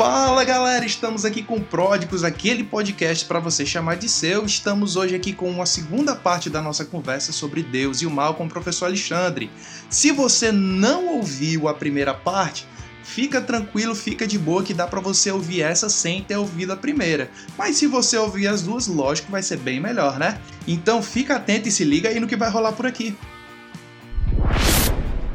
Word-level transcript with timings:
Fala 0.00 0.42
galera, 0.44 0.86
estamos 0.86 1.26
aqui 1.26 1.42
com 1.42 1.60
Pródigos, 1.60 2.24
aquele 2.24 2.64
podcast 2.64 3.22
para 3.26 3.38
você 3.38 3.66
chamar 3.66 3.98
de 3.98 4.08
seu. 4.08 4.46
Estamos 4.46 4.96
hoje 4.96 5.14
aqui 5.14 5.34
com 5.34 5.46
uma 5.50 5.66
segunda 5.66 6.16
parte 6.16 6.48
da 6.48 6.62
nossa 6.62 6.86
conversa 6.86 7.32
sobre 7.32 7.62
Deus 7.62 8.00
e 8.00 8.06
o 8.06 8.10
mal 8.10 8.32
com 8.32 8.46
o 8.46 8.48
professor 8.48 8.86
Alexandre. 8.86 9.50
Se 9.90 10.10
você 10.10 10.50
não 10.50 11.16
ouviu 11.16 11.68
a 11.68 11.74
primeira 11.74 12.14
parte, 12.14 12.66
fica 13.04 13.42
tranquilo, 13.42 13.94
fica 13.94 14.26
de 14.26 14.38
boa 14.38 14.62
que 14.62 14.72
dá 14.72 14.86
para 14.86 15.00
você 15.00 15.30
ouvir 15.30 15.60
essa 15.60 15.90
sem 15.90 16.22
ter 16.22 16.38
ouvido 16.38 16.72
a 16.72 16.78
primeira. 16.78 17.30
Mas 17.58 17.76
se 17.76 17.86
você 17.86 18.16
ouvir 18.16 18.46
as 18.46 18.62
duas, 18.62 18.86
lógico 18.86 19.30
vai 19.30 19.42
ser 19.42 19.58
bem 19.58 19.80
melhor, 19.80 20.18
né? 20.18 20.40
Então 20.66 21.02
fica 21.02 21.36
atento 21.36 21.68
e 21.68 21.70
se 21.70 21.84
liga 21.84 22.08
aí 22.08 22.18
no 22.18 22.26
que 22.26 22.36
vai 22.36 22.48
rolar 22.48 22.72
por 22.72 22.86
aqui. 22.86 23.14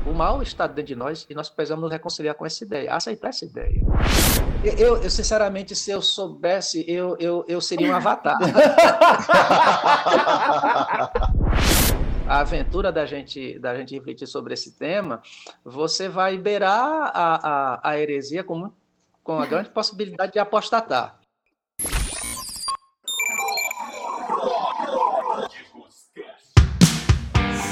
O 0.08 0.14
mal 0.14 0.42
está 0.42 0.66
dentro 0.66 0.86
de 0.86 0.96
nós 0.96 1.28
e 1.30 1.36
nós 1.36 1.50
precisamos 1.50 1.84
nos 1.84 1.92
reconciliar 1.92 2.34
com 2.34 2.48
essa 2.48 2.64
ideia, 2.64 2.92
aceitar 2.92 3.30
essa 3.30 3.46
ideia. 3.46 3.84
Eu, 4.66 4.98
eu, 4.98 5.10
sinceramente, 5.12 5.76
se 5.76 5.92
eu 5.92 6.02
soubesse, 6.02 6.84
eu, 6.88 7.16
eu, 7.20 7.46
eu 7.48 7.62
seria 7.62 7.92
um 7.92 7.96
avatar. 7.96 8.36
a 12.28 12.40
aventura 12.40 12.92
da 12.92 13.06
gente, 13.06 13.60
da 13.60 13.76
gente 13.78 13.94
refletir 13.94 14.26
sobre 14.26 14.56
esse 14.56 14.72
tema, 14.72 15.22
você 15.64 16.10
vai 16.10 16.36
beirar 16.36 17.12
a, 17.14 17.80
a, 17.84 17.92
a 17.92 18.00
heresia 18.00 18.44
com, 18.44 18.72
com 19.24 19.40
a 19.40 19.46
grande 19.46 19.70
possibilidade 19.70 20.34
de 20.34 20.40
apostatar. 20.40 21.20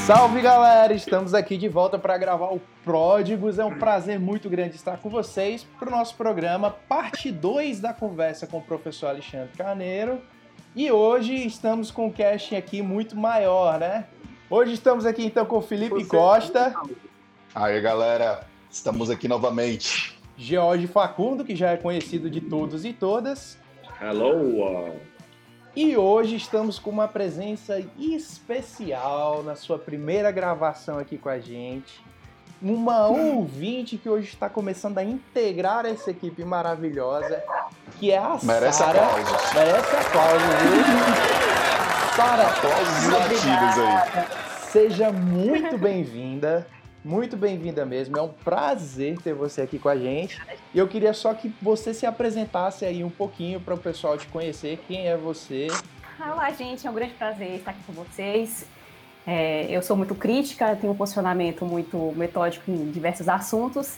Salve 0.06 0.42
galera, 0.42 0.94
estamos 0.94 1.34
aqui 1.34 1.56
de 1.56 1.70
volta 1.70 1.98
para 1.98 2.18
gravar 2.18 2.48
o 2.48 2.60
Pródigos. 2.84 3.58
É 3.58 3.64
um 3.64 3.80
prazer 3.80 4.20
muito 4.20 4.50
grande 4.50 4.76
estar 4.76 4.98
com 4.98 5.10
vocês 5.10 5.66
para 5.80 5.88
o 5.88 5.92
nosso 5.92 6.16
programa, 6.16 6.72
parte 6.72 7.32
2 7.32 7.80
da 7.80 7.94
conversa 7.94 8.46
com 8.46 8.58
o 8.58 8.62
professor 8.62 9.08
Alexandre 9.08 9.56
Carneiro. 9.58 10.22
E 10.76 10.92
hoje 10.92 11.34
estamos 11.48 11.90
com 11.90 12.08
um 12.08 12.12
casting 12.12 12.58
aqui 12.58 12.82
muito 12.82 13.16
maior, 13.16 13.80
né? 13.80 14.06
Hoje 14.50 14.74
estamos 14.74 15.06
aqui 15.06 15.26
então 15.26 15.46
com 15.46 15.60
o 15.60 15.62
Felipe 15.62 16.04
Você 16.04 16.10
Costa. 16.10 16.74
Aí 17.56 17.80
galera, 17.80 18.42
estamos 18.70 19.10
aqui 19.10 19.30
novamente. 19.30 20.20
George 20.36 20.86
Facundo, 20.86 21.46
que 21.46 21.56
já 21.56 21.72
é 21.72 21.78
conhecido 21.78 22.30
de 22.30 22.42
todos 22.42 22.84
e 22.84 22.92
todas. 22.92 23.58
Hello! 24.02 25.13
E 25.76 25.98
hoje 25.98 26.36
estamos 26.36 26.78
com 26.78 26.90
uma 26.92 27.08
presença 27.08 27.82
especial 27.98 29.42
na 29.44 29.56
sua 29.56 29.80
primeira 29.80 30.30
gravação 30.32 31.00
aqui 31.00 31.18
com 31.18 31.30
a 31.30 31.40
gente. 31.40 32.00
Uma 32.62 33.08
ouvinte 33.08 33.98
que 33.98 34.08
hoje 34.08 34.28
está 34.30 34.48
começando 34.50 34.98
a 35.00 35.04
integrar 35.04 35.86
essa 35.86 36.12
equipe 36.12 36.46
maravilhosa, 36.46 37.44
que 38.00 38.12
é 38.12 38.18
a 38.18 38.38
Merece 38.44 38.78
Sara. 38.78 39.04
aplausos. 39.04 39.54
Merece 39.54 39.96
aplausos, 39.96 40.48
viu? 40.62 42.16
Sara, 42.16 42.48
Aplausos 42.48 43.10
latidos 43.12 43.80
aí. 43.80 44.26
seja 44.72 45.12
muito 45.12 45.78
bem-vinda. 45.78 46.68
Muito 47.04 47.36
bem-vinda 47.36 47.86
mesmo. 47.86 48.18
É 48.18 48.22
um 48.22 48.30
prazer 48.30 49.18
ter 49.22 49.34
você 49.34 49.62
aqui 49.62 49.78
com 49.78 49.90
a 49.90 49.98
gente. 49.98 50.42
E 50.74 50.80
eu 50.80 50.88
queria 50.88 51.14
só 51.14 51.34
que 51.34 51.54
você 51.62 51.94
se 51.94 52.06
apresentasse 52.06 52.86
aí 52.86 53.04
um 53.04 53.10
pouquinho 53.10 53.60
para 53.60 53.74
o 53.74 53.78
pessoal 53.78 54.18
te 54.18 54.26
conhecer. 54.28 54.80
Quem 54.88 55.08
é 55.08 55.18
você? 55.18 55.68
Olá, 56.18 56.50
gente. 56.52 56.88
É 56.88 56.90
um 56.90 56.94
grande 56.94 57.14
prazer 57.16 57.56
estar 57.56 57.72
aqui 57.72 57.82
com 57.86 57.92
vocês. 57.92 58.66
É, 59.28 59.68
eu 59.70 59.82
sou 59.82 59.98
muito 59.98 60.16
crítica, 60.16 60.76
tenho 60.78 60.94
um 60.94 60.96
posicionamento 60.96 61.66
muito 61.66 62.14
metódico 62.16 62.72
em 62.72 62.90
diversos 62.90 63.28
assuntos. 63.28 63.98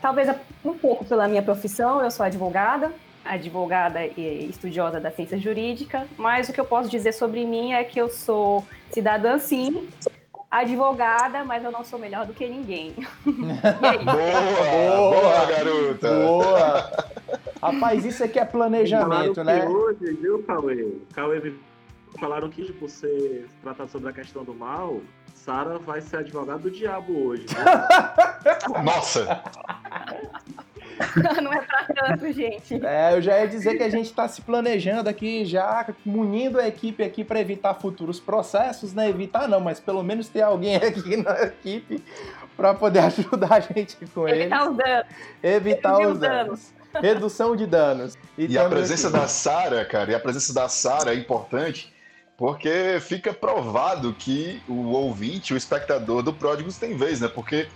Talvez 0.00 0.28
um 0.64 0.74
pouco 0.76 1.04
pela 1.04 1.28
minha 1.28 1.42
profissão, 1.42 2.02
eu 2.02 2.10
sou 2.10 2.26
advogada, 2.26 2.92
advogada 3.24 4.04
e 4.04 4.48
estudiosa 4.50 4.98
da 4.98 5.12
ciência 5.12 5.38
jurídica, 5.38 6.08
mas 6.16 6.48
o 6.48 6.52
que 6.52 6.60
eu 6.60 6.64
posso 6.64 6.88
dizer 6.88 7.12
sobre 7.12 7.44
mim 7.44 7.72
é 7.72 7.84
que 7.84 8.00
eu 8.00 8.08
sou 8.08 8.66
cidadã, 8.90 9.38
sim, 9.38 9.88
advogada, 10.52 11.42
mas 11.44 11.64
eu 11.64 11.72
não 11.72 11.82
sou 11.82 11.98
melhor 11.98 12.26
do 12.26 12.34
que 12.34 12.46
ninguém. 12.46 12.94
boa, 13.24 15.10
boa, 15.10 15.46
garota. 15.46 16.08
Boa! 16.10 16.92
Rapaz, 17.62 18.04
isso 18.04 18.22
aqui 18.22 18.38
é 18.38 18.44
planejamento, 18.44 19.42
né? 19.42 19.66
Hoje, 19.66 20.12
viu, 20.20 20.42
Cauê? 20.42 20.92
Cauê 21.14 21.40
me 21.40 21.58
falaram 22.20 22.50
que 22.50 22.70
por 22.74 22.90
ser 22.90 23.48
tratado 23.62 23.90
sobre 23.90 24.10
a 24.10 24.12
questão 24.12 24.44
do 24.44 24.52
mal, 24.52 25.00
Sara 25.34 25.78
vai 25.78 26.02
ser 26.02 26.18
advogada 26.18 26.58
do 26.58 26.70
diabo 26.70 27.28
hoje. 27.28 27.46
Né? 27.54 28.82
Nossa! 28.84 29.42
não 31.42 31.52
é 31.52 31.60
pra 31.60 31.84
tanto, 31.84 32.32
gente. 32.32 32.84
É, 32.84 33.14
eu 33.14 33.22
já 33.22 33.40
ia 33.40 33.48
dizer 33.48 33.76
que 33.76 33.82
a 33.82 33.88
gente 33.88 34.06
está 34.06 34.28
se 34.28 34.42
planejando 34.42 35.08
aqui, 35.08 35.44
já 35.44 35.86
munindo 36.04 36.58
a 36.58 36.66
equipe 36.66 37.02
aqui 37.02 37.24
para 37.24 37.40
evitar 37.40 37.74
futuros 37.74 38.20
processos, 38.20 38.92
né? 38.94 39.08
Evitar 39.08 39.48
não, 39.48 39.60
mas 39.60 39.80
pelo 39.80 40.02
menos 40.02 40.28
ter 40.28 40.42
alguém 40.42 40.76
aqui 40.82 41.16
na 41.16 41.42
equipe 41.42 42.02
para 42.56 42.74
poder 42.74 43.00
ajudar 43.06 43.54
a 43.54 43.60
gente 43.60 43.96
com 44.14 44.28
ele. 44.28 44.42
Evitar 44.44 44.68
os 44.68 44.76
danos. 44.76 45.06
Evitar 45.42 45.98
os 45.98 46.18
danos. 46.18 46.74
Redução 47.00 47.56
de 47.56 47.66
danos. 47.66 48.18
E, 48.36 48.58
a 48.58 48.68
presença 48.68 49.08
aqui. 49.08 49.18
da 49.18 49.26
Sara, 49.26 49.84
cara, 49.84 50.12
e 50.12 50.14
a 50.14 50.20
presença 50.20 50.52
da 50.52 50.68
Sara 50.68 51.14
é 51.14 51.16
importante 51.16 51.92
porque 52.36 52.98
fica 53.00 53.32
provado 53.32 54.12
que 54.12 54.60
o 54.68 54.90
ouvinte, 54.90 55.54
o 55.54 55.56
espectador 55.56 56.22
do 56.22 56.32
Pródigos 56.32 56.76
tem 56.76 56.96
vez, 56.96 57.20
né? 57.20 57.28
Porque 57.28 57.68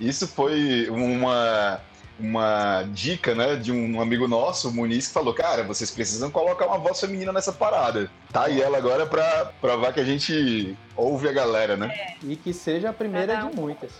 isso 0.00 0.26
foi 0.26 0.88
uma 0.90 1.80
uma 2.18 2.84
dica, 2.92 3.34
né, 3.34 3.56
de 3.56 3.72
um 3.72 4.00
amigo 4.00 4.28
nosso, 4.28 4.68
o 4.68 4.72
Muniz, 4.72 5.08
que 5.08 5.14
falou: 5.14 5.34
Cara, 5.34 5.62
vocês 5.62 5.90
precisam 5.90 6.30
colocar 6.30 6.66
uma 6.66 6.78
voz 6.78 7.00
feminina 7.00 7.32
nessa 7.32 7.52
parada. 7.52 8.10
Tá 8.32 8.44
aí 8.44 8.60
ela 8.60 8.78
agora 8.78 9.06
pra 9.06 9.52
provar 9.60 9.92
que 9.92 10.00
a 10.00 10.04
gente 10.04 10.76
ouve 10.96 11.28
a 11.28 11.32
galera, 11.32 11.76
né? 11.76 11.88
É. 11.88 12.16
E 12.22 12.36
que 12.36 12.52
seja 12.52 12.90
a 12.90 12.92
primeira 12.92 13.36
de 13.36 13.56
muitas. 13.56 13.90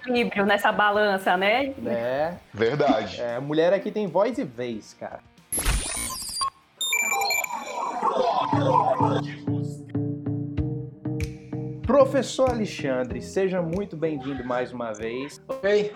Equilíbrio 0.00 0.44
nessa 0.44 0.72
balança, 0.72 1.36
né? 1.36 1.74
É. 1.86 2.34
Verdade. 2.52 3.20
É, 3.20 3.38
mulher 3.38 3.72
aqui 3.72 3.90
tem 3.90 4.06
voz 4.06 4.36
e 4.38 4.44
vez, 4.44 4.96
cara. 4.98 5.20
Professor 11.86 12.50
Alexandre, 12.50 13.20
seja 13.20 13.60
muito 13.60 13.96
bem-vindo 13.96 14.44
mais 14.44 14.72
uma 14.72 14.92
vez. 14.92 15.40
Ok. 15.46 15.92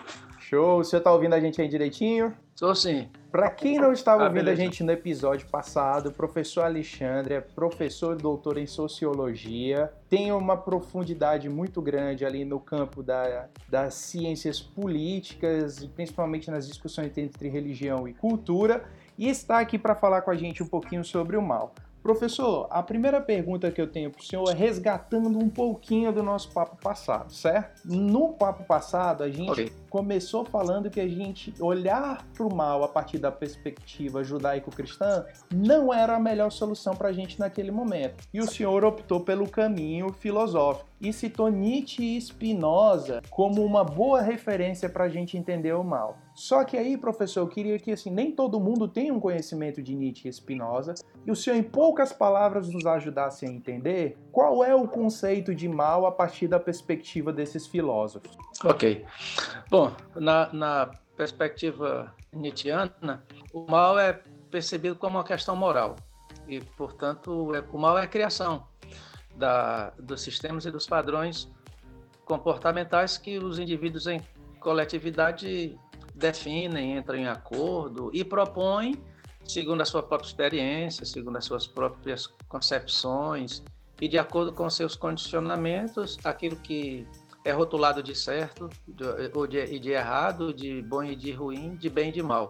Show, 0.48 0.76
você 0.84 1.00
tá 1.00 1.12
ouvindo 1.12 1.34
a 1.34 1.40
gente 1.40 1.60
aí 1.60 1.66
direitinho? 1.66 2.32
Sou 2.54 2.72
sim. 2.72 3.08
Para 3.32 3.50
quem 3.50 3.80
não 3.80 3.92
estava 3.92 4.22
ah, 4.22 4.26
ouvindo 4.26 4.44
beleza. 4.44 4.62
a 4.62 4.64
gente 4.64 4.84
no 4.84 4.92
episódio 4.92 5.48
passado, 5.48 6.10
o 6.10 6.12
professor 6.12 6.60
Alexandre 6.62 7.34
é 7.34 7.40
professor 7.40 8.16
e 8.16 8.22
doutor 8.22 8.56
em 8.56 8.64
sociologia, 8.64 9.92
tem 10.08 10.30
uma 10.30 10.56
profundidade 10.56 11.48
muito 11.48 11.82
grande 11.82 12.24
ali 12.24 12.44
no 12.44 12.60
campo 12.60 13.02
da, 13.02 13.48
das 13.68 13.94
ciências 13.94 14.60
políticas 14.60 15.78
e 15.78 15.88
principalmente 15.88 16.48
nas 16.48 16.68
discussões 16.68 17.18
entre 17.18 17.48
religião 17.48 18.06
e 18.06 18.14
cultura, 18.14 18.84
e 19.18 19.28
está 19.28 19.58
aqui 19.58 19.76
para 19.76 19.96
falar 19.96 20.22
com 20.22 20.30
a 20.30 20.36
gente 20.36 20.62
um 20.62 20.68
pouquinho 20.68 21.02
sobre 21.02 21.36
o 21.36 21.42
mal. 21.42 21.74
Professor, 22.06 22.68
a 22.70 22.84
primeira 22.84 23.20
pergunta 23.20 23.68
que 23.68 23.80
eu 23.80 23.88
tenho 23.88 24.12
para 24.12 24.20
o 24.20 24.24
senhor 24.24 24.48
é 24.48 24.54
resgatando 24.54 25.40
um 25.40 25.50
pouquinho 25.50 26.12
do 26.12 26.22
nosso 26.22 26.52
papo 26.52 26.76
passado, 26.76 27.32
certo? 27.32 27.82
No 27.84 28.32
papo 28.32 28.62
passado, 28.62 29.24
a 29.24 29.28
gente 29.28 29.50
okay. 29.50 29.72
começou 29.90 30.44
falando 30.44 30.88
que 30.88 31.00
a 31.00 31.08
gente 31.08 31.52
olhar 31.58 32.24
para 32.32 32.46
o 32.46 32.54
mal 32.54 32.84
a 32.84 32.88
partir 32.88 33.18
da 33.18 33.32
perspectiva 33.32 34.22
judaico-cristã 34.22 35.26
não 35.52 35.92
era 35.92 36.14
a 36.14 36.20
melhor 36.20 36.52
solução 36.52 36.94
para 36.94 37.08
a 37.08 37.12
gente 37.12 37.40
naquele 37.40 37.72
momento. 37.72 38.22
E 38.32 38.38
o 38.38 38.46
senhor 38.46 38.84
optou 38.84 39.18
pelo 39.18 39.50
caminho 39.50 40.12
filosófico 40.12 40.88
e 41.00 41.12
citou 41.12 41.48
Nietzsche 41.48 42.16
e 42.16 42.20
Spinoza 42.20 43.20
como 43.30 43.64
uma 43.64 43.82
boa 43.82 44.22
referência 44.22 44.88
para 44.88 45.06
a 45.06 45.08
gente 45.08 45.36
entender 45.36 45.72
o 45.72 45.82
mal. 45.82 46.16
Só 46.36 46.64
que 46.64 46.76
aí, 46.76 46.98
professor, 46.98 47.40
eu 47.40 47.48
queria 47.48 47.78
que 47.78 47.90
assim, 47.90 48.10
nem 48.10 48.30
todo 48.30 48.60
mundo 48.60 48.86
tenha 48.86 49.12
um 49.12 49.18
conhecimento 49.18 49.82
de 49.82 49.94
Nietzsche 49.94 50.28
e 50.28 50.32
Spinoza, 50.32 50.92
e 51.24 51.30
o 51.30 51.34
senhor, 51.34 51.56
em 51.56 51.62
poucas 51.62 52.12
palavras, 52.12 52.68
nos 52.68 52.84
ajudasse 52.84 53.46
a 53.46 53.48
entender 53.48 54.18
qual 54.30 54.62
é 54.62 54.74
o 54.74 54.86
conceito 54.86 55.54
de 55.54 55.66
mal 55.66 56.04
a 56.04 56.12
partir 56.12 56.46
da 56.46 56.60
perspectiva 56.60 57.32
desses 57.32 57.66
filósofos. 57.66 58.36
Ok. 58.62 59.02
Bom, 59.70 59.90
na, 60.14 60.52
na 60.52 60.90
perspectiva 61.16 62.14
nietzschiana, 62.30 63.24
o 63.50 63.66
mal 63.66 63.98
é 63.98 64.20
percebido 64.50 64.94
como 64.94 65.16
uma 65.16 65.24
questão 65.24 65.56
moral, 65.56 65.96
e, 66.46 66.60
portanto, 66.60 67.54
é, 67.54 67.64
o 67.72 67.78
mal 67.78 67.96
é 67.96 68.02
a 68.02 68.06
criação 68.06 68.68
da, 69.34 69.88
dos 69.98 70.20
sistemas 70.20 70.66
e 70.66 70.70
dos 70.70 70.86
padrões 70.86 71.50
comportamentais 72.26 73.16
que 73.16 73.38
os 73.38 73.58
indivíduos 73.58 74.06
em 74.06 74.20
coletividade 74.60 75.78
definem, 76.16 76.96
entram 76.96 77.16
em 77.16 77.28
acordo 77.28 78.10
e 78.12 78.24
propõem, 78.24 78.94
segundo 79.44 79.82
a 79.82 79.84
sua 79.84 80.02
própria 80.02 80.26
experiência, 80.26 81.04
segundo 81.04 81.36
as 81.36 81.44
suas 81.44 81.66
próprias 81.66 82.26
concepções 82.48 83.62
e 84.00 84.08
de 84.08 84.18
acordo 84.18 84.52
com 84.52 84.68
seus 84.68 84.96
condicionamentos, 84.96 86.18
aquilo 86.24 86.56
que 86.56 87.06
é 87.44 87.52
rotulado 87.52 88.02
de 88.02 88.12
certo 88.12 88.68
ou 89.32 89.46
de, 89.46 89.78
de 89.78 89.90
errado, 89.90 90.52
de 90.52 90.82
bom 90.82 91.04
e 91.04 91.14
de 91.14 91.30
ruim, 91.30 91.76
de 91.76 91.88
bem 91.88 92.08
e 92.08 92.12
de 92.12 92.22
mal. 92.22 92.48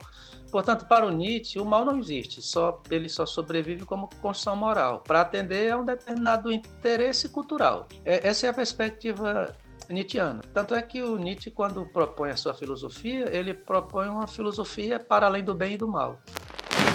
Portanto, 0.50 0.86
para 0.86 1.06
o 1.06 1.10
Nietzsche, 1.10 1.58
o 1.58 1.66
mal 1.66 1.84
não 1.84 1.98
existe, 1.98 2.40
só 2.40 2.80
ele 2.90 3.08
só 3.08 3.26
sobrevive 3.26 3.84
como 3.84 4.08
construção 4.22 4.56
moral, 4.56 5.00
para 5.00 5.20
atender 5.20 5.70
a 5.70 5.76
um 5.76 5.84
determinado 5.84 6.50
interesse 6.50 7.28
cultural. 7.28 7.86
É, 8.04 8.26
essa 8.26 8.46
é 8.46 8.50
a 8.50 8.54
perspectiva 8.54 9.54
nietzschiana. 9.92 10.40
Tanto 10.52 10.74
é 10.74 10.82
que 10.82 11.02
o 11.02 11.16
Nietzsche, 11.16 11.50
quando 11.50 11.84
propõe 11.86 12.30
a 12.30 12.36
sua 12.36 12.54
filosofia, 12.54 13.28
ele 13.34 13.54
propõe 13.54 14.08
uma 14.08 14.26
filosofia 14.26 14.98
para 14.98 15.26
além 15.26 15.44
do 15.44 15.54
bem 15.54 15.74
e 15.74 15.76
do 15.76 15.88
mal. 15.88 16.20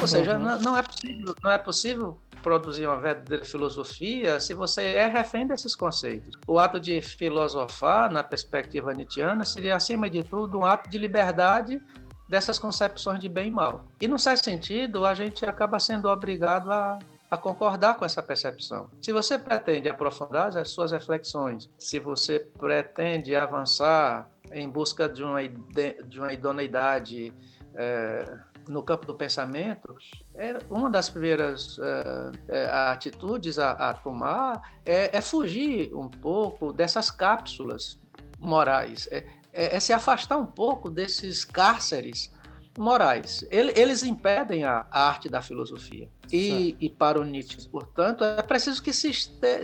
Ou 0.01 0.07
seja, 0.07 0.35
uhum. 0.35 0.43
não, 0.43 0.59
não, 0.59 0.77
é 0.77 0.81
possível, 0.81 1.35
não 1.43 1.51
é 1.51 1.57
possível 1.57 2.17
produzir 2.41 2.87
uma 2.87 2.99
verdadeira 2.99 3.45
filosofia 3.45 4.39
se 4.39 4.53
você 4.53 4.81
é 4.81 5.07
refém 5.07 5.45
desses 5.45 5.75
conceitos. 5.75 6.35
O 6.47 6.57
ato 6.57 6.79
de 6.79 7.01
filosofar, 7.01 8.11
na 8.11 8.23
perspectiva 8.23 8.93
nietzschiana, 8.93 9.45
seria, 9.45 9.75
acima 9.75 10.09
de 10.09 10.23
tudo, 10.23 10.57
um 10.57 10.65
ato 10.65 10.89
de 10.89 10.97
liberdade 10.97 11.79
dessas 12.27 12.57
concepções 12.57 13.19
de 13.19 13.29
bem 13.29 13.49
e 13.49 13.51
mal. 13.51 13.85
E, 13.99 14.07
num 14.07 14.17
certo 14.17 14.45
sentido, 14.45 15.05
a 15.05 15.13
gente 15.13 15.45
acaba 15.45 15.79
sendo 15.79 16.07
obrigado 16.07 16.71
a, 16.71 16.97
a 17.31 17.37
concordar 17.37 17.95
com 17.95 18.03
essa 18.03 18.21
percepção. 18.21 18.89
Se 19.01 19.13
você 19.13 19.39
pretende 19.39 19.87
aprofundar 19.87 20.55
as 20.57 20.69
suas 20.69 20.91
reflexões, 20.91 21.69
se 21.79 21.97
você 21.97 22.41
pretende 22.59 23.33
avançar 23.33 24.29
em 24.51 24.69
busca 24.69 25.07
de 25.07 25.23
uma, 25.23 25.41
de 25.41 26.19
uma 26.19 26.33
idoneidade 26.33 27.33
é, 27.73 28.37
no 28.67 28.83
campo 28.83 29.05
do 29.05 29.15
pensamento, 29.15 29.95
é, 30.35 30.57
uma 30.69 30.89
das 30.89 31.09
primeiras 31.09 31.79
é, 31.79 32.31
é, 32.49 32.65
atitudes 32.65 33.57
a, 33.57 33.71
a 33.71 33.93
tomar 33.93 34.61
é, 34.85 35.15
é, 35.15 35.21
fugir 35.21 35.95
um 35.95 36.09
pouco 36.09 36.73
dessas 36.73 37.09
cápsulas 37.09 37.97
morais, 38.39 39.07
é, 39.09 39.25
é, 39.53 39.77
é 39.77 39.79
se 39.79 39.93
afastar 39.93 40.35
um 40.37 40.45
pouco 40.45 40.89
desses 40.89 41.45
cárceres 41.45 42.29
morais. 42.77 43.45
eles 43.49 44.03
impedem 44.03 44.63
a, 44.63 44.85
arte 44.89 45.29
da 45.29 45.41
filosofia. 45.41 46.09
E, 46.31 46.77
e, 46.79 46.89
para 46.89 47.19
o 47.19 47.25
Nietzsche, 47.25 47.67
portanto, 47.67 48.23
é 48.23 48.41
preciso 48.41 48.81
que 48.81 48.93
se, 48.93 49.11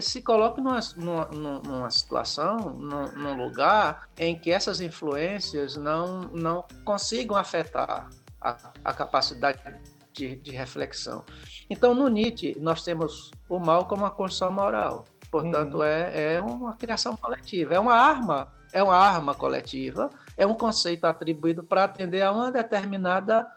se 0.02 0.22
coloque 0.22 0.60
numa, 0.60 0.80
numa, 0.98 1.26
numa 1.64 1.90
situação, 1.90 2.58
num, 2.58 3.12
num, 3.14 3.38
lugar 3.38 4.10
em 4.18 4.38
que 4.38 4.52
essas 4.52 4.82
influências 4.82 5.78
não, 5.78 6.24
não 6.24 6.66
consigam 6.84 7.38
afetar 7.38 8.10
a, 8.42 8.58
a 8.84 8.94
capacidade 8.94 9.60
de, 10.12 10.36
de, 10.36 10.52
reflexão. 10.52 11.24
Então, 11.70 11.94
no 11.94 12.10
Nietzsche, 12.10 12.58
nós 12.60 12.84
temos 12.84 13.32
o 13.48 13.60
mal 13.60 13.86
como 13.86 14.04
uma 14.04 14.12
construção 14.12 14.52
moral. 14.52 15.06
Portanto, 15.32 15.76
uhum. 15.76 15.84
é, 15.84 16.34
é 16.36 16.42
uma 16.42 16.74
criação 16.76 17.16
coletiva, 17.16 17.76
é 17.76 17.80
uma 17.80 17.94
arma, 17.94 18.52
é 18.74 18.84
uma 18.84 18.96
arma 18.96 19.34
coletiva, 19.34 20.10
é 20.38 20.46
um 20.46 20.54
conceito 20.54 21.06
atribuído 21.06 21.64
para 21.64 21.84
atender 21.84 22.22
a 22.22 22.32
uma 22.32 22.52
determinada 22.52 23.48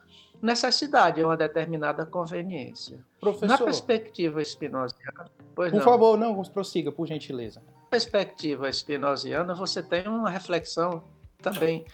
necessidade, 0.40 1.20
a 1.20 1.26
uma 1.26 1.36
determinada 1.36 2.06
conveniência. 2.06 3.04
Professor, 3.20 3.46
Na 3.46 3.58
perspectiva 3.58 4.40
espinosiana, 4.40 5.30
por 5.54 5.70
não. 5.70 5.80
favor, 5.82 6.16
não, 6.16 6.42
prossiga, 6.44 6.90
por 6.90 7.06
gentileza. 7.06 7.60
Na 7.60 7.82
perspectiva 7.90 8.68
espinosiana, 8.68 9.54
você 9.54 9.82
tem 9.82 10.08
uma 10.08 10.30
reflexão 10.30 11.04
também 11.42 11.84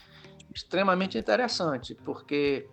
extremamente 0.55 1.19
interessante, 1.19 1.95
porque 1.95 2.69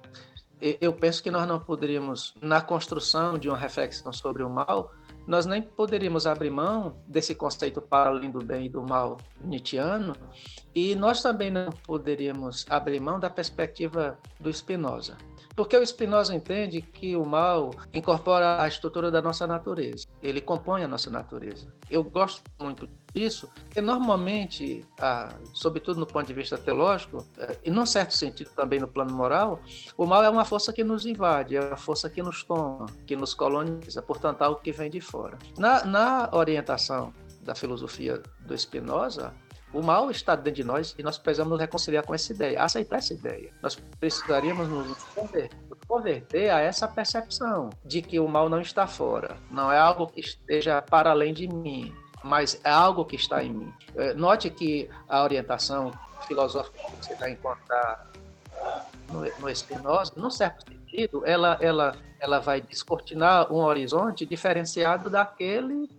eu 0.79 0.93
penso 0.93 1.21
que 1.21 1.31
nós 1.31 1.47
não 1.47 1.59
poderíamos, 1.59 2.33
na 2.41 2.61
construção 2.61 3.37
de 3.37 3.49
uma 3.49 3.57
reflexão 3.57 4.13
sobre 4.13 4.43
o 4.43 4.49
mal, 4.49 4.93
nós 5.25 5.45
nem 5.45 5.61
poderíamos 5.61 6.27
abrir 6.27 6.49
mão 6.49 6.97
desse 7.07 7.33
conceito 7.33 7.81
para 7.81 8.09
além 8.09 8.29
do 8.29 8.43
bem 8.43 8.65
e 8.65 8.69
do 8.69 8.81
mal 8.81 9.17
nietzschiano, 9.41 10.15
e 10.75 10.95
nós 10.95 11.21
também 11.21 11.51
não 11.51 11.69
poderíamos 11.71 12.65
abrir 12.69 12.99
mão 12.99 13.19
da 13.19 13.29
perspectiva 13.29 14.17
do 14.39 14.51
Spinoza. 14.51 15.17
Porque 15.55 15.77
o 15.77 15.85
Spinoza 15.85 16.33
entende 16.33 16.81
que 16.81 17.15
o 17.15 17.23
mal 17.23 17.71
incorpora 17.93 18.61
a 18.61 18.67
estrutura 18.67 19.11
da 19.11 19.21
nossa 19.21 19.45
natureza, 19.45 20.07
ele 20.21 20.41
compõe 20.41 20.83
a 20.83 20.87
nossa 20.87 21.11
natureza. 21.11 21.71
Eu 21.91 22.03
gosto 22.03 22.41
muito 22.59 22.89
disso, 23.13 23.47
porque 23.65 23.79
normalmente, 23.79 24.83
ah, 24.99 25.29
sobretudo 25.53 25.99
no 25.99 26.07
ponto 26.07 26.25
de 26.25 26.33
vista 26.33 26.57
teológico, 26.57 27.23
eh, 27.37 27.59
e 27.65 27.69
num 27.69 27.85
certo 27.85 28.15
sentido 28.15 28.49
também 28.55 28.79
no 28.79 28.87
plano 28.87 29.13
moral, 29.13 29.61
o 29.95 30.07
mal 30.07 30.23
é 30.23 30.29
uma 30.29 30.43
força 30.43 30.73
que 30.73 30.83
nos 30.83 31.05
invade, 31.05 31.55
é 31.55 31.61
uma 31.61 31.77
força 31.77 32.09
que 32.09 32.23
nos 32.23 32.43
toma, 32.43 32.87
que 33.05 33.15
nos 33.15 33.35
coloniza, 33.35 34.01
portanto, 34.01 34.41
algo 34.41 34.59
que 34.59 34.71
vem 34.71 34.89
de 34.89 34.99
fora. 34.99 35.37
Na, 35.55 35.85
na 35.85 36.29
orientação 36.33 37.13
da 37.43 37.53
filosofia 37.53 38.23
do 38.39 38.57
Spinoza, 38.57 39.33
o 39.73 39.81
mal 39.81 40.11
está 40.11 40.35
dentro 40.35 40.53
de 40.53 40.63
nós 40.63 40.95
e 40.97 41.03
nós 41.03 41.17
precisamos 41.17 41.51
nos 41.51 41.59
reconciliar 41.59 42.05
com 42.05 42.13
essa 42.13 42.31
ideia, 42.31 42.61
aceitar 42.61 42.97
essa 42.97 43.13
ideia. 43.13 43.51
Nós 43.61 43.75
precisaríamos 43.99 44.67
nos 44.69 44.97
converter 45.87 46.49
a 46.51 46.59
essa 46.59 46.87
percepção 46.87 47.69
de 47.83 48.01
que 48.01 48.19
o 48.19 48.27
mal 48.27 48.47
não 48.49 48.61
está 48.61 48.85
fora, 48.85 49.35
não 49.49 49.71
é 49.71 49.77
algo 49.77 50.07
que 50.07 50.19
esteja 50.21 50.81
para 50.81 51.09
além 51.09 51.33
de 51.33 51.47
mim, 51.47 51.93
mas 52.23 52.59
é 52.63 52.69
algo 52.69 53.03
que 53.03 53.15
está 53.15 53.43
em 53.43 53.51
mim. 53.51 53.73
É, 53.95 54.13
note 54.13 54.49
que 54.49 54.89
a 55.09 55.23
orientação 55.23 55.91
filosófica 56.27 56.77
que 56.77 57.05
você 57.05 57.15
vai 57.15 57.31
encontrar 57.31 58.11
no, 59.11 59.21
no 59.21 60.23
num 60.23 60.29
certo 60.29 60.65
sentido, 60.71 61.23
ela, 61.25 61.57
ela, 61.59 61.95
ela 62.19 62.39
vai 62.39 62.61
descortinar 62.61 63.51
um 63.51 63.57
horizonte 63.57 64.25
diferenciado 64.25 65.09
daquele 65.09 65.89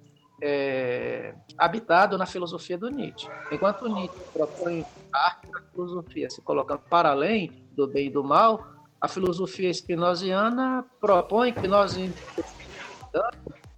é, 0.46 1.34
habitado 1.56 2.18
na 2.18 2.26
filosofia 2.26 2.76
do 2.76 2.90
Nietzsche. 2.90 3.26
Enquanto 3.50 3.88
Nietzsche 3.88 4.20
propõe 4.30 4.84
a 5.10 5.38
filosofia 5.72 6.28
se 6.28 6.42
colocando 6.42 6.80
para 6.80 7.10
além 7.10 7.66
do 7.72 7.88
bem 7.88 8.08
e 8.08 8.10
do 8.10 8.22
mal, 8.22 8.62
a 9.00 9.08
filosofia 9.08 9.72
spinoziana 9.72 10.84
propõe 11.00 11.50
que 11.50 11.66
nós 11.66 11.96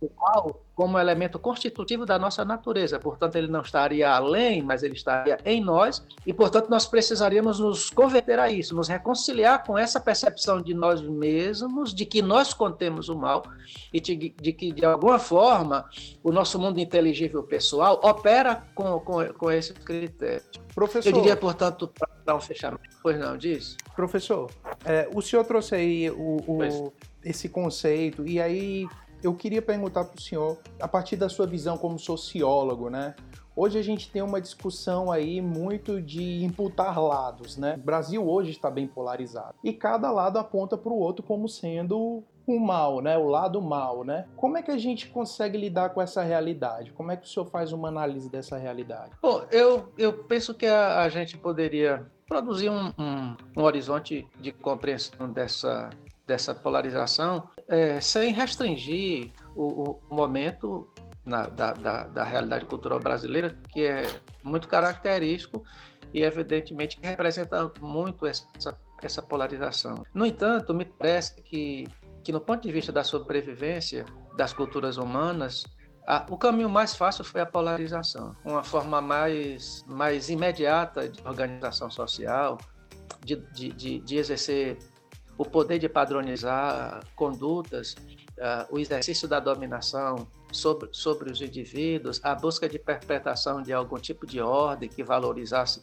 o 0.01 0.11
mal 0.17 0.63
como 0.75 0.99
elemento 0.99 1.39
constitutivo 1.39 2.05
da 2.05 2.19
nossa 2.19 2.45
natureza. 2.45 2.99
Portanto, 2.99 3.37
ele 3.37 3.49
não 3.49 3.63
estaria 3.63 4.11
além, 4.11 4.63
mas 4.63 4.83
ele 4.83 4.95
estaria 4.95 5.39
em 5.45 5.61
nós, 5.61 6.05
e, 6.27 6.35
portanto, 6.35 6.69
nós 6.69 6.87
precisaríamos 6.87 7.59
nos 7.59 7.89
converter 7.89 8.39
a 8.39 8.51
isso, 8.51 8.75
nos 8.75 8.89
reconciliar 8.89 9.65
com 9.65 9.79
essa 9.79 9.99
percepção 9.99 10.61
de 10.61 10.75
nós 10.75 11.01
mesmos, 11.01 11.95
de 11.95 12.05
que 12.05 12.21
nós 12.21 12.53
contemos 12.53 13.09
o 13.09 13.17
mal, 13.17 13.43
e 13.91 13.99
de, 13.99 14.35
de 14.39 14.53
que, 14.53 14.71
de 14.71 14.85
alguma 14.85 15.19
forma, 15.19 15.89
o 16.23 16.31
nosso 16.31 16.59
mundo 16.59 16.79
inteligível 16.79 17.43
pessoal 17.43 17.99
opera 18.03 18.63
com, 18.75 19.01
com, 19.01 19.27
com 19.33 19.51
esse 19.51 19.73
critério. 19.73 20.43
Professor, 20.75 21.09
Eu 21.09 21.15
diria, 21.15 21.37
portanto, 21.37 21.89
para 21.89 22.11
dar 22.23 22.37
um 22.37 22.41
fechamento. 22.41 22.83
Pois 23.03 23.19
não, 23.19 23.39
diz? 23.39 23.79
Professor, 23.95 24.51
é, 24.85 25.09
o 25.15 25.23
senhor 25.23 25.45
trouxe 25.47 25.75
aí 25.75 26.11
o, 26.11 26.37
o 26.47 26.93
esse 27.25 27.49
conceito, 27.49 28.27
e 28.27 28.41
aí 28.41 28.87
eu 29.23 29.35
queria 29.35 29.63
perguntar 29.63 30.05
para 30.05 30.19
o 30.19 30.21
senhor, 30.21 30.59
a 30.81 30.89
partir 30.89 31.17
da 31.17 31.29
sua 31.29 31.47
visão 31.47 31.77
como 31.77 31.99
sociólogo, 31.99 32.91
né? 32.91 33.15
Hoje 33.55 33.79
a 33.79 33.83
gente 33.83 34.11
tem 34.11 34.21
uma 34.21 34.39
discussão 34.39 35.11
aí 35.11 35.41
muito 35.41 36.03
de 36.03 36.45
imputar 36.45 37.01
lados, 37.01 37.57
né? 37.57 37.75
O 37.77 37.85
Brasil 37.85 38.29
hoje 38.29 38.51
está 38.51 38.71
bem 38.71 38.87
polarizado. 38.87 39.55
E 39.65 39.73
cada 39.73 40.11
lado 40.11 40.39
aponta 40.39 40.77
para 40.77 40.93
o 40.93 40.99
outro 40.99 41.25
como 41.25 41.49
sendo 41.49 42.23
o 42.47 42.61
mal, 42.61 43.01
né? 43.01 43.17
O 43.17 43.27
lado 43.27 43.61
mal, 43.63 44.05
né? 44.05 44.27
Como 44.37 44.59
é 44.59 44.63
que 44.63 44.71
a 44.71 44.77
gente 44.77 45.09
consegue 45.09 45.57
lidar 45.57 45.91
com 45.91 46.03
essa 46.03 46.23
realidade? 46.23 46.93
Como 46.93 47.11
é 47.11 47.17
que 47.17 47.27
o 47.27 47.29
senhor 47.29 47.47
faz 47.47 47.73
uma 47.73 47.89
análise 47.89 48.29
dessa 48.31 48.59
realidade? 48.59 49.13
Bom, 49.23 49.43
eu, 49.51 49.91
eu 49.97 50.13
penso 50.13 50.53
que 50.53 50.67
a, 50.67 51.01
a 51.01 51.09
gente 51.09 51.39
poderia 51.39 52.07
produzir 52.29 52.69
um, 52.69 52.93
um, 52.99 53.37
um 53.57 53.63
horizonte 53.63 54.29
de 54.39 54.53
compreensão 54.53 55.31
dessa, 55.33 55.89
dessa 56.27 56.55
polarização 56.55 57.49
é, 57.69 58.01
sem 58.01 58.33
restringir 58.33 59.33
o, 59.55 59.99
o 60.11 60.15
momento 60.15 60.93
na, 61.25 61.47
da, 61.47 61.73
da, 61.73 62.05
da, 62.05 62.25
realidade 62.25 62.65
cultural 62.67 63.01
brasileira, 63.01 63.57
que 63.73 63.85
é 63.85 64.03
muito 64.43 64.69
característico 64.69 65.65
e, 66.13 66.23
evidentemente, 66.23 66.99
representa 67.03 67.73
muito 67.81 68.27
essa, 68.27 68.47
essa 69.03 69.23
polarização. 69.23 70.05
No 70.15 70.25
entanto, 70.25 70.73
me 70.73 70.85
parece 70.85 71.43
que, 71.43 71.89
que, 72.23 72.33
no 72.33 72.41
ponto 72.41 72.63
de 72.63 72.73
vista 72.73 72.93
da 72.93 73.03
sobrevivência 73.03 74.05
das 74.37 74.53
culturas 74.53 74.97
humanas, 74.99 75.65
a, 76.07 76.25
o 76.31 76.39
caminho 76.39 76.69
mais 76.69 76.95
fácil 76.95 77.25
foi 77.25 77.41
a 77.41 77.47
polarização, 77.47 78.37
uma 78.45 78.63
forma 78.63 79.01
mais, 79.01 79.85
mais 79.89 80.31
imediata 80.31 81.09
de 81.09 81.21
organização 81.27 81.91
social, 81.91 82.59
de, 83.25 83.37
de, 83.53 83.73
de, 83.73 83.99
de 83.99 84.17
exercer 84.17 84.79
o 85.39 85.45
poder 85.45 85.79
de 85.79 85.89
padronizar 85.89 87.05
condutas, 87.15 87.95
uh, 88.39 88.75
o 88.75 88.79
exercício 88.79 89.29
da 89.29 89.39
dominação 89.39 90.27
sobre, 90.51 90.89
sobre 90.93 91.31
os 91.31 91.41
indivíduos, 91.41 92.21
a 92.25 92.35
busca 92.35 92.69
de 92.69 92.79
perpetração 92.79 93.63
de 93.63 93.73
algum 93.73 93.99
tipo 93.99 94.27
de 94.27 94.41
ordem 94.41 94.89
que 94.89 95.03
valorizasse 95.03 95.83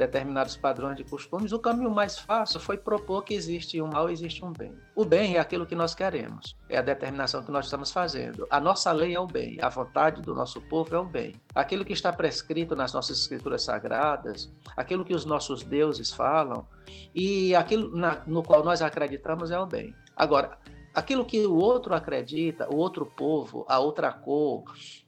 determinados 0.00 0.56
padrões 0.56 0.96
de 0.96 1.04
costumes, 1.04 1.52
o 1.52 1.58
caminho 1.58 1.90
mais 1.90 2.18
fácil 2.18 2.58
foi 2.58 2.78
propor 2.78 3.22
que 3.22 3.34
existe 3.34 3.80
um 3.82 3.86
mal 3.86 4.08
existe 4.08 4.42
um 4.42 4.50
bem. 4.50 4.72
O 4.96 5.04
bem 5.04 5.36
é 5.36 5.38
aquilo 5.38 5.66
que 5.66 5.74
nós 5.74 5.94
queremos, 5.94 6.56
é 6.70 6.78
a 6.78 6.82
determinação 6.82 7.42
que 7.42 7.52
nós 7.52 7.66
estamos 7.66 7.92
fazendo. 7.92 8.46
A 8.50 8.58
nossa 8.58 8.90
lei 8.92 9.14
é 9.14 9.20
o 9.20 9.26
bem, 9.26 9.58
a 9.60 9.68
vontade 9.68 10.22
do 10.22 10.34
nosso 10.34 10.58
povo 10.62 10.94
é 10.94 10.98
o 10.98 11.04
bem. 11.04 11.34
Aquilo 11.54 11.84
que 11.84 11.92
está 11.92 12.10
prescrito 12.10 12.74
nas 12.74 12.94
nossas 12.94 13.18
escrituras 13.18 13.62
sagradas, 13.62 14.50
aquilo 14.74 15.04
que 15.04 15.14
os 15.14 15.26
nossos 15.26 15.62
deuses 15.62 16.10
falam 16.10 16.66
e 17.14 17.54
aquilo 17.54 17.94
na, 17.94 18.22
no 18.26 18.42
qual 18.42 18.64
nós 18.64 18.80
acreditamos 18.80 19.50
é 19.50 19.60
o 19.60 19.66
bem. 19.66 19.94
Agora, 20.16 20.58
aquilo 20.94 21.26
que 21.26 21.46
o 21.46 21.56
outro 21.56 21.94
acredita, 21.94 22.72
o 22.72 22.76
outro 22.76 23.04
povo, 23.04 23.66
a 23.68 23.78
outra 23.78 24.10
cor, 24.10 24.64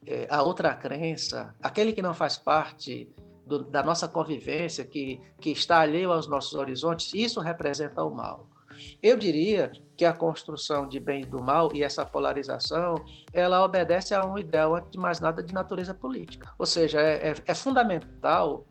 é, 0.07 0.27
a 0.29 0.43
outra 0.43 0.75
crença, 0.75 1.55
aquele 1.63 1.95
que 1.95 2.03
não 2.03 2.13
faz 2.13 2.37
parte 2.37 3.11
do, 3.53 3.65
da 3.65 3.83
nossa 3.83 4.09
convivência, 4.09 4.85
que, 4.85 5.21
que 5.41 5.51
está 5.51 5.81
alheio 5.81 6.11
aos 6.11 6.27
nossos 6.27 6.55
horizontes, 6.55 7.13
isso 7.13 7.41
representa 7.41 8.03
o 8.03 8.11
mal. 8.11 8.49
Eu 9.03 9.19
diria 9.19 9.71
que 9.97 10.05
a 10.05 10.13
construção 10.13 10.89
de 10.89 10.99
bem 10.99 11.23
e 11.23 11.27
do 11.27 11.43
mal 11.43 11.71
e 11.75 11.83
essa 11.83 12.05
polarização, 12.07 12.95
ela 13.33 13.63
obedece 13.63 14.15
a 14.15 14.25
um 14.25 14.39
ideal, 14.39 14.75
antes 14.75 14.91
de 14.91 14.99
mais 14.99 15.21
nada, 15.21 15.43
de 15.43 15.53
natureza 15.53 15.93
política. 15.93 16.51
Ou 16.59 16.67
seja, 16.67 17.01
é, 17.01 17.31
é, 17.31 17.35
é 17.47 17.55
fundamental 17.55 18.67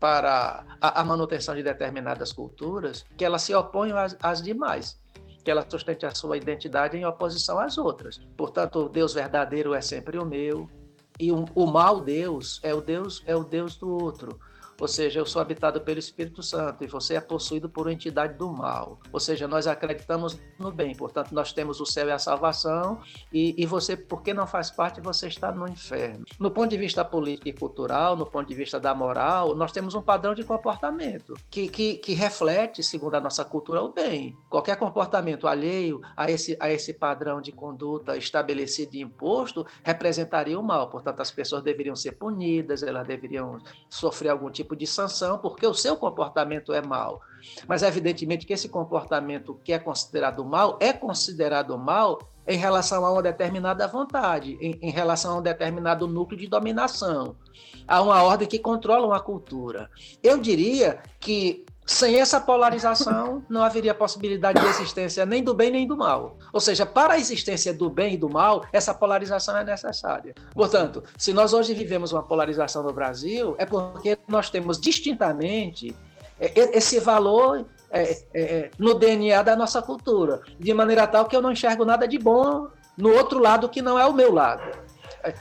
para 0.00 0.66
a, 0.80 1.00
a, 1.00 1.04
manutenção 1.04 1.54
de 1.54 1.62
determinadas 1.62 2.32
culturas 2.32 3.04
que 3.16 3.24
elas 3.24 3.42
se 3.42 3.54
oponham 3.54 3.96
às, 3.96 4.16
às 4.20 4.42
demais 4.42 5.02
que 5.42 5.50
ela 5.50 5.64
sustente 5.68 6.06
a 6.06 6.14
sua 6.14 6.38
identidade 6.38 6.96
em 6.96 7.04
oposição 7.04 7.58
às 7.58 7.76
outras. 7.76 8.18
Portanto, 8.34 8.78
o 8.80 8.88
Deus 8.88 9.12
verdadeiro 9.12 9.74
é 9.74 9.80
sempre 9.82 10.18
o 10.18 10.24
meu 10.24 10.68
e 11.18 11.30
o, 11.30 11.44
o 11.54 11.66
Deus 12.00 12.60
é 12.62 12.74
o 12.74 12.80
Deus 12.80 13.22
é 13.26 13.36
o 13.36 13.44
Deus 13.44 13.76
do 13.76 13.88
outro. 13.88 14.38
Ou 14.80 14.88
seja, 14.88 15.20
eu 15.20 15.26
sou 15.26 15.40
habitado 15.40 15.80
pelo 15.80 15.98
Espírito 15.98 16.42
Santo 16.42 16.84
e 16.84 16.86
você 16.86 17.14
é 17.14 17.20
possuído 17.20 17.68
por 17.68 17.86
uma 17.86 17.92
entidade 17.92 18.36
do 18.36 18.50
mal. 18.50 18.98
Ou 19.12 19.20
seja, 19.20 19.46
nós 19.46 19.66
acreditamos 19.66 20.38
no 20.58 20.72
bem, 20.72 20.94
portanto, 20.94 21.32
nós 21.32 21.52
temos 21.52 21.80
o 21.80 21.86
céu 21.86 22.08
e 22.08 22.12
a 22.12 22.18
salvação, 22.18 23.00
e, 23.32 23.54
e 23.60 23.66
você, 23.66 23.96
porque 23.96 24.34
não 24.34 24.46
faz 24.46 24.70
parte, 24.70 25.00
você 25.00 25.28
está 25.28 25.52
no 25.52 25.68
inferno. 25.68 26.24
No 26.38 26.50
ponto 26.50 26.70
de 26.70 26.76
vista 26.76 27.04
político 27.04 27.48
e 27.48 27.52
cultural, 27.52 28.16
no 28.16 28.26
ponto 28.26 28.48
de 28.48 28.54
vista 28.54 28.80
da 28.80 28.94
moral, 28.94 29.54
nós 29.54 29.72
temos 29.72 29.94
um 29.94 30.02
padrão 30.02 30.34
de 30.34 30.42
comportamento 30.44 31.34
que, 31.50 31.68
que, 31.68 31.94
que 31.98 32.14
reflete, 32.14 32.82
segundo 32.82 33.14
a 33.14 33.20
nossa 33.20 33.44
cultura, 33.44 33.82
o 33.82 33.92
bem. 33.92 34.36
Qualquer 34.48 34.76
comportamento 34.76 35.46
alheio 35.46 36.00
a 36.16 36.30
esse, 36.30 36.56
a 36.60 36.70
esse 36.70 36.94
padrão 36.94 37.40
de 37.40 37.52
conduta 37.52 38.16
estabelecido 38.16 38.96
e 38.96 39.00
imposto 39.00 39.66
representaria 39.82 40.58
o 40.58 40.62
mal. 40.62 40.88
Portanto, 40.88 41.20
as 41.20 41.30
pessoas 41.30 41.62
deveriam 41.62 41.94
ser 41.94 42.12
punidas, 42.12 42.82
elas 42.82 43.06
deveriam 43.06 43.58
sofrer 43.88 44.30
algum 44.30 44.50
tipo 44.50 44.63
tipo 44.64 44.74
de 44.74 44.86
sanção, 44.86 45.38
porque 45.38 45.66
o 45.66 45.74
seu 45.74 45.96
comportamento 45.96 46.72
é 46.72 46.82
mau. 46.82 47.20
Mas, 47.68 47.82
evidentemente, 47.82 48.46
que 48.46 48.52
esse 48.52 48.68
comportamento 48.68 49.60
que 49.62 49.72
é 49.72 49.78
considerado 49.78 50.44
mal 50.44 50.78
é 50.80 50.92
considerado 50.92 51.78
mal 51.78 52.18
em 52.46 52.56
relação 52.56 53.04
a 53.04 53.12
uma 53.12 53.22
determinada 53.22 53.86
vontade, 53.86 54.58
em, 54.60 54.78
em, 54.82 54.90
relação 54.90 55.34
a 55.34 55.38
um 55.38 55.42
determinado 55.42 56.06
núcleo 56.06 56.38
de 56.38 56.46
dominação, 56.46 57.36
a 57.86 58.02
uma 58.02 58.22
ordem 58.22 58.48
que 58.48 58.58
controla 58.58 59.06
uma 59.06 59.20
cultura. 59.20 59.90
Eu 60.22 60.38
diria 60.38 61.00
que 61.20 61.64
sem 61.86 62.18
essa 62.18 62.40
polarização, 62.40 63.44
não 63.48 63.62
haveria 63.62 63.94
possibilidade 63.94 64.60
de 64.60 64.66
existência 64.66 65.26
nem 65.26 65.42
do 65.42 65.52
bem 65.52 65.70
nem 65.70 65.86
do 65.86 65.96
mal. 65.96 66.38
Ou 66.52 66.60
seja, 66.60 66.86
para 66.86 67.14
a 67.14 67.18
existência 67.18 67.74
do 67.74 67.90
bem 67.90 68.14
e 68.14 68.16
do 68.16 68.28
mal, 68.28 68.64
essa 68.72 68.94
polarização 68.94 69.56
é 69.56 69.64
necessária. 69.64 70.34
Portanto, 70.54 71.02
se 71.18 71.32
nós 71.32 71.52
hoje 71.52 71.74
vivemos 71.74 72.12
uma 72.12 72.22
polarização 72.22 72.82
no 72.82 72.92
Brasil, 72.92 73.54
é 73.58 73.66
porque 73.66 74.16
nós 74.26 74.48
temos 74.48 74.80
distintamente 74.80 75.94
é, 76.40 76.76
esse 76.76 76.98
valor 77.00 77.66
é, 77.90 78.02
é, 78.02 78.22
é 78.34 78.70
no 78.78 78.94
DNA 78.94 79.42
da 79.42 79.54
nossa 79.54 79.82
cultura, 79.82 80.40
de 80.58 80.72
maneira 80.72 81.06
tal 81.06 81.26
que 81.26 81.36
eu 81.36 81.42
não 81.42 81.52
enxergo 81.52 81.84
nada 81.84 82.08
de 82.08 82.18
bom 82.18 82.68
no 82.96 83.12
outro 83.12 83.38
lado 83.38 83.68
que 83.68 83.82
não 83.82 83.98
é 83.98 84.06
o 84.06 84.12
meu 84.12 84.32
lado. 84.32 84.83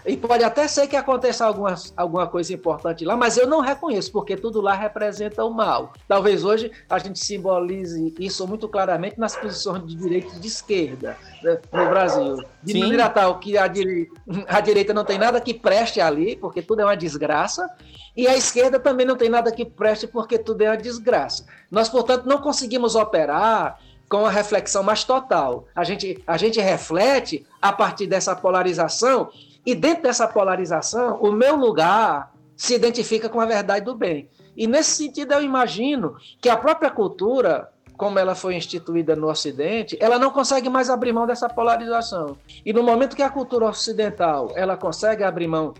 E 0.05 0.15
pode 0.15 0.43
até 0.43 0.67
ser 0.67 0.87
que 0.87 0.95
aconteça 0.95 1.45
alguma, 1.45 1.75
alguma 1.95 2.27
coisa 2.27 2.53
importante 2.53 3.03
lá, 3.03 3.17
mas 3.17 3.37
eu 3.37 3.47
não 3.47 3.59
reconheço, 3.59 4.11
porque 4.11 4.35
tudo 4.35 4.61
lá 4.61 4.73
representa 4.73 5.43
o 5.43 5.53
mal. 5.53 5.93
Talvez 6.07 6.43
hoje 6.43 6.71
a 6.89 6.99
gente 6.99 7.19
simbolize 7.19 8.13
isso 8.19 8.47
muito 8.47 8.67
claramente 8.69 9.19
nas 9.19 9.35
posições 9.35 9.85
de 9.85 9.95
direita 9.95 10.35
e 10.35 10.39
de 10.39 10.47
esquerda 10.47 11.17
né, 11.41 11.59
no 11.71 11.89
Brasil. 11.89 12.37
De 12.61 12.73
Sim. 12.73 12.79
maneira 12.79 13.09
tal 13.09 13.39
que 13.39 13.57
a 13.57 13.67
direita, 13.67 14.13
a 14.47 14.61
direita 14.61 14.93
não 14.93 15.03
tem 15.03 15.17
nada 15.17 15.41
que 15.41 15.53
preste 15.53 15.99
ali, 15.99 16.35
porque 16.35 16.61
tudo 16.61 16.81
é 16.81 16.85
uma 16.85 16.97
desgraça, 16.97 17.69
e 18.15 18.27
a 18.27 18.37
esquerda 18.37 18.79
também 18.79 19.05
não 19.05 19.15
tem 19.15 19.29
nada 19.29 19.51
que 19.51 19.65
preste, 19.65 20.07
porque 20.07 20.37
tudo 20.37 20.61
é 20.61 20.69
uma 20.69 20.77
desgraça. 20.77 21.45
Nós, 21.69 21.89
portanto, 21.89 22.25
não 22.25 22.37
conseguimos 22.37 22.95
operar 22.95 23.79
com 24.07 24.25
a 24.25 24.29
reflexão 24.29 24.83
mais 24.83 25.03
total. 25.03 25.65
A 25.75 25.83
gente, 25.83 26.21
a 26.27 26.37
gente 26.37 26.59
reflete 26.59 27.45
a 27.59 27.73
partir 27.73 28.05
dessa 28.05 28.35
polarização 28.35 29.29
e 29.65 29.73
dentro 29.73 30.03
dessa 30.03 30.27
polarização, 30.27 31.17
o 31.21 31.31
meu 31.31 31.55
lugar 31.55 32.33
se 32.55 32.75
identifica 32.75 33.29
com 33.29 33.39
a 33.39 33.45
verdade 33.45 33.85
do 33.85 33.95
bem. 33.95 34.29
E 34.55 34.67
nesse 34.67 34.91
sentido, 34.91 35.33
eu 35.33 35.41
imagino 35.41 36.15
que 36.41 36.49
a 36.49 36.57
própria 36.57 36.89
cultura, 36.89 37.69
como 37.97 38.19
ela 38.19 38.35
foi 38.35 38.55
instituída 38.55 39.15
no 39.15 39.29
Ocidente, 39.29 39.97
ela 39.99 40.19
não 40.19 40.29
consegue 40.29 40.69
mais 40.69 40.89
abrir 40.89 41.13
mão 41.13 41.25
dessa 41.25 41.49
polarização. 41.49 42.37
E 42.65 42.71
no 42.71 42.83
momento 42.83 43.15
que 43.15 43.23
a 43.23 43.29
cultura 43.29 43.65
ocidental 43.65 44.51
ela 44.55 44.77
consegue 44.77 45.23
abrir 45.23 45.47
mão 45.47 45.73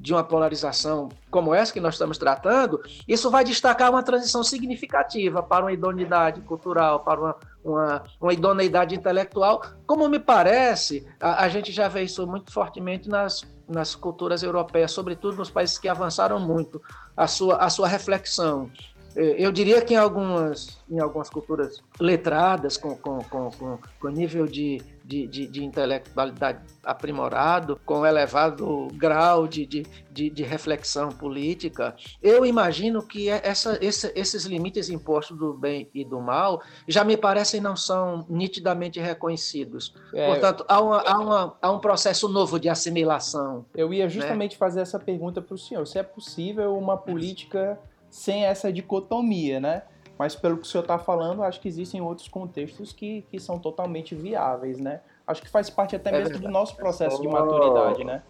de 0.00 0.14
uma 0.14 0.24
polarização 0.24 1.10
como 1.30 1.54
essa 1.54 1.72
que 1.72 1.80
nós 1.80 1.94
estamos 1.94 2.16
tratando, 2.16 2.80
isso 3.06 3.30
vai 3.30 3.44
destacar 3.44 3.90
uma 3.90 4.02
transição 4.02 4.42
significativa 4.42 5.42
para 5.42 5.64
uma 5.64 5.72
idoneidade 5.72 6.40
cultural, 6.40 7.00
para 7.00 7.20
uma, 7.20 7.36
uma, 7.64 8.02
uma 8.20 8.32
idoneidade 8.32 8.94
intelectual. 8.94 9.62
Como 9.86 10.08
me 10.08 10.18
parece, 10.18 11.06
a, 11.20 11.44
a, 11.44 11.48
gente 11.48 11.72
já 11.72 11.88
vê 11.88 12.02
isso 12.02 12.26
muito 12.26 12.52
fortemente 12.52 13.08
nas, 13.08 13.44
nas 13.68 13.94
culturas 13.94 14.42
europeias, 14.42 14.92
sobretudo 14.92 15.36
nos 15.36 15.50
países 15.50 15.78
que 15.78 15.88
avançaram 15.88 16.40
muito, 16.40 16.80
a 17.16 17.26
sua, 17.26 17.56
a 17.56 17.70
sua 17.70 17.88
reflexão. 17.88 18.70
Eu 19.14 19.50
diria 19.50 19.82
que 19.82 19.94
em 19.94 19.96
algumas, 19.96 20.78
em 20.88 21.00
algumas 21.00 21.28
culturas 21.28 21.82
letradas, 21.98 22.76
com, 22.76 22.96
com, 22.96 23.18
com, 23.24 23.50
com, 23.50 23.78
com 24.00 24.08
nível 24.08 24.46
de, 24.46 24.80
de, 25.10 25.26
de, 25.26 25.46
de, 25.48 25.64
intelectualidade 25.64 26.60
aprimorado, 26.84 27.80
com 27.84 28.06
elevado 28.06 28.86
grau 28.94 29.48
de, 29.48 29.66
de, 29.66 29.82
de, 30.08 30.30
de 30.30 30.42
reflexão 30.44 31.08
política, 31.08 31.96
eu 32.22 32.46
imagino 32.46 33.02
que 33.02 33.28
é 33.28 33.40
essa, 33.42 33.76
esse, 33.82 34.12
esses 34.14 34.44
limites 34.44 34.88
impostos 34.88 35.36
do 35.36 35.52
bem 35.52 35.90
e 35.92 36.04
do 36.04 36.20
mal 36.20 36.62
já 36.86 37.02
me 37.02 37.16
parecem 37.16 37.60
não 37.60 37.74
são 37.74 38.24
nitidamente 38.28 39.00
reconhecidos. 39.00 39.92
É, 40.14 40.28
Portanto, 40.28 40.64
há, 40.68 40.80
uma, 40.80 41.00
há, 41.00 41.18
uma, 41.18 41.58
há 41.60 41.72
um 41.72 41.80
processo 41.80 42.28
novo 42.28 42.60
de 42.60 42.68
assimilação. 42.68 43.66
Eu 43.74 43.92
ia 43.92 44.04
né? 44.04 44.10
justamente 44.10 44.52
né? 44.52 44.58
fazer 44.58 44.80
essa 44.80 44.98
pergunta 45.00 45.42
para 45.42 45.54
o 45.56 45.58
senhor: 45.58 45.84
se 45.88 45.98
é 45.98 46.04
possível 46.04 46.76
uma 46.76 46.96
política 46.96 47.80
sem 48.08 48.44
essa 48.44 48.72
dicotomia, 48.72 49.58
né? 49.58 49.82
Mas 50.20 50.36
pelo 50.36 50.58
que 50.58 50.64
o 50.64 50.66
senhor 50.66 50.82
está 50.82 50.98
falando, 50.98 51.42
acho 51.42 51.58
que 51.58 51.66
existem 51.66 52.02
outros 52.02 52.28
contextos 52.28 52.92
que, 52.92 53.22
que 53.30 53.40
são 53.40 53.58
totalmente 53.58 54.14
viáveis, 54.14 54.78
né? 54.78 55.00
Acho 55.26 55.40
que 55.40 55.48
faz 55.48 55.70
parte 55.70 55.96
até 55.96 56.10
é 56.10 56.12
mesmo 56.12 56.24
verdade. 56.24 56.46
do 56.46 56.52
nosso 56.52 56.76
processo 56.76 57.22
de 57.22 57.26
maturidade, 57.26 58.04
né? 58.04 58.22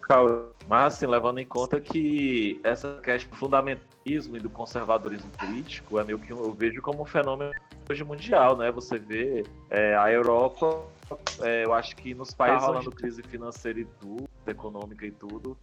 Mas 0.69 0.93
assim, 0.93 1.05
levando 1.05 1.39
em 1.39 1.45
conta 1.45 1.81
que 1.81 2.61
essa 2.63 2.97
questão 3.03 3.31
do 3.31 3.35
fundamentalismo 3.35 4.37
e 4.37 4.39
do 4.39 4.49
conservadorismo 4.49 5.29
político 5.31 5.99
é 5.99 6.05
meio 6.05 6.17
que 6.17 6.31
eu 6.31 6.53
vejo 6.53 6.81
como 6.81 7.01
um 7.01 7.05
fenômeno 7.05 7.51
hoje 7.89 8.05
mundial, 8.05 8.55
né? 8.55 8.71
Você 8.71 8.97
vê 8.97 9.45
é, 9.69 9.93
a 9.97 10.09
Europa 10.09 10.85
é, 11.41 11.65
eu 11.65 11.73
acho 11.73 11.93
que 11.97 12.13
nos 12.13 12.33
países 12.33 12.61
tá 12.61 12.67
falando 12.67 12.89
crise 12.91 13.21
financeira 13.21 13.81
e 13.81 13.85
tudo, 13.99 14.29
econômica 14.49 15.05
e 15.05 15.11
tudo, 15.11 15.57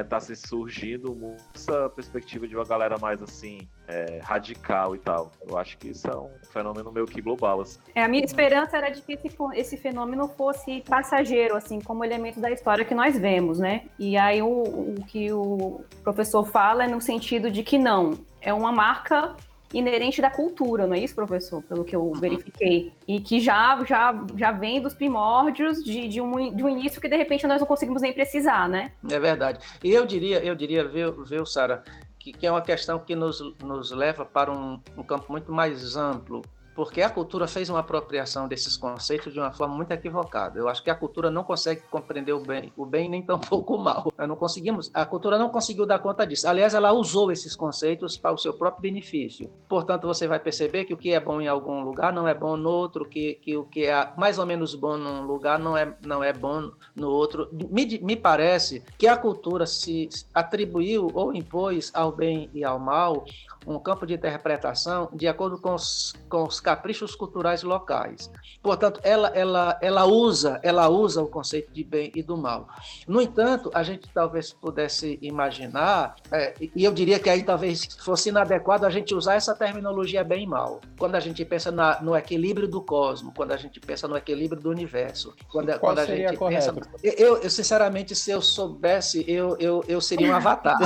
está 0.00 0.20
se 0.20 0.36
surgindo 0.36 1.16
essa 1.54 1.88
perspectiva 1.90 2.46
de 2.46 2.54
uma 2.54 2.64
galera 2.64 2.96
mais 2.98 3.22
assim, 3.22 3.68
é, 3.88 4.20
radical 4.22 4.94
e 4.94 4.98
tal. 4.98 5.32
Eu 5.46 5.58
acho 5.58 5.76
que 5.78 5.88
isso 5.88 6.08
é 6.08 6.16
um 6.16 6.30
fenômeno 6.50 6.92
meio 6.92 7.06
que 7.06 7.20
global. 7.20 7.60
Assim. 7.60 7.80
É, 7.94 8.02
a 8.02 8.08
minha 8.08 8.24
esperança 8.24 8.76
era 8.76 8.90
de 8.90 9.02
que 9.02 9.18
esse, 9.54 9.76
fenômeno 9.76 10.28
fosse 10.28 10.82
passageiro, 10.82 11.56
assim, 11.56 11.80
como 11.80 12.04
elemento 12.04 12.40
da 12.40 12.50
história 12.50 12.84
que 12.84 12.94
nós 12.94 13.18
vemos, 13.18 13.58
né? 13.58 13.86
E 13.98 14.16
aí 14.16 14.42
o, 14.42 14.48
o 14.48 15.04
que 15.06 15.32
o 15.32 15.82
professor 16.02 16.44
fala 16.44 16.84
é 16.84 16.88
no 16.88 17.00
sentido 17.00 17.50
de 17.50 17.62
que 17.62 17.78
não, 17.78 18.12
é 18.40 18.52
uma 18.52 18.70
marca 18.70 19.34
inerente 19.74 20.22
da 20.22 20.30
cultura, 20.30 20.86
não 20.86 20.94
é 20.94 21.00
isso, 21.00 21.14
professor? 21.14 21.62
Pelo 21.62 21.84
que 21.84 21.94
eu 21.94 22.12
verifiquei. 22.12 22.92
E 23.06 23.20
que 23.20 23.40
já, 23.40 23.82
já, 23.84 24.24
já 24.36 24.52
vem 24.52 24.80
dos 24.80 24.94
primórdios 24.94 25.82
de, 25.82 26.08
de, 26.08 26.20
um, 26.20 26.54
de 26.54 26.62
um 26.62 26.68
início 26.68 27.00
que 27.00 27.08
de 27.08 27.16
repente 27.16 27.46
nós 27.46 27.60
não 27.60 27.66
conseguimos 27.66 28.00
nem 28.00 28.12
precisar, 28.12 28.68
né? 28.68 28.92
É 29.10 29.18
verdade. 29.18 29.58
E 29.82 29.90
eu 29.90 30.06
diria, 30.06 30.42
eu 30.44 30.54
diria, 30.54 30.86
viu, 30.86 31.24
viu 31.24 31.44
Sara, 31.44 31.82
que, 32.18 32.32
que, 32.32 32.46
é 32.46 32.50
uma 32.50 32.62
questão 32.62 32.98
que 32.98 33.14
nos, 33.14 33.40
nos 33.62 33.90
leva 33.90 34.24
para 34.24 34.50
um, 34.50 34.80
um 34.96 35.02
campo 35.02 35.30
muito 35.30 35.52
mais 35.52 35.96
amplo 35.96 36.42
porque 36.74 37.02
a 37.02 37.10
cultura 37.10 37.46
fez 37.46 37.70
uma 37.70 37.80
apropriação 37.80 38.48
desses 38.48 38.76
conceitos 38.76 39.32
de 39.32 39.38
uma 39.38 39.52
forma 39.52 39.74
muito 39.74 39.92
equivocada. 39.92 40.58
Eu 40.58 40.68
acho 40.68 40.82
que 40.82 40.90
a 40.90 40.94
cultura 40.94 41.30
não 41.30 41.44
consegue 41.44 41.82
compreender 41.90 42.32
o 42.32 42.40
bem, 42.40 42.72
o 42.76 42.84
bem 42.84 43.08
nem 43.08 43.22
tampouco 43.22 43.74
o 43.74 43.78
mal. 43.78 44.12
Nós 44.16 44.28
não 44.28 44.36
conseguimos, 44.36 44.90
a 44.92 45.06
cultura 45.06 45.38
não 45.38 45.48
conseguiu 45.48 45.86
dar 45.86 45.98
conta 45.98 46.26
disso. 46.26 46.48
Aliás, 46.48 46.74
ela 46.74 46.92
usou 46.92 47.30
esses 47.30 47.54
conceitos 47.54 48.16
para 48.16 48.32
o 48.32 48.38
seu 48.38 48.52
próprio 48.54 48.82
benefício. 48.82 49.50
Portanto, 49.68 50.06
você 50.06 50.26
vai 50.26 50.38
perceber 50.38 50.84
que 50.84 50.94
o 50.94 50.96
que 50.96 51.12
é 51.12 51.20
bom 51.20 51.40
em 51.40 51.48
algum 51.48 51.82
lugar 51.82 52.12
não 52.12 52.26
é 52.26 52.34
bom 52.34 52.56
no 52.56 52.70
outro, 52.70 53.04
que, 53.08 53.34
que 53.34 53.56
o 53.56 53.64
que 53.64 53.86
é 53.86 54.12
mais 54.16 54.38
ou 54.38 54.46
menos 54.46 54.74
bom 54.74 54.96
num 54.96 55.22
lugar 55.22 55.58
não 55.58 55.76
é, 55.76 55.94
não 56.04 56.22
é 56.22 56.32
bom 56.32 56.70
no 56.94 57.10
outro. 57.10 57.48
Me, 57.52 57.98
me 58.00 58.16
parece 58.16 58.82
que 58.98 59.06
a 59.06 59.16
cultura 59.16 59.66
se 59.66 60.08
atribuiu 60.32 61.10
ou 61.14 61.34
impôs 61.34 61.90
ao 61.94 62.10
bem 62.10 62.50
e 62.52 62.64
ao 62.64 62.78
mal 62.78 63.24
um 63.66 63.78
campo 63.78 64.06
de 64.06 64.14
interpretação 64.14 65.08
de 65.12 65.26
acordo 65.26 65.58
com 65.58 65.74
os, 65.74 66.14
com 66.28 66.44
os 66.44 66.60
caprichos 66.64 67.14
culturais 67.14 67.62
locais. 67.62 68.30
Portanto, 68.62 68.98
ela, 69.04 69.28
ela, 69.28 69.78
ela, 69.82 70.06
usa, 70.06 70.58
ela 70.62 70.88
usa 70.88 71.22
o 71.22 71.28
conceito 71.28 71.70
de 71.70 71.84
bem 71.84 72.10
e 72.14 72.22
do 72.22 72.38
mal. 72.38 72.66
No 73.06 73.20
entanto, 73.20 73.70
a 73.74 73.82
gente 73.82 74.08
talvez 74.12 74.52
pudesse 74.54 75.18
imaginar, 75.20 76.16
é, 76.32 76.54
e 76.74 76.82
eu 76.82 76.92
diria 76.92 77.18
que 77.18 77.28
aí 77.28 77.42
talvez 77.42 77.84
fosse 78.00 78.30
inadequado 78.30 78.86
a 78.86 78.90
gente 78.90 79.14
usar 79.14 79.34
essa 79.34 79.54
terminologia 79.54 80.24
bem 80.24 80.44
e 80.44 80.46
mal. 80.46 80.80
Quando 80.98 81.14
a 81.16 81.20
gente 81.20 81.44
pensa 81.44 81.70
na, 81.70 82.00
no 82.00 82.16
equilíbrio 82.16 82.66
do 82.66 82.80
cosmos, 82.80 83.34
quando 83.36 83.52
a 83.52 83.56
gente 83.58 83.78
pensa 83.78 84.08
no 84.08 84.16
equilíbrio 84.16 84.62
do 84.62 84.70
universo, 84.70 85.34
quando, 85.52 85.66
Qual 85.66 85.78
quando 85.80 85.98
a 85.98 86.06
seria 86.06 86.28
gente 86.28 86.38
correto? 86.38 86.74
pensa. 86.74 86.88
Eu, 87.02 87.36
eu, 87.36 87.50
sinceramente, 87.50 88.16
se 88.16 88.30
eu 88.30 88.40
soubesse, 88.40 89.22
eu, 89.28 89.56
eu, 89.58 89.84
eu 89.86 90.00
seria 90.00 90.30
um 90.30 90.34
avatar. 90.36 90.78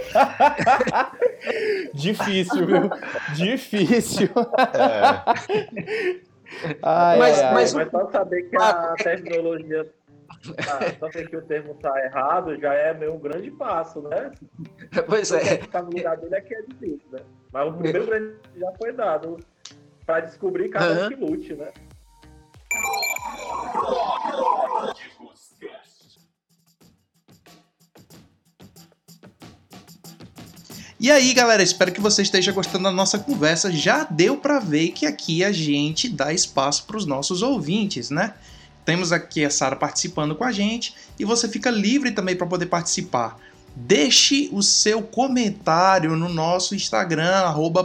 Difícil, 2.12 2.66
viu? 2.66 2.90
Difícil. 3.34 4.28
É, 4.74 5.22
Ai, 6.82 7.18
Mas- 7.18 7.38
ai, 7.40 7.54
mas- 7.54 7.74
Mas 7.74 7.90
só 7.90 8.10
saber 8.10 8.42
que 8.50 8.56
a 8.56 8.94
terminologia. 8.96 9.88
ah, 10.58 10.78
só 10.98 11.10
saber 11.12 11.28
que 11.28 11.36
o 11.36 11.42
termo 11.42 11.72
está 11.72 11.96
errado 12.04 12.58
já 12.60 12.74
é 12.74 12.92
meio 12.92 13.14
um 13.14 13.18
grande 13.20 13.50
passo, 13.52 14.02
né? 14.02 14.32
pois 15.06 15.30
é. 15.30 15.58
ficar 15.58 15.82
no 15.82 15.90
lugar 15.90 16.16
dele 16.16 16.34
é 16.34 16.40
que 16.40 16.54
é 16.54 16.62
difícil, 16.62 17.08
né? 17.12 17.20
Mas 17.52 17.68
o 17.68 17.72
primeiro 17.74 18.06
grande 18.06 18.34
já 18.56 18.72
foi 18.80 18.92
dado 18.92 19.36
para 20.04 20.20
descobrir 20.20 20.68
cada 20.70 20.92
um 20.92 20.98
Aham. 20.98 21.08
que 21.08 21.14
lute, 21.16 21.54
né? 21.54 21.68
E 31.02 31.10
aí, 31.10 31.32
galera, 31.32 31.62
espero 31.62 31.92
que 31.92 32.00
você 32.00 32.20
esteja 32.20 32.52
gostando 32.52 32.84
da 32.84 32.90
nossa 32.90 33.18
conversa. 33.18 33.72
Já 33.72 34.04
deu 34.04 34.36
para 34.36 34.58
ver 34.58 34.88
que 34.90 35.06
aqui 35.06 35.42
a 35.42 35.50
gente 35.50 36.10
dá 36.10 36.30
espaço 36.30 36.84
para 36.84 36.98
os 36.98 37.06
nossos 37.06 37.40
ouvintes, 37.40 38.10
né? 38.10 38.34
Temos 38.84 39.10
aqui 39.10 39.42
a 39.42 39.48
Sara 39.48 39.74
participando 39.74 40.34
com 40.34 40.44
a 40.44 40.52
gente 40.52 40.94
e 41.18 41.24
você 41.24 41.48
fica 41.48 41.70
livre 41.70 42.10
também 42.10 42.36
para 42.36 42.46
poder 42.46 42.66
participar. 42.66 43.38
Deixe 43.74 44.50
o 44.52 44.62
seu 44.62 45.00
comentário 45.00 46.14
no 46.16 46.28
nosso 46.28 46.74
Instagram, 46.74 47.30
arroba. 47.30 47.82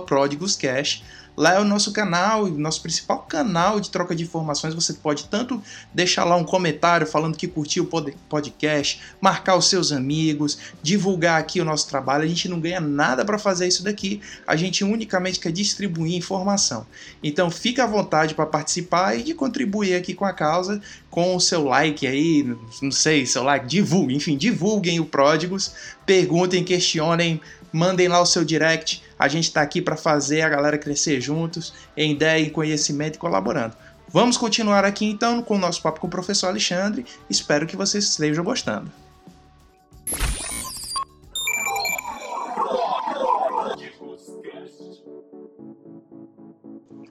Lá 1.37 1.55
é 1.55 1.59
o 1.59 1.65
nosso 1.65 1.91
canal, 1.91 2.47
nosso 2.47 2.81
principal 2.81 3.19
canal 3.19 3.79
de 3.79 3.89
troca 3.89 4.15
de 4.15 4.23
informações. 4.23 4.73
Você 4.73 4.93
pode 4.93 5.25
tanto 5.25 5.61
deixar 5.93 6.23
lá 6.23 6.35
um 6.35 6.43
comentário 6.43 7.05
falando 7.05 7.37
que 7.37 7.47
curtiu 7.47 7.83
o 7.83 7.87
pod- 7.87 8.15
podcast, 8.29 9.01
marcar 9.19 9.57
os 9.57 9.69
seus 9.69 9.91
amigos, 9.91 10.57
divulgar 10.81 11.39
aqui 11.39 11.59
o 11.59 11.65
nosso 11.65 11.87
trabalho. 11.89 12.23
A 12.23 12.27
gente 12.27 12.47
não 12.47 12.59
ganha 12.59 12.79
nada 12.79 13.25
para 13.25 13.37
fazer 13.37 13.67
isso 13.67 13.83
daqui, 13.83 14.21
a 14.47 14.55
gente 14.55 14.83
unicamente 14.83 15.39
quer 15.39 15.51
distribuir 15.51 16.15
informação. 16.15 16.85
Então 17.23 17.51
fica 17.51 17.83
à 17.83 17.87
vontade 17.87 18.33
para 18.33 18.45
participar 18.45 19.17
e 19.17 19.23
de 19.23 19.33
contribuir 19.33 19.95
aqui 19.95 20.13
com 20.13 20.25
a 20.25 20.33
causa 20.33 20.81
com 21.09 21.35
o 21.35 21.39
seu 21.39 21.63
like 21.63 22.05
aí, 22.05 22.43
não 22.81 22.91
sei, 22.91 23.25
seu 23.25 23.41
like, 23.41 23.65
divulguem, 23.65 24.17
enfim, 24.17 24.35
divulguem 24.35 24.99
o 24.99 25.05
Pródigos, 25.05 25.71
perguntem, 26.05 26.61
questionem, 26.61 27.39
mandem 27.75 28.07
lá 28.07 28.21
o 28.21 28.25
seu 28.25 28.45
direct. 28.45 29.03
A 29.19 29.27
gente 29.27 29.43
está 29.43 29.61
aqui 29.61 29.81
para 29.81 29.97
fazer 29.97 30.41
a 30.41 30.49
galera 30.49 30.77
crescer 30.77 31.19
juntos, 31.19 31.73
em 31.97 32.13
ideia, 32.13 32.41
em 32.41 32.49
conhecimento 32.49 33.17
e 33.17 33.19
colaborando. 33.19 33.75
Vamos 34.07 34.37
continuar 34.37 34.85
aqui 34.85 35.05
então 35.05 35.41
com 35.41 35.55
o 35.55 35.59
nosso 35.59 35.81
papo 35.81 35.99
com 35.99 36.07
o 36.07 36.09
professor 36.09 36.47
Alexandre. 36.47 37.05
Espero 37.29 37.67
que 37.67 37.75
vocês 37.75 38.05
estejam 38.05 38.45
gostando. 38.45 38.89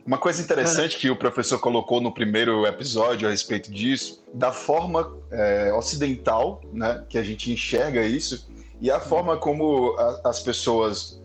Uma 0.06 0.18
coisa 0.18 0.40
interessante 0.40 0.96
que 0.96 1.10
o 1.10 1.16
professor 1.16 1.58
colocou 1.58 2.00
no 2.00 2.12
primeiro 2.12 2.66
episódio 2.66 3.28
a 3.28 3.30
respeito 3.30 3.70
disso, 3.70 4.22
da 4.32 4.52
forma 4.52 5.14
é, 5.30 5.72
ocidental 5.74 6.62
né, 6.72 7.04
que 7.08 7.18
a 7.18 7.22
gente 7.22 7.50
enxerga 7.52 8.02
isso 8.02 8.46
e 8.84 8.90
a 8.90 9.00
forma 9.00 9.38
como 9.38 9.96
a- 9.98 10.20
as 10.28 10.40
pessoas, 10.40 11.18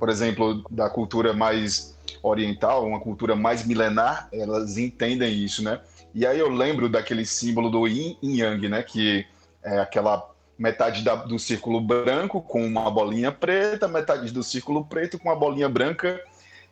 por 0.00 0.08
exemplo, 0.08 0.64
da 0.68 0.90
cultura 0.90 1.32
mais 1.32 1.94
oriental, 2.20 2.84
uma 2.84 2.98
cultura 2.98 3.36
mais 3.36 3.64
milenar, 3.64 4.28
elas 4.32 4.76
entendem 4.76 5.32
isso, 5.32 5.62
né? 5.62 5.80
E 6.12 6.26
aí 6.26 6.40
eu 6.40 6.48
lembro 6.48 6.88
daquele 6.88 7.24
símbolo 7.24 7.70
do 7.70 7.86
yin 7.86 8.18
e 8.20 8.40
yang, 8.40 8.68
né? 8.68 8.82
Que 8.82 9.24
é 9.62 9.78
aquela 9.78 10.28
metade 10.58 11.04
da- 11.04 11.14
do 11.14 11.38
círculo 11.38 11.80
branco 11.80 12.42
com 12.42 12.66
uma 12.66 12.90
bolinha 12.90 13.30
preta, 13.30 13.86
metade 13.86 14.32
do 14.32 14.42
círculo 14.42 14.84
preto 14.84 15.16
com 15.16 15.28
uma 15.28 15.36
bolinha 15.36 15.68
branca 15.68 16.20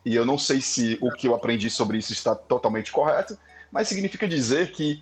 e 0.05 0.13
eu 0.13 0.25
não 0.25 0.37
sei 0.37 0.59
se 0.59 0.97
o 1.01 1.09
que 1.09 1.25
eu 1.25 1.35
aprendi 1.35 1.69
sobre 1.69 1.97
isso 1.99 2.11
está 2.11 2.35
totalmente 2.35 2.91
correto, 2.91 3.37
mas 3.71 3.87
significa 3.87 4.27
dizer 4.27 4.73
que 4.73 5.01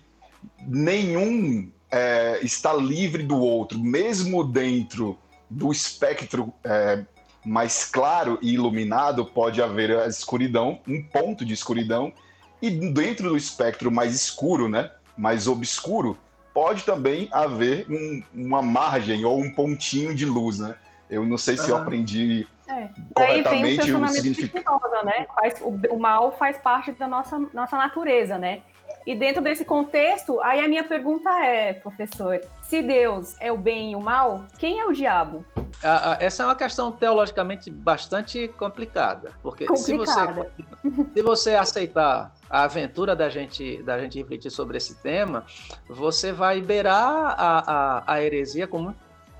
nenhum 0.68 1.68
é, 1.90 2.38
está 2.42 2.72
livre 2.72 3.24
do 3.24 3.36
outro, 3.38 3.76
mesmo 3.78 4.44
dentro 4.44 5.18
do 5.52 5.70
espectro 5.70 6.52
é, 6.64 7.04
mais 7.44 7.84
claro 7.84 8.38
e 8.40 8.54
iluminado, 8.54 9.24
pode 9.26 9.60
haver 9.60 9.96
a 9.98 10.06
escuridão, 10.06 10.80
um 10.86 11.02
ponto 11.02 11.44
de 11.44 11.52
escuridão, 11.52 12.12
e 12.60 12.70
dentro 12.70 13.30
do 13.30 13.36
espectro 13.36 13.90
mais 13.90 14.14
escuro, 14.14 14.68
né, 14.68 14.90
mais 15.16 15.46
obscuro, 15.46 16.16
pode 16.54 16.84
também 16.84 17.28
haver 17.32 17.86
um- 17.90 18.22
uma 18.34 18.62
margem 18.62 19.24
ou 19.24 19.38
um 19.38 19.50
pontinho 19.50 20.14
de 20.14 20.24
luz, 20.24 20.58
né? 20.58 20.74
Eu 21.10 21.26
não 21.26 21.36
sei 21.36 21.56
se 21.56 21.68
eu 21.68 21.76
Ah. 21.76 21.82
aprendi 21.82 22.46
É. 22.68 22.88
Corretamente 23.14 23.92
o 23.92 24.08
significado. 24.08 24.80
Né? 25.04 25.26
Faz, 25.34 25.60
o, 25.60 25.78
o 25.90 25.98
mal 25.98 26.32
faz 26.32 26.56
parte 26.56 26.92
da 26.92 27.06
nossa, 27.06 27.38
nossa 27.52 27.76
natureza, 27.76 28.38
né? 28.38 28.62
E 29.06 29.14
dentro 29.14 29.42
desse 29.42 29.64
contexto, 29.64 30.40
aí 30.40 30.60
a 30.64 30.68
minha 30.68 30.84
pergunta 30.84 31.28
é, 31.44 31.72
professor, 31.72 32.40
se 32.62 32.80
Deus 32.82 33.34
é 33.40 33.50
o 33.50 33.56
bem 33.56 33.92
e 33.92 33.96
o 33.96 34.00
mal, 34.00 34.44
quem 34.58 34.78
é 34.78 34.84
o 34.86 34.92
diabo? 34.92 35.44
A- 35.82 36.12
a- 36.12 36.16
Essa 36.20 36.44
é 36.44 36.46
uma 36.46 36.54
questão 36.54 36.92
teologicamente 36.92 37.70
bastante 37.70 38.46
complicada, 38.56 39.32
porque 39.42 39.64
se 39.76 39.96
você, 39.96 40.14
Complicada. 40.26 40.52
se 41.14 41.22
você 41.22 41.54
aceitar 41.56 42.32
a 42.48 42.62
aventura 42.62 43.16
da 43.16 43.28
gente, 43.28 43.82
da 43.82 43.98
gente 43.98 44.18
refletir 44.18 44.50
sobre 44.50 44.76
esse 44.76 44.94
tema, 45.02 45.44
você 45.88 46.30
vai 46.30 46.60
beirar 46.60 47.34
a, 47.36 48.02
a, 48.06 48.14
a 48.14 48.22
heresia 48.22 48.68
com, 48.68 48.94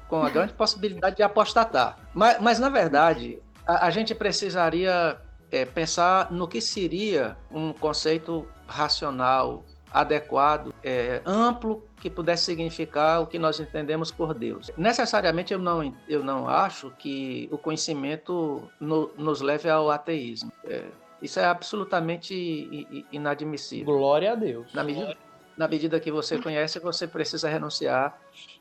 com 0.09 0.23
a 0.25 0.31
grande 0.31 0.53
possibilidade 0.55 1.17
de 1.17 1.23
apostatar. 1.23 1.99
Mas, 2.13 2.41
mas 2.41 2.59
na 2.59 2.69
verdade, 2.69 3.39
a, 3.65 3.87
a 3.87 3.91
gente 3.91 4.13
precisaria 4.13 5.17
é, 5.53 5.65
pensar 5.67 6.33
no 6.33 6.49
que 6.49 6.61
seria 6.61 7.37
um 7.51 7.73
conceito 7.73 8.47
racional, 8.67 9.63
adequado, 9.93 10.75
é, 10.83 11.21
amplo, 11.27 11.85
que 12.01 12.09
pudesse 12.09 12.45
significar 12.47 13.21
o 13.21 13.27
que 13.27 13.39
nós 13.39 13.61
entendemos 13.61 14.11
por 14.11 14.33
Deus. 14.33 14.71
Necessariamente 14.77 15.53
eu 15.53 15.59
não, 15.59 15.95
eu 16.09 16.25
não 16.25 16.49
acho 16.49 16.91
que 16.99 17.49
o 17.53 17.59
conhecimento 17.59 18.69
no- 18.81 19.11
nos 19.19 19.43
leve 19.43 19.69
ao 19.69 19.91
ateísmo. 19.91 20.51
É, 20.65 20.87
isso 21.21 21.39
é 21.39 21.45
absolutamente 21.45 23.07
inadmissível. 23.13 23.95
Glória 23.95 24.33
a 24.33 24.35
Deus. 24.35 24.73
Na 24.73 24.83
medida, 24.83 25.17
na 25.57 25.69
medida 25.69 26.01
que 26.01 26.11
você 26.11 26.39
conhece, 26.39 26.81
você 26.81 27.07
precisa 27.07 27.49
renunciar 27.49 28.19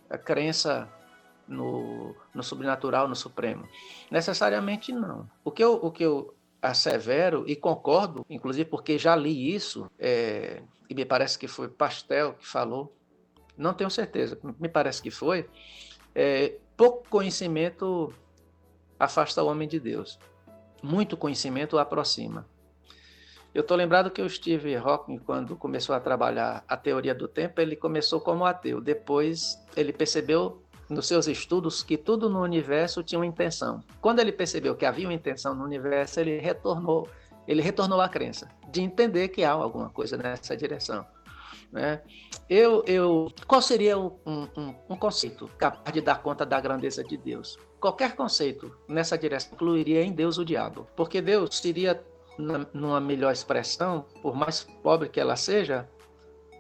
à 0.10 0.18
crença 0.18 0.88
no, 1.48 2.14
no 2.36 2.44
sobrenatural, 2.44 3.08
no 3.08 3.16
supremo. 3.16 3.68
Necessariamente 4.12 4.92
não. 4.92 5.28
O 5.44 5.50
que 5.50 5.64
eu, 5.64 5.74
o 5.82 5.90
que 5.90 6.04
eu 6.04 6.36
assevero 6.62 7.44
e 7.48 7.56
concordo, 7.56 8.26
inclusive 8.30 8.70
porque 8.70 8.98
já 8.98 9.16
li 9.16 9.54
isso, 9.54 9.90
é, 9.98 10.62
e 10.90 10.94
me 10.94 11.06
parece 11.06 11.40
que 11.40 11.48
foi 11.48 11.68
Pastel 11.68 12.34
que 12.34 12.48
falou, 12.48 12.96
não 13.58 13.74
tenho 13.74 13.90
certeza, 13.90 14.38
me 14.60 14.70
parece 14.70 15.02
que 15.02 15.10
foi, 15.10 15.50
é, 16.14 16.58
pouco 16.78 17.08
conhecimento 17.10 18.14
afasta 19.00 19.44
o 19.44 19.48
homem 19.48 19.68
de 19.68 19.80
Deus. 19.80 20.20
Muito 20.84 21.18
conhecimento 21.18 21.76
o 21.76 21.80
aproxima. 21.80 22.48
Eu 23.54 23.62
estou 23.62 23.76
lembrado 23.76 24.10
que 24.10 24.22
o 24.22 24.30
Steve 24.30 24.76
Hawking, 24.76 25.18
quando 25.20 25.58
começou 25.58 25.94
a 25.94 26.00
trabalhar 26.00 26.64
a 26.68 26.78
teoria 26.78 27.14
do 27.14 27.28
tempo, 27.28 27.60
ele 27.60 27.76
começou 27.76 28.22
como 28.22 28.46
ateu. 28.46 28.80
Depois 28.80 29.62
ele 29.76 29.92
percebeu 29.92 30.64
nos 30.92 31.08
seus 31.08 31.26
estudos 31.26 31.82
que 31.82 31.98
tudo 31.98 32.30
no 32.30 32.42
universo 32.42 33.02
tinha 33.02 33.18
uma 33.18 33.26
intenção. 33.26 33.82
Quando 34.02 34.20
ele 34.20 34.32
percebeu 34.32 34.76
que 34.76 34.86
havia 34.86 35.08
uma 35.08 35.14
intenção 35.14 35.56
no 35.56 35.64
universo, 35.64 36.20
ele 36.20 36.38
retornou, 36.38 37.08
ele 37.48 37.62
retornou 37.62 38.02
à 38.02 38.10
crença 38.10 38.50
de 38.70 38.82
entender 38.82 39.30
que 39.30 39.44
há 39.44 39.52
alguma 39.52 39.90
coisa 39.90 40.18
nessa 40.18 40.56
direção. 40.56 41.06
Né? 41.72 42.02
Eu, 42.50 42.84
eu, 42.86 43.32
qual 43.48 43.62
seria 43.62 43.98
um, 43.98 44.18
um, 44.26 44.76
um, 44.90 44.96
conceito 44.98 45.50
capaz 45.58 45.94
de 45.94 46.02
dar 46.02 46.22
conta 46.22 46.46
da 46.46 46.60
grandeza 46.60 47.02
de 47.02 47.16
Deus? 47.16 47.58
Qualquer 47.80 48.14
conceito 48.14 48.76
nessa 48.90 49.18
direção 49.18 49.54
incluiria 49.54 50.04
em 50.04 50.12
Deus 50.12 50.38
o 50.38 50.44
diabo, 50.44 50.86
porque 50.94 51.22
Deus 51.22 51.58
seria, 51.58 52.04
numa 52.74 53.00
melhor 53.00 53.32
expressão, 53.32 54.06
por 54.22 54.36
mais 54.36 54.68
pobre 54.84 55.08
que 55.08 55.22
ela 55.22 55.38
seja, 55.38 55.90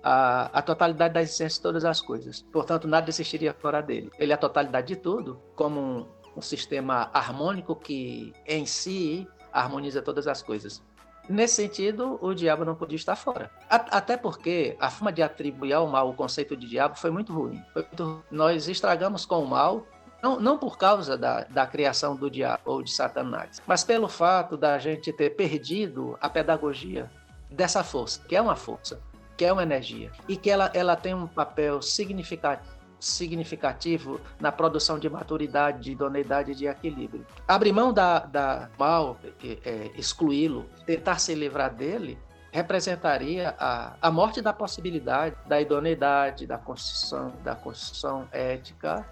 a, 0.03 0.49
a 0.59 0.61
totalidade 0.61 1.13
da 1.13 1.21
existência 1.21 1.57
de 1.57 1.61
todas 1.61 1.85
as 1.85 2.01
coisas. 2.01 2.41
Portanto, 2.51 2.87
nada 2.87 3.09
existiria 3.09 3.53
fora 3.53 3.81
dele. 3.81 4.11
Ele 4.17 4.31
é 4.31 4.35
a 4.35 4.37
totalidade 4.37 4.87
de 4.87 4.95
tudo, 4.95 5.41
como 5.55 5.79
um, 5.79 6.07
um 6.37 6.41
sistema 6.41 7.09
harmônico 7.13 7.75
que 7.75 8.33
em 8.45 8.65
si 8.65 9.27
harmoniza 9.51 10.01
todas 10.01 10.27
as 10.27 10.41
coisas. 10.41 10.81
Nesse 11.29 11.55
sentido, 11.55 12.17
o 12.21 12.33
diabo 12.33 12.65
não 12.65 12.75
podia 12.75 12.95
estar 12.95 13.15
fora. 13.15 13.51
Até 13.69 14.17
porque 14.17 14.75
a 14.79 14.89
forma 14.89 15.11
de 15.11 15.21
atribuir 15.21 15.73
ao 15.73 15.87
mal 15.87 16.09
o 16.09 16.13
conceito 16.13 16.57
de 16.57 16.67
diabo 16.67 16.97
foi 16.97 17.11
muito 17.11 17.31
ruim. 17.31 17.63
Foi 17.73 17.83
muito... 17.83 18.23
Nós 18.29 18.67
estragamos 18.67 19.25
com 19.25 19.43
o 19.43 19.47
mal, 19.47 19.85
não, 20.21 20.39
não 20.39 20.57
por 20.57 20.77
causa 20.77 21.17
da, 21.17 21.43
da 21.45 21.65
criação 21.65 22.15
do 22.15 22.29
diabo 22.29 22.61
ou 22.65 22.83
de 22.83 22.91
Satanás, 22.91 23.61
mas 23.65 23.83
pelo 23.83 24.07
fato 24.07 24.57
da 24.57 24.77
gente 24.77 25.13
ter 25.13 25.31
perdido 25.31 26.17
a 26.19 26.29
pedagogia 26.29 27.09
dessa 27.49 27.83
força, 27.83 28.21
que 28.27 28.35
é 28.35 28.41
uma 28.41 28.55
força 28.55 28.99
que 29.41 29.45
é 29.45 29.51
uma 29.51 29.63
energia, 29.63 30.11
e 30.29 30.37
que 30.37 30.51
ela, 30.51 30.69
ela 30.71 30.95
tem 30.95 31.15
um 31.15 31.25
papel 31.25 31.81
significativo 31.81 32.79
significativo 32.99 34.21
na 34.39 34.51
produção 34.51 34.99
de 34.99 35.09
maturidade, 35.09 35.81
de 35.81 35.91
idoneidade 35.93 36.53
de 36.53 36.67
equilíbrio. 36.67 37.25
Abrir 37.47 37.73
mão 37.73 37.91
da, 37.91 38.19
da 38.19 38.69
mal, 38.77 39.17
é, 39.43 39.57
é, 39.65 39.91
excluí-lo, 39.97 40.69
tentar 40.85 41.17
se 41.17 41.33
livrar 41.33 41.73
dele, 41.73 42.19
representaria 42.51 43.55
a, 43.57 43.93
a 44.01 44.11
morte 44.11 44.41
da 44.41 44.51
possibilidade 44.51 45.35
da 45.45 45.61
idoneidade, 45.61 46.45
da 46.45 46.57
constituição, 46.57 47.31
da 47.43 47.55
constituição 47.55 48.27
ética. 48.31 49.05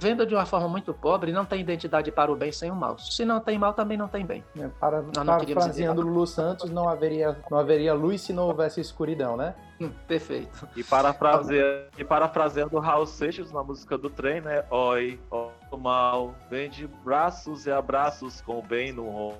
Vendo 0.00 0.24
de 0.24 0.34
uma 0.34 0.46
forma 0.46 0.68
muito 0.68 0.94
pobre, 0.94 1.32
não 1.32 1.44
tem 1.44 1.60
identidade 1.60 2.10
para 2.12 2.30
o 2.30 2.36
bem 2.36 2.52
sem 2.52 2.70
o 2.70 2.74
mal. 2.74 2.98
Se 2.98 3.24
não 3.24 3.40
tem 3.40 3.58
mal, 3.58 3.72
também 3.72 3.96
não 3.96 4.08
tem 4.08 4.24
bem. 4.24 4.44
É, 4.58 4.68
para, 4.68 5.02
parafraseando 5.02 6.00
Lulu 6.00 6.26
Santos, 6.26 6.70
não 6.70 6.88
haveria, 6.88 7.36
não 7.50 7.58
haveria 7.58 7.94
luz 7.94 8.20
se 8.20 8.32
não 8.32 8.44
houvesse 8.44 8.80
escuridão, 8.80 9.36
né? 9.36 9.54
Hum, 9.80 9.90
perfeito. 10.06 10.68
E 10.76 10.84
parafraseando, 10.84 11.88
e 11.98 12.04
parafraseando 12.04 12.78
Raul 12.78 13.06
Seixas 13.06 13.50
na 13.50 13.62
música 13.62 13.98
do 13.98 14.08
trem, 14.08 14.40
né? 14.40 14.64
Oi, 14.70 15.18
o 15.30 15.76
mal, 15.76 16.34
vem 16.48 16.70
de 16.70 16.86
braços 16.86 17.66
e 17.66 17.72
abraços 17.72 18.40
com 18.40 18.58
o 18.58 18.62
bem 18.62 18.92
no 18.92 19.34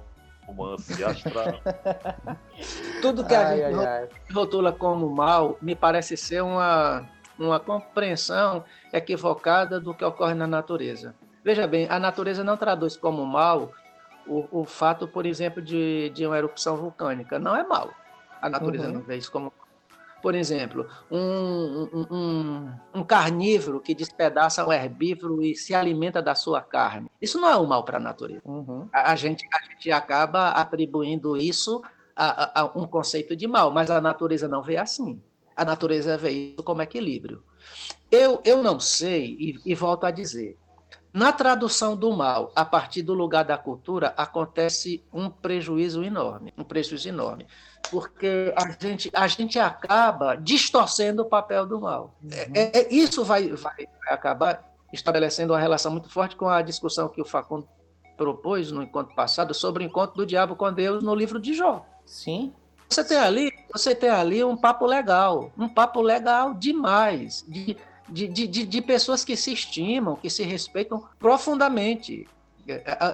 romance 0.47 1.05
astral. 1.05 1.61
Tudo 3.03 3.25
que 3.25 3.35
a 3.35 3.49
ai, 3.49 3.57
gente 3.59 3.79
ai, 3.79 4.03
ai. 4.03 4.09
rotula 4.33 4.73
como 4.73 5.09
mal 5.09 5.57
me 5.61 5.75
parece 5.75 6.17
ser 6.17 6.43
uma, 6.43 7.09
uma 7.39 7.61
compreensão 7.61 8.65
equivocada 8.93 9.81
do 9.81 9.95
que 9.95 10.05
ocorre 10.05 10.35
na 10.35 10.47
natureza. 10.47 11.15
Veja 11.45 11.67
bem, 11.67 11.87
a 11.91 11.99
natureza 11.99 12.43
não 12.43 12.57
traduz 12.57 12.97
como 12.97 13.25
mal 13.27 13.71
o, 14.27 14.47
o 14.51 14.65
fato, 14.65 15.07
por 15.07 15.27
exemplo, 15.27 15.61
de, 15.61 16.11
de 16.11 16.27
uma 16.27 16.39
erupção 16.39 16.77
vulcânica. 16.77 17.39
Não 17.39 17.55
é 17.55 17.63
mal. 17.63 17.91
A 18.41 18.49
natureza 18.49 18.87
uhum. 18.87 18.95
não 18.95 19.01
vê 19.01 19.17
isso 19.17 19.31
como 19.31 19.53
por 20.25 20.35
exemplo, 20.35 20.89
um, 21.11 21.87
um, 22.11 22.73
um, 22.95 23.05
carnívoro 23.05 23.79
que 23.79 23.95
despedaça 23.95 24.67
um 24.67 24.73
herbívoro 24.73 25.43
e 25.43 25.55
se 25.55 25.75
alimenta 25.75 26.23
da 26.23 26.35
sua 26.35 26.63
carne. 26.63 27.11
Isso 27.21 27.39
não 27.39 27.47
é 27.47 27.59
um 27.59 27.67
mal 27.67 27.85
para 27.85 27.99
a 27.99 28.01
natureza. 28.01 28.41
Uhum. 28.43 28.89
A, 28.91 29.13
a, 29.13 29.17
gente, 29.17 29.47
a 29.53 29.71
gente 29.71 29.93
acaba 29.93 30.49
atribuindo 30.53 31.37
isso 31.37 31.83
a, 32.17 32.61
a, 32.61 32.61
a 32.63 32.65
um 32.75 32.87
conceito 32.87 33.37
de 33.37 33.47
mal, 33.47 33.71
mas 33.71 33.91
a 33.91 34.01
natureza 34.01 34.49
não 34.49 34.63
vê 34.63 34.79
assim. 34.79 35.21
A 35.55 35.63
natureza 35.63 36.17
vê 36.17 36.31
isso 36.31 36.63
como 36.63 36.81
equilíbrio. 36.81 37.43
Eu, 38.11 38.41
eu 38.47 38.63
não 38.63 38.81
sei, 38.81 39.37
e, 39.39 39.73
e 39.73 39.75
volto 39.75 40.05
a 40.05 40.11
dizer, 40.11 40.57
na 41.15 41.33
tradução 41.33 41.97
do 41.97 42.13
mal, 42.13 42.51
a 42.57 42.65
partir 42.65 43.01
do 43.03 43.15
lugar 43.15 43.45
da 43.45 43.57
cultura, 43.57 44.13
acontece 44.17 45.01
um 45.13 45.31
prejuízo 45.31 46.03
enorme, 46.03 46.53
um 46.59 46.65
prejuízo 46.65 47.09
enorme, 47.09 47.47
porque 47.89 48.53
a 48.57 48.85
gente, 48.85 49.11
a 49.15 49.29
gente 49.29 49.57
acaba 49.57 50.35
distorcendo 50.35 51.23
o 51.23 51.25
papel 51.25 51.67
do 51.67 51.81
mal. 51.81 52.17
Uhum. 52.21 52.31
É, 52.53 52.81
é, 52.81 52.93
isso 52.93 53.25
vai, 53.25 53.49
vai, 53.51 53.87
vai 54.05 54.13
acabar 54.13 54.75
estabelecendo 54.93 55.53
uma 55.53 55.61
relação 55.61 55.93
muito 55.93 56.11
forte 56.11 56.35
com 56.35 56.49
a 56.49 56.61
discussão 56.63 57.09
que 57.09 57.23
o 57.23 57.25
Facundo 57.25 57.69
propôs 58.17 58.73
no 58.73 58.83
encontro 58.83 59.15
passado 59.15 59.55
sobre 59.55 59.85
o 59.85 59.87
encontro 59.87 60.17
do 60.17 60.27
diabo 60.27 60.57
com 60.57 60.73
Deus 60.73 61.01
no 61.01 61.15
livro 61.15 61.39
de 61.39 61.55
Jó. 61.55 61.87
Sim. 62.05 62.53
Você 62.89 63.05
tem 63.05 63.19
ali, 63.19 63.53
você 63.73 63.95
tem 63.95 64.11
ali 64.11 64.43
um 64.43 64.57
papo 64.57 64.85
legal, 64.85 65.53
um 65.57 65.69
papo 65.69 66.01
legal 66.01 66.55
demais, 66.55 67.45
de 67.47 67.77
de, 68.09 68.27
de, 68.29 68.47
de, 68.47 68.83
pessoas 68.83 69.25
que 69.25 69.37
se 69.37 69.53
estimam, 69.53 70.17
que 70.17 70.29
se 70.29 70.43
respeitam 70.43 71.05
profundamente. 71.19 72.27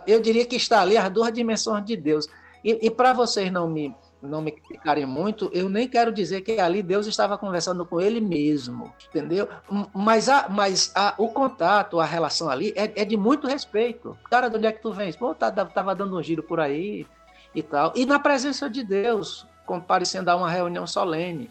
Eu 0.07 0.21
diria 0.21 0.45
que 0.45 0.57
está 0.57 0.81
ali 0.81 0.97
as 0.97 1.11
duas 1.11 1.33
dimensões 1.33 1.85
de 1.85 1.97
Deus. 1.97 2.27
E, 2.65 2.87
e 2.87 2.91
para 2.91 3.13
vocês 3.13 3.51
não 3.51 3.69
me 3.69 3.95
não 4.23 4.43
me 4.43 4.53
criticarem 4.53 5.07
muito, 5.07 5.51
eu 5.53 5.69
nem 5.69 5.89
quero 5.89 6.13
dizer 6.13 6.43
que 6.43 6.61
ali 6.61 6.83
Deus 6.83 7.07
estava 7.07 7.39
conversando 7.39 7.87
com 7.87 8.01
ele 8.01 8.21
mesmo, 8.21 8.93
entendeu? 9.09 9.49
Mas, 9.95 10.29
a, 10.29 10.49
mas 10.49 10.93
a, 10.95 11.15
o 11.17 11.29
contato, 11.29 11.99
a 11.99 12.05
relação 12.05 12.51
ali 12.51 12.73
é, 12.77 13.01
é, 13.01 13.05
de 13.05 13.17
muito 13.17 13.47
respeito. 13.47 14.17
Cara, 14.29 14.49
de 14.49 14.57
onde 14.57 14.67
é 14.67 14.73
que 14.73 14.83
tu 14.83 14.93
vens? 14.93 15.17
Pô, 15.17 15.35
tá, 15.35 15.51
tava 15.51 15.95
dando 15.95 16.19
um 16.19 16.23
giro 16.23 16.43
por 16.43 16.61
aí 16.61 17.07
e 17.55 17.63
tal. 17.63 17.93
E 17.97 18.05
na 18.05 18.19
presença 18.19 18.69
de 18.69 18.85
Deus, 18.85 19.47
comparecendo 19.65 20.31
a 20.31 20.37
uma 20.37 20.51
reunião 20.51 20.87
solene. 20.87 21.51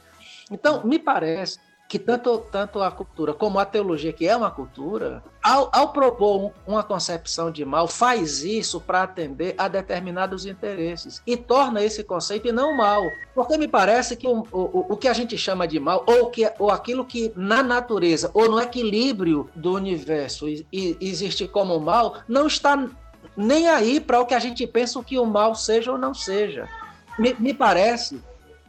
Então, 0.51 0.83
me 0.85 0.99
parece 0.99 1.59
que 1.89 1.97
tanto, 1.97 2.37
tanto 2.51 2.83
a 2.83 2.91
cultura 2.91 3.33
como 3.33 3.57
a 3.57 3.65
teologia, 3.65 4.13
que 4.13 4.27
é 4.27 4.37
uma 4.37 4.51
cultura, 4.51 5.23
ao, 5.41 5.71
ao 5.73 5.91
propor 5.91 6.51
uma 6.67 6.83
concepção 6.83 7.49
de 7.49 7.65
mal, 7.65 7.87
faz 7.87 8.43
isso 8.43 8.79
para 8.79 9.01
atender 9.01 9.55
a 9.57 9.67
determinados 9.67 10.45
interesses 10.45 11.19
e 11.25 11.35
torna 11.35 11.83
esse 11.83 12.03
conceito 12.03 12.53
não 12.53 12.77
mal. 12.77 13.01
Porque 13.33 13.57
me 13.57 13.67
parece 13.67 14.15
que 14.15 14.27
o, 14.27 14.45
o, 14.51 14.85
o 14.93 14.97
que 14.97 15.07
a 15.07 15.13
gente 15.13 15.35
chama 15.35 15.67
de 15.67 15.79
mal, 15.79 16.03
ou, 16.05 16.29
que, 16.29 16.49
ou 16.59 16.69
aquilo 16.69 17.03
que 17.03 17.33
na 17.35 17.63
natureza, 17.63 18.29
ou 18.35 18.47
no 18.47 18.61
equilíbrio 18.61 19.49
do 19.55 19.73
universo 19.73 20.47
e, 20.47 20.67
e 20.71 20.95
existe 21.01 21.47
como 21.47 21.79
mal, 21.79 22.21
não 22.27 22.45
está 22.45 22.87
nem 23.35 23.67
aí 23.67 23.99
para 23.99 24.21
o 24.21 24.27
que 24.27 24.35
a 24.35 24.39
gente 24.39 24.67
pensa 24.67 25.03
que 25.03 25.17
o 25.17 25.25
mal 25.25 25.55
seja 25.55 25.91
ou 25.91 25.97
não 25.97 26.13
seja. 26.13 26.69
Me, 27.17 27.35
me 27.39 27.51
parece 27.51 28.21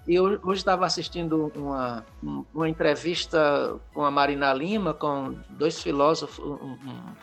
e 0.06 0.14
eu 0.14 0.40
hoje 0.42 0.60
estava 0.60 0.86
assistindo 0.86 1.52
uma, 1.54 2.04
uma 2.54 2.68
entrevista 2.68 3.78
com 3.92 4.04
a 4.04 4.10
Marina 4.10 4.52
Lima, 4.52 4.94
com 4.94 5.36
dois 5.50 5.80
filósofos, 5.80 6.44
um, 6.44 6.54
um, 6.54 7.14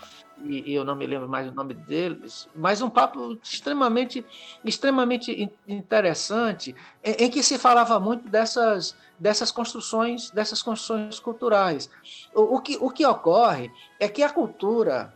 e, 0.43 0.73
eu 0.73 0.85
não 0.85 0.95
me 0.95 1.05
lembro 1.05 1.27
mais 1.27 1.47
o 1.47 1.53
nome 1.53 1.73
deles, 1.73 2.47
mas 2.55 2.81
um 2.81 2.89
papo 2.89 3.37
extremamente, 3.43 4.25
extremamente 4.63 5.51
interessante, 5.67 6.75
em, 7.03 7.25
em 7.25 7.29
que 7.29 7.41
se 7.41 7.57
falava 7.57 7.99
muito 7.99 8.29
dessas, 8.29 8.95
dessas 9.19 9.51
construções, 9.51 10.29
dessas 10.31 10.61
construções 10.61 11.19
culturais. 11.19 11.89
O, 12.33 12.57
o, 12.57 12.61
que, 12.61 12.77
o 12.79 12.89
que 12.89 13.05
ocorre 13.05 13.71
é 13.99 14.07
que 14.07 14.21
a 14.21 14.29
cultura, 14.29 15.13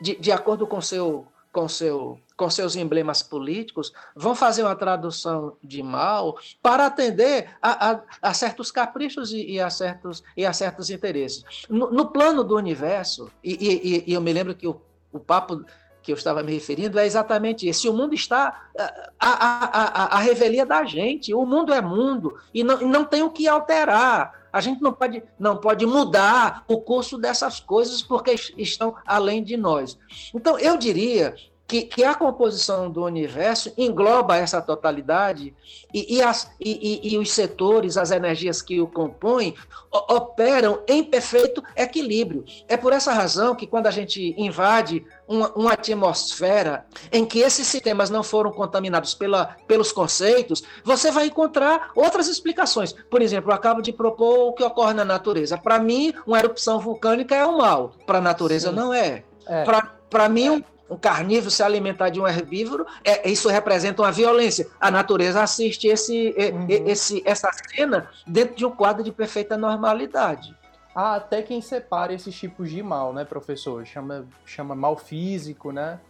de, 0.00 0.16
de 0.16 0.32
acordo 0.32 0.66
com 0.66 0.80
seu, 0.80 1.26
com 1.58 1.68
seu 1.68 2.20
com 2.36 2.48
seus 2.48 2.76
emblemas 2.76 3.20
políticos, 3.20 3.92
vão 4.14 4.32
fazer 4.32 4.62
uma 4.62 4.76
tradução 4.76 5.56
de 5.60 5.82
mal 5.82 6.38
para 6.62 6.86
atender 6.86 7.50
a, 7.60 7.90
a, 7.90 8.00
a 8.22 8.32
certos 8.32 8.70
caprichos 8.70 9.32
e, 9.32 9.54
e, 9.54 9.60
a 9.60 9.68
certos, 9.68 10.22
e 10.36 10.46
a 10.46 10.52
certos 10.52 10.88
interesses. 10.88 11.42
No, 11.68 11.90
no 11.90 12.06
plano 12.06 12.44
do 12.44 12.54
universo, 12.54 13.28
e, 13.42 14.04
e, 14.06 14.14
eu 14.14 14.20
me 14.20 14.32
lembro 14.32 14.54
que 14.54 14.68
o, 14.68 14.80
o 15.12 15.18
papo 15.18 15.64
que 16.00 16.12
eu 16.12 16.16
estava 16.16 16.44
me 16.44 16.52
referindo 16.52 16.96
é 16.96 17.04
exatamente 17.04 17.66
esse. 17.66 17.88
O 17.88 17.92
mundo 17.92 18.14
está 18.14 18.68
a, 18.78 18.84
a, 19.18 19.64
a, 19.64 20.16
a 20.16 20.20
revelia 20.20 20.64
da 20.64 20.84
gente. 20.84 21.34
O 21.34 21.44
mundo 21.44 21.72
é 21.72 21.80
mundo 21.80 22.38
e 22.54 22.62
não, 22.62 22.78
não 22.82 23.04
tem 23.04 23.24
o 23.24 23.30
que 23.30 23.48
alterar. 23.48 24.37
A 24.52 24.60
gente 24.60 24.80
não 24.80 24.92
pode, 24.92 25.22
não 25.38 25.56
pode 25.56 25.86
mudar 25.86 26.64
o 26.66 26.80
curso 26.80 27.18
dessas 27.18 27.60
coisas 27.60 28.02
porque 28.02 28.34
estão 28.56 28.96
além 29.06 29.42
de 29.42 29.56
nós. 29.56 29.98
Então, 30.34 30.58
eu 30.58 30.76
diria 30.76 31.34
que, 31.68 31.82
que 31.82 32.02
a 32.02 32.14
composição 32.14 32.90
do 32.90 33.04
universo 33.04 33.70
engloba 33.76 34.38
essa 34.38 34.60
totalidade 34.62 35.54
e, 35.92 36.16
e, 36.16 36.22
as, 36.22 36.50
e, 36.58 37.12
e, 37.12 37.18
os 37.18 37.30
setores, 37.30 37.98
as 37.98 38.10
energias 38.10 38.62
que 38.62 38.80
o 38.80 38.86
compõem, 38.86 39.54
operam 39.90 40.80
em 40.88 41.04
perfeito 41.04 41.62
equilíbrio. 41.76 42.42
É 42.66 42.76
por 42.76 42.94
essa 42.94 43.12
razão 43.12 43.54
que, 43.54 43.66
quando 43.66 43.86
a 43.86 43.90
gente 43.90 44.34
invade 44.38 45.04
uma, 45.28 45.52
uma, 45.52 45.72
atmosfera 45.74 46.86
em 47.12 47.26
que 47.26 47.40
esses 47.40 47.66
sistemas 47.66 48.08
não 48.08 48.22
foram 48.22 48.50
contaminados 48.50 49.14
pela, 49.14 49.56
pelos 49.66 49.92
conceitos, 49.92 50.62
você 50.82 51.10
vai 51.10 51.26
encontrar 51.26 51.90
outras 51.94 52.28
explicações. 52.28 52.92
Por 52.92 53.20
exemplo, 53.20 53.50
eu 53.50 53.54
acabo 53.54 53.82
de 53.82 53.92
propor 53.92 54.48
o 54.48 54.52
que 54.54 54.64
ocorre 54.64 54.94
na 54.94 55.04
natureza. 55.04 55.58
Para 55.58 55.78
mim, 55.78 56.14
uma 56.26 56.38
erupção 56.38 56.80
vulcânica 56.80 57.34
é 57.34 57.46
um 57.46 57.58
mal, 57.58 57.92
para 58.06 58.18
a 58.18 58.22
natureza 58.22 58.70
Sim. 58.70 58.76
não 58.76 58.94
é. 58.94 59.22
é. 59.46 59.64
Para 60.08 60.28
mim, 60.30 60.48
um, 60.48 60.64
um 60.88 60.96
carnívoro 60.96 61.50
se 61.50 61.62
alimentar 61.62 62.08
de 62.08 62.20
um 62.20 62.26
herbívoro, 62.26 62.86
é, 63.04 63.28
isso 63.28 63.48
representa 63.48 64.02
uma 64.02 64.12
violência. 64.12 64.68
A 64.80 64.90
natureza 64.90 65.42
assiste 65.42 65.86
esse, 65.86 66.34
uhum. 66.36 66.66
esse, 66.68 67.22
essa 67.26 67.50
cena 67.52 68.08
dentro 68.26 68.56
de 68.56 68.64
um 68.64 68.70
quadro 68.70 69.02
de 69.02 69.12
perfeita 69.12 69.56
normalidade. 69.56 70.56
Há 70.94 71.16
até 71.16 71.42
quem 71.42 71.60
separe 71.60 72.14
esses 72.14 72.34
tipos 72.34 72.70
de 72.70 72.82
mal, 72.82 73.12
né, 73.12 73.24
professor? 73.24 73.84
Chama, 73.86 74.26
chama 74.44 74.74
mal 74.74 74.96
físico, 74.96 75.70
né? 75.70 76.00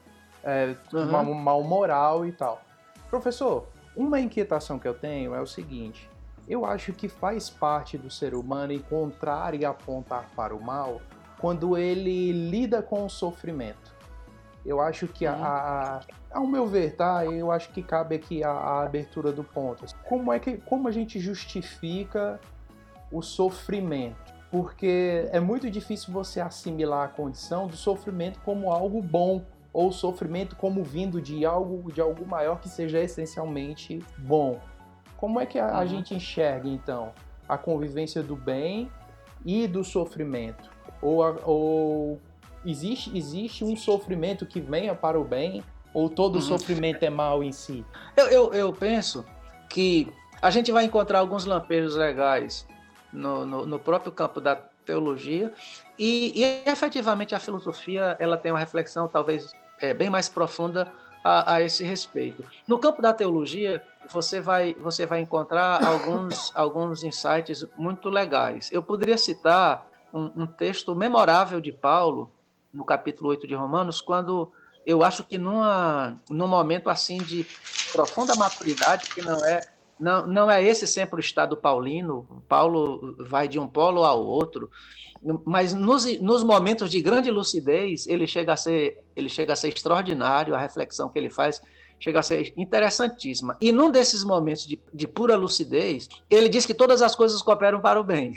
É, 0.42 0.74
uhum. 0.92 1.10
mal, 1.10 1.24
mal 1.24 1.62
moral 1.62 2.24
e 2.24 2.32
tal. 2.32 2.62
Professor, 3.10 3.66
uma 3.96 4.20
inquietação 4.20 4.78
que 4.78 4.86
eu 4.86 4.94
tenho 4.94 5.34
é 5.34 5.40
o 5.40 5.46
seguinte: 5.46 6.08
eu 6.48 6.64
acho 6.64 6.92
que 6.92 7.08
faz 7.08 7.50
parte 7.50 7.98
do 7.98 8.10
ser 8.10 8.34
humano 8.34 8.72
encontrar 8.72 9.54
e 9.54 9.64
apontar 9.64 10.30
para 10.36 10.54
o 10.54 10.62
mal 10.62 11.02
quando 11.38 11.76
ele 11.76 12.32
lida 12.32 12.80
com 12.80 13.04
o 13.04 13.10
sofrimento. 13.10 13.97
Eu 14.68 14.82
acho 14.82 15.08
que, 15.08 15.24
a, 15.24 15.32
a, 15.32 16.00
ao 16.30 16.46
meu 16.46 16.66
ver, 16.66 16.94
tá? 16.94 17.24
Eu 17.24 17.50
acho 17.50 17.70
que 17.70 17.82
cabe 17.82 18.16
aqui 18.16 18.44
a, 18.44 18.50
a, 18.50 18.82
abertura 18.82 19.32
do 19.32 19.42
ponto. 19.42 19.86
Como 20.06 20.30
é 20.30 20.38
que, 20.38 20.58
como 20.58 20.86
a 20.86 20.90
gente 20.90 21.18
justifica 21.18 22.38
o 23.10 23.22
sofrimento? 23.22 24.34
Porque 24.50 25.26
é 25.32 25.40
muito 25.40 25.70
difícil 25.70 26.12
você 26.12 26.38
assimilar 26.38 27.06
a 27.06 27.08
condição 27.08 27.66
do 27.66 27.76
sofrimento 27.76 28.40
como 28.40 28.70
algo 28.70 29.00
bom 29.00 29.42
ou 29.72 29.88
o 29.88 29.92
sofrimento 29.92 30.54
como 30.54 30.84
vindo 30.84 31.18
de 31.18 31.46
algo 31.46 31.90
de 31.90 32.02
algo 32.02 32.26
maior 32.26 32.60
que 32.60 32.68
seja 32.68 33.00
essencialmente 33.00 34.04
bom. 34.18 34.60
Como 35.16 35.40
é 35.40 35.46
que 35.46 35.58
a, 35.58 35.78
a 35.78 35.80
uhum. 35.80 35.86
gente 35.86 36.14
enxerga 36.14 36.68
então 36.68 37.14
a 37.48 37.56
convivência 37.56 38.22
do 38.22 38.36
bem 38.36 38.90
e 39.46 39.66
do 39.66 39.82
sofrimento? 39.82 40.70
Ou, 41.00 41.22
ou 41.44 42.20
existe, 42.64 43.16
existe 43.16 43.64
um 43.64 43.76
sofrimento 43.76 44.46
que 44.46 44.60
venha 44.60 44.94
para 44.94 45.18
o 45.18 45.24
bem 45.24 45.62
ou 45.92 46.08
todo 46.08 46.36
uhum. 46.36 46.40
sofrimento 46.40 47.02
é 47.02 47.10
mal 47.10 47.42
em 47.42 47.52
si? 47.52 47.84
Eu, 48.16 48.26
eu, 48.26 48.54
eu, 48.54 48.72
penso 48.72 49.24
que 49.68 50.12
a 50.40 50.50
gente 50.50 50.70
vai 50.70 50.84
encontrar 50.84 51.20
alguns 51.20 51.44
lampejos 51.44 51.96
legais 51.96 52.66
no, 53.12 53.44
no, 53.44 53.66
no 53.66 53.78
próprio 53.78 54.12
campo 54.12 54.40
da 54.40 54.56
teologia 54.84 55.52
e, 55.98 56.32
e, 56.34 56.70
efetivamente 56.70 57.34
a 57.34 57.40
filosofia 57.40 58.16
ela 58.18 58.36
tem 58.36 58.52
uma 58.52 58.58
reflexão 58.58 59.08
talvez 59.08 59.52
é, 59.80 59.92
bem 59.92 60.08
mais 60.08 60.28
profunda 60.28 60.90
a, 61.22 61.54
a, 61.54 61.62
esse 61.62 61.84
respeito. 61.84 62.44
No 62.66 62.78
campo 62.78 63.02
da 63.02 63.12
teologia 63.12 63.82
você 64.10 64.40
vai 64.40 64.74
você 64.74 65.04
vai 65.04 65.20
encontrar 65.20 65.82
alguns 65.84 66.52
alguns 66.54 67.02
insights 67.02 67.66
muito 67.76 68.08
legais. 68.08 68.70
Eu 68.72 68.82
poderia 68.82 69.18
citar 69.18 69.86
um, 70.12 70.30
um 70.42 70.46
texto 70.46 70.94
memorável 70.94 71.60
de 71.60 71.72
Paulo 71.72 72.30
no 72.72 72.84
capítulo 72.84 73.30
8 73.30 73.46
de 73.46 73.54
Romanos, 73.54 74.00
quando 74.00 74.52
eu 74.86 75.02
acho 75.02 75.24
que 75.24 75.36
numa, 75.36 76.18
num 76.30 76.48
momento 76.48 76.88
assim 76.88 77.18
de 77.18 77.46
profunda 77.92 78.34
maturidade, 78.34 79.10
que 79.10 79.22
não 79.22 79.44
é 79.44 79.60
não, 79.98 80.26
não 80.26 80.50
é 80.50 80.62
esse 80.62 80.86
sempre 80.86 81.16
o 81.16 81.20
estado 81.20 81.56
paulino, 81.56 82.26
Paulo 82.48 83.16
vai 83.18 83.48
de 83.48 83.58
um 83.58 83.66
polo 83.66 84.04
ao 84.04 84.24
outro, 84.24 84.70
mas 85.44 85.74
nos, 85.74 86.06
nos 86.20 86.44
momentos 86.44 86.88
de 86.88 87.02
grande 87.02 87.32
lucidez, 87.32 88.06
ele 88.06 88.26
chega 88.26 88.52
a 88.52 88.56
ser 88.56 89.02
ele 89.16 89.28
chega 89.28 89.52
a 89.52 89.56
ser 89.56 89.68
extraordinário, 89.68 90.54
a 90.54 90.58
reflexão 90.58 91.08
que 91.08 91.18
ele 91.18 91.30
faz 91.30 91.60
chega 91.98 92.20
a 92.20 92.22
ser 92.22 92.54
interessantíssima. 92.56 93.56
E 93.60 93.72
num 93.72 93.90
desses 93.90 94.22
momentos 94.22 94.64
de, 94.64 94.80
de 94.94 95.08
pura 95.08 95.36
lucidez, 95.36 96.08
ele 96.30 96.48
diz 96.48 96.64
que 96.64 96.72
todas 96.72 97.02
as 97.02 97.16
coisas 97.16 97.42
cooperam 97.42 97.80
para 97.80 98.00
o 98.00 98.04
bem. 98.04 98.34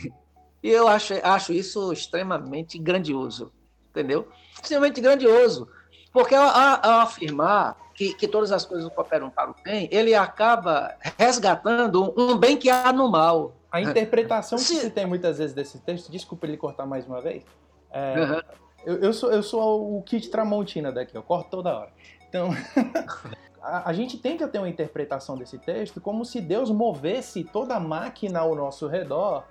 E 0.64 0.70
eu 0.70 0.88
acho, 0.88 1.14
acho 1.22 1.54
isso 1.54 1.94
extremamente 1.94 2.80
grandioso 2.80 3.52
entendeu? 3.92 4.28
Extremamente 4.54 5.00
grandioso. 5.00 5.68
Porque 6.12 6.36
ao, 6.36 6.48
ao 6.48 7.00
afirmar 7.02 7.78
que, 7.94 8.14
que, 8.14 8.28
todas 8.28 8.52
as 8.52 8.66
coisas 8.66 8.92
cooperam 8.94 9.30
para 9.30 9.52
o 9.52 9.56
bem, 9.64 9.88
ele 9.92 10.16
acaba 10.16 10.96
resgatando 11.18 12.14
um 12.18 12.36
bem 12.36 12.58
que 12.58 12.70
há 12.70 12.92
no 12.92 13.10
mal. 13.10 13.56
A 13.72 13.82
interpretação 13.82 14.58
que 14.58 14.66
se 14.66 14.90
tem 14.90 15.06
muitas 15.06 15.38
vezes 15.38 15.54
desse 15.54 15.80
texto, 15.80 16.12
desculpa 16.12 16.46
ele 16.46 16.58
cortar 16.58 16.86
mais 16.86 17.06
uma 17.08 17.22
vez, 17.22 17.44
é, 17.90 18.20
uhum. 18.20 18.42
eu, 18.86 18.96
eu, 18.98 19.14
sou, 19.14 19.32
eu 19.32 19.42
sou 19.42 19.98
o 19.98 20.02
kit 20.04 20.30
Tramontina 20.30 20.92
daqui, 20.92 21.16
eu 21.16 21.24
corto 21.24 21.50
toda 21.50 21.78
hora. 21.78 21.90
Então, 22.28 22.50
a, 23.62 23.90
a, 23.90 23.94
gente 23.94 24.20
a 24.44 24.48
ter 24.48 24.58
uma 24.58 24.68
interpretação 24.68 25.38
desse 25.38 25.58
texto 25.58 26.02
como 26.02 26.26
se 26.26 26.42
Deus 26.42 26.70
movesse 26.70 27.46
toda 27.46 27.76
a 27.76 27.80
máquina 27.80 28.40
ao 28.40 28.56
nosso 28.56 28.88
redor 28.88 29.46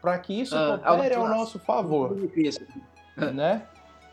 para 0.00 0.18
que 0.18 0.40
isso 0.40 0.56
ah, 0.56 0.78
coopere 0.78 1.14
ao 1.14 1.28
nosso 1.28 1.58
favor. 1.58 2.16
Né? 3.34 3.66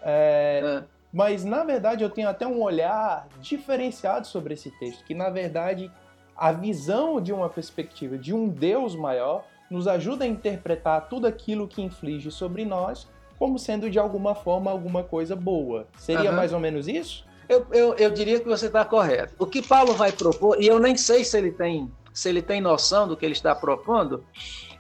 É, 0.06 0.62
é. 0.64 0.84
Mas, 1.12 1.44
na 1.44 1.64
verdade, 1.64 2.04
eu 2.04 2.10
tenho 2.10 2.30
até 2.30 2.46
um 2.46 2.62
olhar 2.62 3.28
diferenciado 3.42 4.28
sobre 4.28 4.54
esse 4.54 4.70
texto, 4.72 5.04
que, 5.04 5.14
na 5.14 5.30
verdade, 5.30 5.92
a 6.38 6.52
visão 6.52 7.20
de 7.20 7.34
uma 7.34 7.50
perspectiva 7.50 8.18
de 8.18 8.34
um 8.34 8.48
Deus 8.48 8.96
maior 8.96 9.46
nos 9.70 9.88
ajuda 9.88 10.26
a 10.26 10.28
interpretar 10.28 11.08
tudo 11.10 11.26
aquilo 11.26 11.68
que 11.68 11.82
inflige 11.82 12.30
sobre 12.30 12.66
nós 12.66 13.08
como 13.38 13.60
sendo, 13.60 13.90
de 13.90 14.00
alguma 14.00 14.34
forma, 14.34 14.72
alguma 14.72 15.04
coisa 15.04 15.36
boa. 15.36 15.88
Seria 15.98 16.30
uhum. 16.30 16.36
mais 16.36 16.54
ou 16.54 16.60
menos 16.60 16.88
isso? 16.88 17.26
Eu, 17.48 17.66
eu, 17.72 17.94
eu 17.96 18.10
diria 18.10 18.40
que 18.40 18.48
você 18.48 18.68
está 18.68 18.84
correto. 18.84 19.34
O 19.38 19.46
que 19.46 19.62
Paulo 19.62 19.94
vai 19.94 20.12
propor, 20.12 20.62
e 20.62 20.68
eu 20.68 20.80
nem 20.80 20.96
sei 20.96 21.24
se 21.24 21.38
ele 21.38 21.52
tem, 21.52 21.92
se 22.14 22.30
ele 22.30 22.42
tem 22.42 22.62
noção 22.62 23.08
do 23.08 23.16
que 23.16 23.26
ele 23.26 23.34
está 23.34 23.54
propondo, 23.54 24.24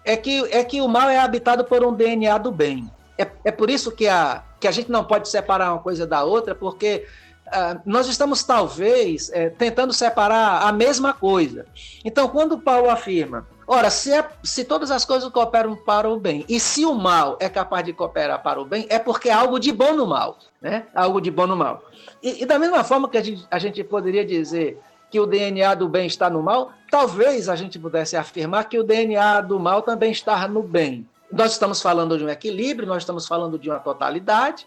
é 0.03 0.15
que, 0.17 0.39
é 0.51 0.63
que 0.63 0.81
o 0.81 0.87
mal 0.87 1.09
é 1.09 1.19
habitado 1.19 1.65
por 1.65 1.83
um 1.83 1.93
DNA 1.93 2.37
do 2.37 2.51
bem. 2.51 2.89
É, 3.17 3.27
é 3.45 3.51
por 3.51 3.69
isso 3.69 3.91
que 3.91 4.07
a, 4.07 4.43
que 4.65 4.69
a 4.69 4.71
gente 4.71 4.91
não 4.91 5.03
pode 5.03 5.29
separar 5.29 5.71
uma 5.73 5.79
coisa 5.79 6.07
da 6.07 6.23
outra, 6.23 6.55
porque 6.55 7.05
uh, 7.45 7.79
nós 7.85 8.07
estamos, 8.07 8.43
talvez, 8.43 9.29
é, 9.31 9.47
tentando 9.47 9.93
separar 9.93 10.63
a 10.67 10.71
mesma 10.71 11.13
coisa. 11.13 11.67
Então, 12.03 12.27
quando 12.27 12.57
Paulo 12.57 12.89
afirma, 12.89 13.47
ora, 13.67 13.91
se, 13.91 14.11
é, 14.11 14.27
se 14.43 14.65
todas 14.65 14.89
as 14.89 15.05
coisas 15.05 15.29
cooperam 15.29 15.75
para 15.75 16.09
o 16.09 16.19
bem, 16.19 16.43
e 16.49 16.59
se 16.59 16.83
o 16.83 16.95
mal 16.95 17.37
é 17.39 17.47
capaz 17.47 17.85
de 17.85 17.93
cooperar 17.93 18.41
para 18.41 18.59
o 18.59 18.65
bem, 18.65 18.87
é 18.89 18.97
porque 18.97 19.29
há 19.29 19.37
algo 19.37 19.59
de 19.59 19.71
bom 19.71 19.93
no 19.93 20.07
mal, 20.07 20.39
né? 20.59 20.87
Algo 20.95 21.21
de 21.21 21.29
bom 21.29 21.45
no 21.45 21.55
mal. 21.55 21.83
E, 22.23 22.41
e 22.41 22.45
da 22.47 22.57
mesma 22.57 22.83
forma 22.83 23.07
que 23.07 23.19
a 23.19 23.23
gente, 23.23 23.45
a 23.51 23.59
gente 23.59 23.83
poderia 23.83 24.25
dizer 24.25 24.81
que 25.11 25.19
o 25.19 25.27
DNA 25.27 25.75
do 25.75 25.87
bem 25.87 26.07
está 26.07 26.27
no 26.27 26.41
mal, 26.41 26.71
talvez 26.89 27.49
a 27.49 27.55
gente 27.55 27.77
pudesse 27.77 28.17
afirmar 28.17 28.67
que 28.67 28.79
o 28.79 28.83
DNA 28.83 29.41
do 29.41 29.59
mal 29.59 29.83
também 29.83 30.11
está 30.11 30.47
no 30.47 30.63
bem. 30.63 31.07
Nós 31.31 31.53
estamos 31.53 31.81
falando 31.81 32.17
de 32.17 32.23
um 32.23 32.29
equilíbrio, 32.29 32.87
nós 32.87 33.03
estamos 33.03 33.27
falando 33.27 33.57
de 33.57 33.69
uma 33.69 33.79
totalidade, 33.79 34.65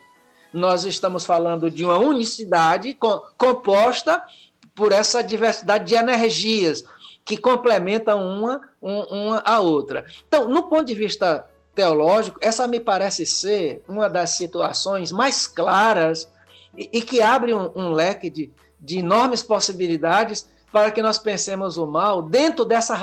nós 0.52 0.84
estamos 0.84 1.24
falando 1.24 1.70
de 1.70 1.84
uma 1.84 1.98
unicidade 1.98 2.96
composta 3.36 4.22
por 4.74 4.92
essa 4.92 5.22
diversidade 5.22 5.84
de 5.84 5.94
energias 5.94 6.84
que 7.24 7.36
complementam 7.36 8.26
uma, 8.26 8.60
uma 8.80 9.42
a 9.44 9.60
outra. 9.60 10.06
Então, 10.26 10.48
no 10.48 10.62
ponto 10.64 10.84
de 10.84 10.94
vista 10.94 11.46
teológico, 11.74 12.38
essa 12.40 12.66
me 12.66 12.80
parece 12.80 13.26
ser 13.26 13.82
uma 13.86 14.08
das 14.08 14.30
situações 14.30 15.12
mais 15.12 15.46
claras 15.46 16.28
e, 16.76 16.88
e 16.92 17.02
que 17.02 17.20
abre 17.20 17.52
um, 17.52 17.70
um 17.74 17.90
leque 17.90 18.30
de, 18.30 18.50
de 18.80 18.98
enormes 18.98 19.42
possibilidades 19.42 20.48
para 20.72 20.90
que 20.90 21.02
nós 21.02 21.18
pensemos 21.18 21.76
o 21.76 21.86
mal 21.86 22.22
dentro 22.22 22.64
dessa 22.64 22.96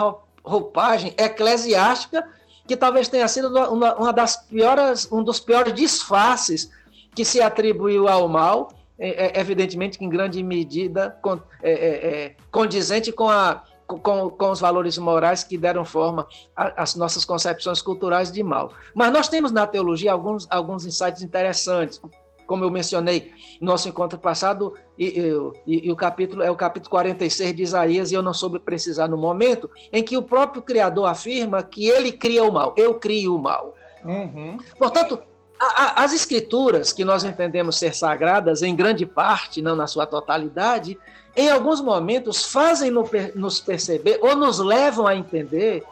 roupagem 0.44 1.14
eclesiástica 1.18 2.28
que 2.68 2.76
talvez 2.76 3.08
tenha 3.08 3.28
sido 3.28 3.50
uma, 3.50 3.96
uma 3.96 4.14
das 4.14 4.38
piores, 4.38 5.12
um 5.12 5.24
dos 5.24 5.40
piores 5.40 5.74
disfarces 5.74 6.70
que 7.14 7.24
se 7.24 7.42
atribuiu 7.42 8.08
ao 8.08 8.28
mal, 8.28 8.72
é, 8.98 9.28
é, 9.28 9.40
evidentemente 9.40 9.98
que 9.98 10.06
em 10.06 10.10
grande 10.10 10.42
medida 10.42 11.18
con, 11.22 11.40
é, 11.62 11.72
é, 11.72 12.08
é 12.26 12.36
condizente 12.52 13.12
com, 13.12 13.30
a, 13.30 13.64
com, 13.86 14.30
com, 14.30 14.52
os 14.52 14.60
valores 14.60 14.98
morais 14.98 15.44
que 15.44 15.58
deram 15.58 15.86
forma 15.86 16.28
às 16.56 16.96
nossas 16.96 17.26
concepções 17.26 17.82
culturais 17.82 18.32
de 18.32 18.42
mal. 18.42 18.72
Mas 18.94 19.12
nós 19.12 19.28
temos 19.28 19.52
na 19.52 19.68
teologia 19.68 20.12
alguns, 20.12 20.48
alguns 20.50 20.86
insights 20.86 21.22
interessantes 21.22 22.02
como 22.46 22.64
eu 22.64 22.72
mencionei 22.72 23.32
no 23.60 23.68
nosso 23.68 23.88
encontro 23.88 24.18
passado, 24.20 24.74
e, 24.98 25.20
e, 25.68 25.88
e, 25.88 25.92
o 25.92 25.96
capítulo 25.96 26.44
é 26.44 26.50
o 26.50 26.56
capítulo 26.56 26.90
46 26.90 27.56
de 27.56 27.64
Isaías, 27.64 28.12
e 28.12 28.16
eu 28.16 28.22
não 28.22 28.34
soube 28.34 28.60
precisar 28.60 29.08
no 29.08 29.18
momento, 29.18 29.70
em 29.92 30.04
que 30.04 30.18
o 30.18 30.22
próprio 30.22 30.62
Criador 30.62 31.06
afirma 31.06 31.64
que 31.64 31.88
ele 31.88 32.12
cria 32.12 32.44
o 32.44 32.52
mal, 32.52 32.74
eu 32.78 32.96
crio 32.96 33.36
o 33.36 33.42
mal. 33.42 33.74
Uhum. 34.04 34.58
Portanto, 34.78 35.20
as 35.60 36.14
escrituras 36.14 36.92
que 36.92 37.06
nós 37.06 37.24
entendemos 37.24 37.78
ser 37.78 37.94
sagradas, 37.94 38.62
em 38.62 38.76
grande 38.76 39.06
parte, 39.06 39.62
não 39.62 39.76
na 39.76 39.88
sua 39.88 40.06
totalidade, 40.06 40.98
em 41.36 41.50
alguns 41.50 41.82
momentos 41.82 42.46
fazem 42.46 42.92
nos 42.92 43.60
perceber 43.60 44.20
ou 44.22 44.36
nos 44.36 44.60
levam 44.60 45.08
a 45.08 45.16
entender, 45.16 45.84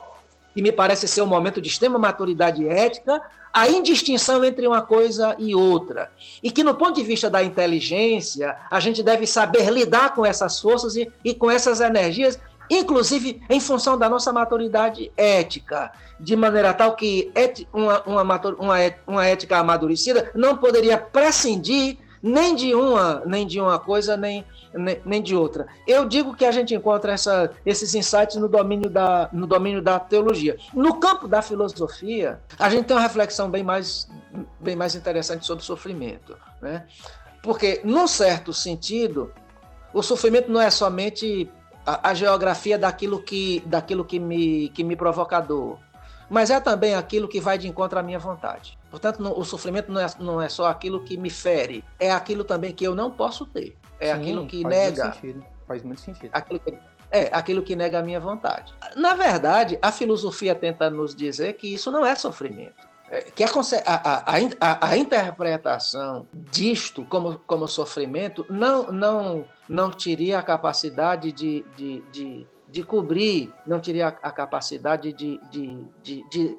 e 0.56 0.62
me 0.62 0.72
parece 0.72 1.08
ser 1.08 1.22
um 1.22 1.28
momento 1.28 1.62
de 1.62 1.68
extrema 1.68 1.98
maturidade 1.98 2.68
ética, 2.68 3.22
a 3.54 3.68
indistinção 3.68 4.44
entre 4.44 4.68
uma 4.68 4.82
coisa 4.82 5.36
e 5.38 5.54
outra. 5.54 6.12
E 6.42 6.50
que, 6.50 6.64
no 6.64 6.74
ponto 6.76 6.96
de 6.96 7.04
vista 7.04 7.30
da 7.30 7.44
inteligência, 7.44 8.58
a 8.70 8.80
gente 8.80 9.04
deve 9.04 9.28
saber 9.28 9.70
lidar 9.70 10.16
com 10.16 10.26
essas 10.26 10.60
forças 10.60 10.96
e, 10.96 11.12
e 11.24 11.36
com 11.36 11.52
essas 11.52 11.80
energias, 11.80 12.40
inclusive 12.70 13.42
em 13.50 13.60
função 13.60 13.98
da 13.98 14.10
nossa 14.10 14.34
maturidade 14.34 15.12
ética, 15.16 15.92
de 16.20 16.36
maneira 16.36 16.74
tal 16.74 16.96
que 16.96 17.32
uma, 17.72 18.02
uma, 18.04 18.22
uma, 18.24 18.78
uma 19.06 19.28
ética 19.28 19.58
amadurecida 19.58 20.32
não 20.34 20.58
poderia 20.58 20.98
prescindir 20.98 21.98
nem 22.24 22.56
de 22.56 22.74
uma, 22.74 23.22
nem 23.26 23.46
de 23.46 23.60
uma 23.60 23.78
coisa, 23.78 24.16
nem, 24.16 24.46
nem, 24.74 25.02
nem 25.06 25.22
de 25.22 25.36
outra. 25.36 25.68
Eu 25.86 26.08
digo 26.08 26.34
que 26.34 26.46
a 26.46 26.52
gente 26.52 26.74
encontra 26.74 27.12
essa, 27.12 27.52
esses 27.66 27.94
insights 27.94 28.38
no 28.38 28.48
domínio, 28.48 28.90
da, 28.90 29.30
no 29.34 29.46
domínio 29.46 29.82
da 29.82 30.00
teologia. 30.00 30.58
No 30.74 31.02
campo 31.02 31.28
da 31.28 31.42
filosofia, 31.42 32.40
a 32.58 32.70
gente 32.70 32.86
tem 32.86 32.96
uma 32.96 33.04
reflexão 33.04 33.52
bem 33.52 33.62
mais, 33.62 34.10
bem 34.58 34.74
mais 34.74 34.96
interessante 34.96 35.46
sobre 35.46 35.64
o 35.64 35.66
sofrimento. 35.66 36.38
Né? 36.62 36.86
Porque, 37.42 37.82
num 37.84 38.08
certo 38.08 38.54
sentido, 38.54 39.34
o 39.94 40.02
sofrimento 40.02 40.50
não 40.50 40.62
é 40.62 40.70
somente 40.70 41.52
a, 41.86 42.12
a 42.12 42.14
geografia 42.14 42.80
daquilo 42.80 43.22
que, 43.22 43.62
daquilo 43.66 44.06
que, 44.06 44.18
me, 44.18 44.70
que 44.70 44.82
me 44.82 44.96
provoca 44.96 45.42
dor, 45.42 45.78
mas 46.30 46.50
é 46.50 46.60
também 46.60 46.96
aquilo 46.96 47.28
que 47.28 47.40
vai 47.40 47.58
de 47.58 47.68
encontro 47.68 48.00
à 48.00 48.04
minha 48.04 48.20
vontade. 48.20 48.78
Portanto, 48.90 49.22
no, 49.22 49.38
o 49.38 49.44
sofrimento 49.44 49.92
não 49.92 50.02
é, 50.02 50.08
não 50.20 50.42
é 50.42 50.50
só 50.50 50.68
aquilo 50.68 51.04
que 51.04 51.18
me 51.18 51.30
fere, 51.30 51.84
é 52.00 52.12
aquilo 52.12 52.44
também 52.44 52.72
que 52.74 52.86
eu 52.86 52.96
não 52.96 53.12
posso 53.12 53.46
ter. 53.46 53.76
É 54.00 54.14
Sim, 54.14 54.22
aquilo 54.22 54.48
que 54.48 54.62
faz 54.62 54.76
nega. 54.76 55.04
Muito 55.04 55.16
sentido. 55.16 55.46
Faz 55.68 55.84
muito 55.84 56.02
sentido. 56.02 56.30
Aquilo 56.34 56.60
que, 56.60 56.78
é 57.12 57.30
aquilo 57.32 57.62
que 57.62 57.76
nega 57.76 58.00
a 58.00 58.04
minha 58.04 58.20
vontade. 58.20 58.74
Na 58.96 59.14
verdade, 59.14 59.78
a 59.82 59.92
filosofia 59.92 60.56
tenta 60.56 60.90
nos 60.90 61.16
dizer 61.16 61.54
que 61.54 61.74
isso 61.74 61.92
não 61.92 62.06
é 62.06 62.16
sofrimento. 62.16 62.94
É, 63.14 63.22
que 63.22 63.44
a, 63.44 63.48
a, 63.86 64.36
a, 64.60 64.90
a, 64.90 64.98
interpretação 64.98 66.26
disto 66.34 67.06
como, 67.06 67.38
como 67.46 67.68
sofrimento 67.68 68.44
não, 68.50 68.92
não, 68.92 69.46
não 69.70 69.92
teria 69.92 70.40
a 70.40 70.42
capacidade 70.42 71.32
de, 71.32 71.64
de, 71.78 72.02
de, 72.12 72.48
de 72.74 72.82
cobrir, 72.82 73.54
não 73.68 73.80
teria 73.80 74.08
a 74.08 74.32
capacidade 74.32 75.14
de, 75.14 75.40
de, 75.52 75.88
de, 76.02 76.28
de, 76.28 76.58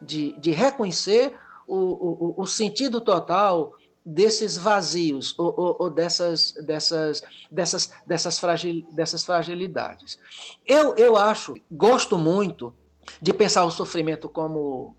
de, 0.00 0.32
de 0.40 0.50
reconhecer 0.52 1.38
o, 1.68 1.76
o, 1.76 2.34
o 2.38 2.46
sentido 2.46 2.98
total 2.98 3.74
desses 4.02 4.56
vazios 4.56 5.38
ou, 5.38 5.54
ou, 5.54 5.76
ou, 5.78 5.90
dessas, 5.90 6.52
dessas, 6.64 7.22
dessas, 7.50 7.92
dessas, 8.06 8.38
fragil, 8.38 8.86
dessas 8.90 9.22
fragilidades. 9.22 10.18
Eu, 10.66 10.94
eu 10.96 11.14
acho, 11.14 11.54
gosto 11.70 12.16
muito 12.16 12.72
de 13.20 13.34
pensar 13.34 13.66
o 13.66 13.70
sofrimento 13.70 14.30
como, 14.30 14.96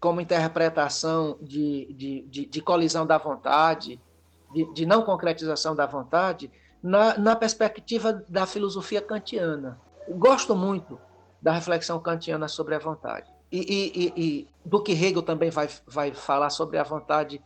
como 0.00 0.22
interpretação 0.22 1.36
de, 1.42 1.92
de, 1.92 2.22
de, 2.22 2.46
de 2.46 2.60
colisão 2.62 3.06
da 3.06 3.18
vontade, 3.18 4.00
de, 4.54 4.72
de, 4.72 4.86
não 4.86 5.02
concretização 5.02 5.76
da 5.76 5.84
vontade, 5.84 6.50
na, 6.82 7.18
na 7.18 7.36
perspectiva 7.36 8.24
da 8.26 8.46
filosofia 8.46 9.02
kantiana. 9.02 9.78
Gosto 10.10 10.56
muito 10.56 10.98
da 11.40 11.52
reflexão 11.52 12.00
kantiana 12.00 12.48
sobre 12.48 12.74
a 12.74 12.78
vontade. 12.78 13.26
E, 13.50 13.58
e, 13.60 14.12
e, 14.16 14.48
do 14.64 14.82
que 14.82 14.92
Hegel 14.92 15.22
também 15.22 15.50
vai, 15.50 15.68
vai 15.86 16.12
falar 16.12 16.50
sobre 16.50 16.76
a 16.78 16.82
vontade 16.82 17.42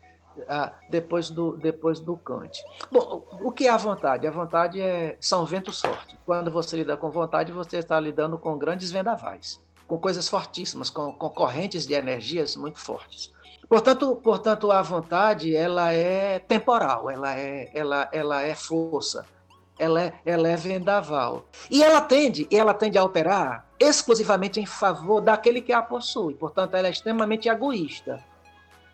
ah, 0.49 0.73
depois, 0.91 1.31
do, 1.31 1.57
depois 1.57 2.01
do 2.01 2.17
Kant. 2.17 2.63
Bom, 2.91 3.25
o 3.41 3.53
que 3.53 3.67
é 3.67 3.71
a 3.71 3.77
vontade? 3.77 4.27
A 4.27 4.31
vontade 4.31 4.81
é, 4.81 5.17
são 5.21 5.45
ventos 5.45 5.81
fortes. 5.81 6.17
Quando 6.25 6.51
você 6.51 6.77
lida 6.77 6.97
com 6.97 7.11
vontade, 7.11 7.53
você 7.53 7.79
está 7.79 8.01
lidando 8.01 8.39
com 8.39 8.59
grandes 8.59 8.91
vendavais, 8.91 9.61
com 9.87 9.99
coisas 9.99 10.29
fortíssimas, 10.29 10.91
com, 10.91 11.13
com 11.13 11.29
correntes 11.31 11.87
de 11.87 11.95
energias 11.95 12.57
muito 12.57 12.79
fortes. 12.79 13.33
Portanto, 13.69 14.17
portanto, 14.17 14.71
a 14.71 14.83
vontade 14.83 15.55
ela 15.55 15.93
é 15.93 16.39
temporal, 16.39 17.09
ela 17.09 17.39
é, 17.39 17.71
ela, 17.73 18.09
ela 18.13 18.43
é 18.43 18.55
força, 18.55 19.25
ela 19.83 20.01
é, 20.01 20.13
ela 20.25 20.49
é 20.49 20.55
vendaval. 20.55 21.45
E 21.69 21.83
ela 21.83 22.01
tende, 22.01 22.47
ela 22.53 22.73
tende 22.73 22.97
a 22.97 23.05
operar 23.05 23.67
exclusivamente 23.81 24.61
em 24.61 24.67
favor 24.67 25.21
daquele 25.21 25.61
que 25.61 25.73
a 25.73 25.83
possui. 25.83 26.35
Portanto, 26.35 26.77
ela 26.77 26.87
é 26.87 26.91
extremamente 26.93 27.49
egoísta. 27.49 28.23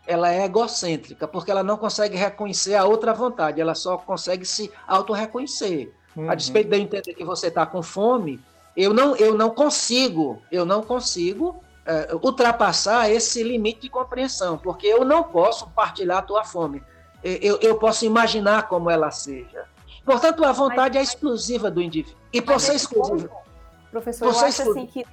Ela 0.07 0.33
é 0.33 0.46
egocêntrica, 0.46 1.29
porque 1.29 1.51
ela 1.51 1.62
não 1.62 1.77
consegue 1.77 2.16
reconhecer 2.16 2.74
a 2.74 2.87
outra 2.87 3.12
vontade, 3.12 3.61
ela 3.61 3.74
só 3.74 3.98
consegue 3.98 4.46
se 4.46 4.72
auto-reconhecer. 4.87 5.92
Uhum. 6.16 6.31
A 6.31 6.35
despeito 6.35 6.70
de 6.70 6.77
eu 6.77 6.81
entender 6.81 7.12
que 7.12 7.24
você 7.24 7.48
está 7.48 7.66
com 7.66 7.83
fome, 7.83 8.40
eu 8.74 8.94
não, 8.94 9.14
eu 9.16 9.35
não 9.35 9.51
consigo, 9.51 10.40
eu 10.51 10.64
não 10.64 10.83
consigo 10.83 11.62
é, 11.85 12.14
ultrapassar 12.14 13.11
esse 13.11 13.42
limite 13.42 13.83
de 13.83 13.90
compreensão, 13.90 14.57
porque 14.57 14.87
eu 14.87 15.05
não 15.05 15.22
posso 15.22 15.68
partilhar 15.68 16.18
a 16.18 16.22
tua 16.22 16.44
fome. 16.44 16.83
Eu, 17.22 17.59
eu 17.61 17.77
posso 17.77 18.07
imaginar 18.07 18.68
como 18.68 18.88
ela 18.88 19.11
seja. 19.11 19.66
Portanto, 20.09 20.44
a 20.44 20.53
vontade 20.53 20.99
mas, 20.99 21.09
é 21.09 21.12
exclusiva 21.12 21.71
do 21.71 21.83
indivíduo. 21.83 22.18
E 22.33 22.40
por 22.40 22.59
ser 22.59 22.75
exclusiva. 22.75 23.31
Professor, 23.90 24.27
eu 24.27 24.31
acho 24.31 24.62
assim 24.71 24.87
que 24.87 25.05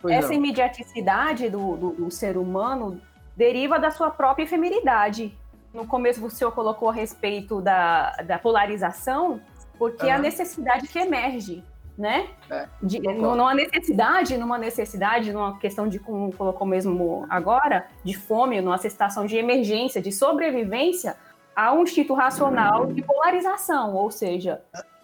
pois 0.00 0.14
essa 0.14 0.28
não. 0.28 0.34
imediaticidade 0.34 1.48
do, 1.48 1.76
do, 1.76 1.90
do, 1.92 2.10
ser 2.10 2.36
humano 2.36 3.00
deriva 3.36 3.78
da 3.78 3.90
sua 3.90 4.10
própria 4.10 4.44
efemeridade. 4.44 5.36
No 5.72 5.86
começo 5.86 6.24
o 6.24 6.30
senhor 6.30 6.52
colocou 6.52 6.90
a 6.90 6.92
respeito 6.92 7.60
da, 7.62 8.10
da 8.26 8.38
polarização, 8.38 9.40
porque 9.78 10.06
uhum. 10.06 10.12
a 10.12 10.18
necessidade 10.18 10.86
que 10.86 10.98
emerge, 10.98 11.64
né? 11.96 12.28
É, 12.50 12.68
de, 12.82 13.00
numa 13.00 13.54
necessidade, 13.54 14.36
numa 14.36 14.58
necessidade, 14.58 15.32
numa 15.32 15.58
questão 15.58 15.88
de, 15.88 15.98
como 15.98 16.32
colocou 16.34 16.66
mesmo 16.66 17.26
agora, 17.30 17.86
de 18.04 18.14
fome, 18.14 18.60
numa 18.60 18.78
situação 18.78 19.24
de 19.24 19.36
emergência, 19.36 20.02
de 20.02 20.12
sobrevivência, 20.12 21.16
há 21.54 21.72
um 21.72 21.82
instinto 21.82 22.14
racional 22.14 22.86
de 22.86 23.02
polarização, 23.02 23.94
ou 23.94 24.10
seja, 24.10 24.62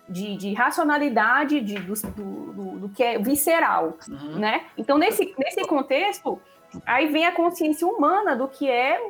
de, 0.08 0.36
de 0.36 0.54
racionalidade 0.54 1.60
de, 1.60 1.78
do, 1.78 1.94
do, 1.94 2.78
do, 2.80 2.88
que 2.88 3.02
é 3.02 3.18
visceral, 3.18 3.98
uhum. 4.08 4.38
né? 4.38 4.66
Então, 4.76 4.96
nesse, 4.96 5.34
nesse 5.38 5.66
contexto, 5.66 6.40
aí 6.86 7.06
vem 7.08 7.26
a 7.26 7.32
consciência 7.32 7.86
humana 7.86 8.34
do 8.34 8.48
que 8.48 8.68
é 8.70 9.00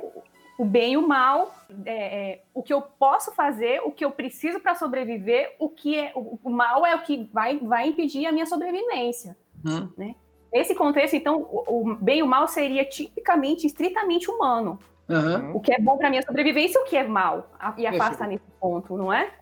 o 0.58 0.64
bem 0.64 0.94
e 0.94 0.96
o 0.96 1.06
mal, 1.06 1.54
é, 1.86 1.92
é, 2.30 2.42
o 2.52 2.64
que 2.64 2.72
eu 2.72 2.82
posso 2.82 3.32
fazer, 3.32 3.80
o 3.84 3.92
que 3.92 4.04
eu 4.04 4.10
preciso 4.10 4.58
para 4.58 4.74
sobreviver, 4.74 5.54
o 5.60 5.68
que 5.68 5.96
é 5.96 6.10
o, 6.16 6.36
o, 6.42 6.50
mal 6.50 6.84
é 6.84 6.96
o 6.96 7.02
que 7.02 7.30
vai, 7.32 7.58
vai 7.58 7.88
impedir 7.88 8.26
a 8.26 8.32
minha 8.32 8.46
sobrevivência, 8.46 9.36
uhum. 9.64 9.88
né? 9.96 10.16
Nesse 10.52 10.74
contexto, 10.74 11.14
então, 11.14 11.42
o, 11.42 11.92
o 11.92 11.94
bem 11.94 12.20
e 12.20 12.22
o 12.22 12.26
mal 12.26 12.48
seria 12.48 12.84
tipicamente, 12.84 13.66
estritamente 13.66 14.30
humano. 14.30 14.80
Uhum. 15.08 15.56
O 15.56 15.60
que 15.60 15.72
é 15.72 15.80
bom 15.80 15.96
para 15.96 16.10
minha 16.10 16.22
sobrevivência 16.22 16.78
e 16.78 16.82
o 16.82 16.84
que 16.84 16.96
é 16.96 17.06
mal. 17.06 17.50
E 17.76 17.86
afasta 17.86 18.26
nesse 18.26 18.44
ponto, 18.60 18.96
não 18.96 19.12
é? 19.12 19.32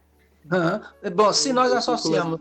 Uhum. 0.44 1.10
Bom, 1.12 1.32
se 1.32 1.52
nós 1.52 1.72
associamos, 1.72 2.40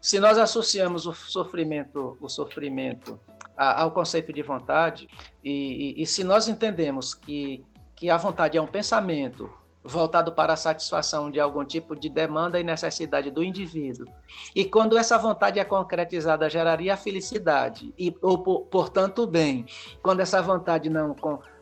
se 0.00 0.20
nós 0.20 0.36
associamos 0.36 1.06
o 1.06 1.14
sofrimento, 1.14 2.18
o 2.20 2.28
sofrimento 2.28 3.18
ao 3.56 3.90
conceito 3.90 4.32
de 4.32 4.42
vontade, 4.42 5.08
e, 5.42 5.94
e, 5.98 6.02
e 6.02 6.06
se 6.06 6.22
nós 6.22 6.46
entendemos 6.46 7.14
que, 7.14 7.64
que 7.94 8.10
a 8.10 8.18
vontade 8.18 8.58
é 8.58 8.60
um 8.60 8.66
pensamento 8.66 9.50
voltado 9.82 10.32
para 10.32 10.52
a 10.52 10.56
satisfação 10.56 11.30
de 11.30 11.40
algum 11.40 11.64
tipo 11.64 11.94
de 11.94 12.08
demanda 12.08 12.60
e 12.60 12.64
necessidade 12.64 13.30
do 13.30 13.42
indivíduo. 13.42 14.06
E 14.54 14.64
quando 14.64 14.98
essa 14.98 15.16
vontade 15.16 15.58
é 15.58 15.64
concretizada, 15.64 16.50
geraria 16.50 16.94
a 16.94 16.96
felicidade 16.96 17.94
e 17.96 18.14
ou 18.20 18.38
portanto 18.64 19.22
o 19.22 19.26
bem. 19.26 19.64
Quando 20.02 20.20
essa 20.20 20.42
vontade 20.42 20.90
não 20.90 21.14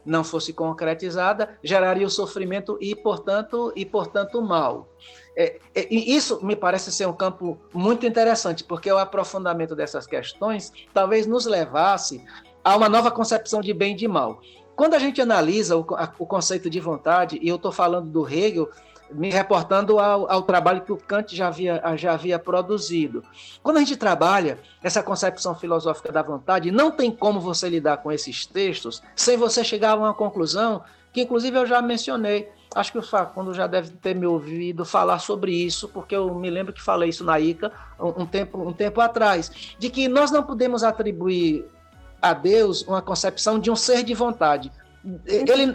não 0.05 0.23
fosse 0.23 0.53
concretizada, 0.53 1.59
geraria 1.63 2.07
o 2.07 2.11
sofrimento 2.11 2.77
e, 2.81 2.95
portanto, 2.95 3.73
e, 3.75 3.85
portanto 3.85 4.39
o 4.39 4.43
mal. 4.43 4.89
É, 5.37 5.59
é, 5.75 5.93
e 5.93 6.15
isso 6.15 6.45
me 6.45 6.55
parece 6.55 6.93
ser 6.93 7.07
um 7.07 7.13
campo 7.13 7.59
muito 7.73 8.07
interessante, 8.07 8.63
porque 8.63 8.91
o 8.91 8.99
aprofundamento 8.99 9.75
dessas 9.75 10.07
questões 10.07 10.73
talvez 10.93 11.27
nos 11.27 11.47
levasse 11.47 12.25
a 12.63 12.77
uma 12.77 12.89
nova 12.89 13.11
concepção 13.11 13.61
de 13.61 13.75
bem 13.75 13.93
e 13.93 13.97
de 13.97 14.09
mal. 14.09 14.41
Quando 14.77 14.95
a 14.95 14.99
gente 14.99 15.21
analisa 15.21 15.77
o, 15.77 15.87
a, 15.95 16.13
o 16.19 16.27
conceito 16.27 16.69
de 16.69 16.81
vontade, 16.81 17.39
e 17.43 17.49
eu 17.49 17.57
estou 17.57 17.73
falando 17.73 18.09
do 18.09 18.29
Hegel, 18.29 18.69
me 19.15 19.31
reportando 19.31 19.99
ao, 19.99 20.31
ao, 20.31 20.43
trabalho 20.43 20.83
que 20.83 20.93
o 20.93 20.97
Kant 20.97 21.35
já 21.35 21.49
havia, 21.49 21.83
já 21.97 22.13
havia 22.13 22.39
produzido. 22.39 23.23
Quando 23.63 23.77
a 23.77 23.81
gente 23.81 23.97
trabalha 23.97 24.59
essa 24.83 25.03
concepção 25.03 25.55
filosófica 25.55 26.13
da 26.13 26.23
vontade, 26.23 26.71
não 26.71 26.91
tem 26.91 27.11
como 27.11 27.41
você 27.41 27.69
lidar 27.69 27.99
com 27.99 28.11
esses 28.11 28.45
textos 28.45 29.03
sem 29.15 29.37
você 29.37 29.63
chegar 29.63 29.93
a 29.93 29.97
uma 29.97 30.15
conclusão 30.15 30.83
que, 31.13 31.23
inclusive, 31.23 31.57
eu 31.57 31.65
já 31.65 31.81
mencionei. 31.81 32.51
Acho 32.75 32.91
que 32.91 32.99
o 32.99 33.03
Facundo 33.03 33.55
já 33.55 33.69
deve 33.69 33.91
ter 33.91 34.17
me 34.17 34.27
ouvido 34.27 34.85
falar 34.85 35.21
sobre 35.21 35.53
isso, 35.53 35.89
porque 35.89 36.17
eu 36.17 36.35
me 36.35 36.51
lembro 36.51 36.73
que 36.73 36.83
falei 36.83 37.09
isso 37.09 37.25
na 37.25 37.39
ICA 37.39 37.71
um, 38.01 38.27
tempo, 38.27 38.59
um 38.59 38.73
tempo 38.73 39.01
atrás, 39.01 39.77
de 39.79 39.89
que 39.89 40.09
nós 40.09 40.33
não 40.33 40.43
podemos 40.43 40.83
atribuir 40.83 41.65
a 42.21 42.33
Deus 42.33 42.83
uma 42.83 43.01
concepção 43.01 43.61
de 43.61 43.71
um 43.71 43.77
ser 43.77 44.03
de 44.03 44.13
vontade. 44.13 44.73
Ele, 45.27 45.75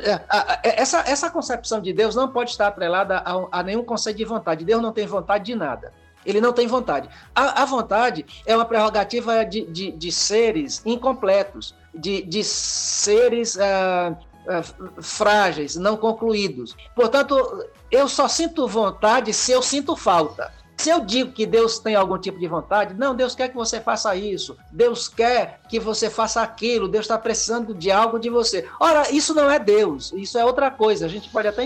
essa, 0.63 0.99
essa 1.01 1.29
concepção 1.29 1.79
de 1.79 1.93
Deus 1.93 2.15
não 2.15 2.29
pode 2.29 2.51
estar 2.51 2.67
atrelada 2.67 3.17
a, 3.17 3.59
a 3.59 3.63
nenhum 3.63 3.83
conceito 3.83 4.17
de 4.17 4.25
vontade. 4.25 4.65
Deus 4.65 4.81
não 4.81 4.91
tem 4.91 5.05
vontade 5.05 5.45
de 5.45 5.55
nada. 5.55 5.93
Ele 6.25 6.41
não 6.41 6.51
tem 6.51 6.67
vontade. 6.67 7.09
A, 7.33 7.63
a 7.63 7.65
vontade 7.65 8.25
é 8.45 8.55
uma 8.55 8.65
prerrogativa 8.65 9.45
de, 9.45 9.65
de, 9.65 9.91
de 9.91 10.11
seres 10.11 10.81
incompletos, 10.85 11.75
de, 11.93 12.21
de 12.23 12.43
seres 12.43 13.55
uh, 13.55 14.11
uh, 14.11 15.01
frágeis, 15.01 15.75
não 15.75 15.95
concluídos. 15.95 16.75
Portanto, 16.95 17.65
eu 17.89 18.07
só 18.07 18.27
sinto 18.27 18.67
vontade 18.67 19.33
se 19.33 19.51
eu 19.51 19.61
sinto 19.61 19.95
falta. 19.95 20.51
Se 20.79 20.89
eu 20.89 21.01
digo 21.01 21.33
que 21.33 21.45
Deus 21.45 21.77
tem 21.77 21.93
algum 21.93 22.17
tipo 22.17 22.39
de 22.39 22.47
vontade, 22.47 22.93
não, 22.93 23.13
Deus 23.13 23.35
quer 23.35 23.49
que 23.49 23.55
você 23.55 23.81
faça 23.81 24.15
isso, 24.15 24.55
Deus 24.71 25.09
quer 25.09 25.59
que 25.67 25.77
você 25.77 26.09
faça 26.09 26.41
aquilo, 26.41 26.87
Deus 26.87 27.03
está 27.03 27.17
precisando 27.17 27.73
de 27.73 27.91
algo 27.91 28.17
de 28.17 28.29
você. 28.29 28.65
Ora, 28.79 29.11
isso 29.11 29.35
não 29.35 29.51
é 29.51 29.59
Deus, 29.59 30.13
isso 30.13 30.37
é 30.37 30.45
outra 30.45 30.71
coisa. 30.71 31.05
A 31.05 31.09
gente 31.09 31.29
pode 31.29 31.49
até 31.49 31.65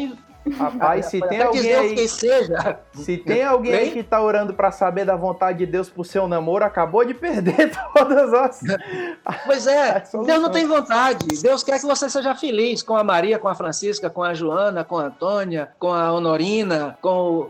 Rapaz, 0.51 1.05
se 1.05 1.21
tem 1.21 1.41
alguém 1.41 1.73
aí, 1.73 1.95
que 1.95 2.07
seja. 2.07 2.79
Se 2.93 3.17
tem 3.17 3.43
alguém 3.43 3.73
aí 3.73 3.91
que 3.91 4.03
tá 4.03 4.21
orando 4.21 4.53
para 4.53 4.71
saber 4.71 5.05
da 5.05 5.15
vontade 5.15 5.59
de 5.59 5.65
Deus 5.65 5.89
pro 5.89 6.03
seu 6.03 6.27
namoro, 6.27 6.65
acabou 6.65 7.05
de 7.05 7.13
perder 7.13 7.71
todas 7.95 8.33
as. 8.33 8.59
Pois 9.45 9.67
é, 9.67 10.03
Deus 10.25 10.41
não 10.41 10.49
tem 10.49 10.67
vontade. 10.67 11.25
Deus 11.41 11.63
quer 11.63 11.79
que 11.79 11.85
você 11.85 12.09
seja 12.09 12.35
feliz 12.35 12.83
com 12.83 12.95
a 12.97 13.03
Maria, 13.03 13.39
com 13.39 13.47
a 13.47 13.55
Francisca, 13.55 14.09
com 14.09 14.21
a 14.21 14.33
Joana, 14.33 14.83
com 14.83 14.97
a 14.97 15.05
Antônia, 15.05 15.69
com 15.79 15.93
a 15.93 16.11
Honorina, 16.11 16.97
com. 17.01 17.49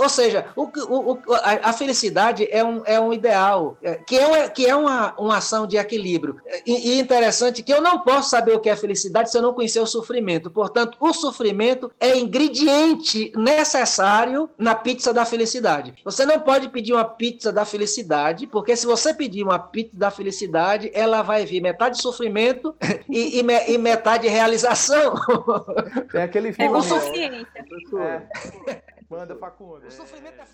Ou 0.00 0.08
seja, 0.08 0.46
o, 0.56 0.64
o, 0.64 1.18
a 1.62 1.72
felicidade 1.72 2.48
é 2.50 2.64
um, 2.64 2.82
é 2.84 2.98
um 2.98 3.12
ideal, 3.12 3.76
é, 3.82 3.94
que 3.94 4.18
é, 4.18 4.48
que 4.48 4.66
é 4.66 4.74
uma, 4.74 5.14
uma 5.16 5.36
ação 5.36 5.66
de 5.66 5.76
equilíbrio. 5.76 6.40
E, 6.66 6.94
e 6.94 7.00
interessante 7.00 7.62
que 7.62 7.72
eu 7.72 7.80
não 7.80 8.00
posso 8.00 8.30
saber 8.30 8.54
o 8.54 8.60
que 8.60 8.68
é 8.68 8.76
felicidade 8.76 9.30
se 9.30 9.38
eu 9.38 9.42
não 9.42 9.54
conhecer 9.54 9.80
o 9.80 9.86
sofrimento. 9.86 10.50
Portanto, 10.50 10.96
o 11.00 11.12
sofrimento 11.12 11.90
é 12.00 12.07
é 12.08 12.18
ingrediente 12.18 13.32
necessário 13.36 14.48
na 14.58 14.74
pizza 14.74 15.12
da 15.12 15.24
felicidade. 15.24 15.94
Você 16.04 16.24
não 16.24 16.40
pode 16.40 16.68
pedir 16.68 16.92
uma 16.92 17.04
pizza 17.04 17.52
da 17.52 17.64
felicidade, 17.64 18.46
porque 18.46 18.76
se 18.76 18.86
você 18.86 19.14
pedir 19.14 19.42
uma 19.42 19.58
pizza 19.58 19.96
da 19.96 20.10
felicidade, 20.10 20.90
ela 20.94 21.22
vai 21.22 21.44
vir 21.44 21.60
metade 21.60 22.00
sofrimento 22.00 22.74
e, 23.08 23.40
e, 23.40 23.72
e 23.72 23.78
metade 23.78 24.28
realização. 24.28 25.14
Tem 26.10 26.22
aquele 26.22 26.52
filme. 26.52 26.70
É 26.70 26.74
consciência. 26.74 27.46
É. 27.98 28.82
Manda, 29.08 29.36
Facundo. 29.36 29.86
O 29.86 29.90
sofrimento 29.90 30.34
é... 30.40 30.44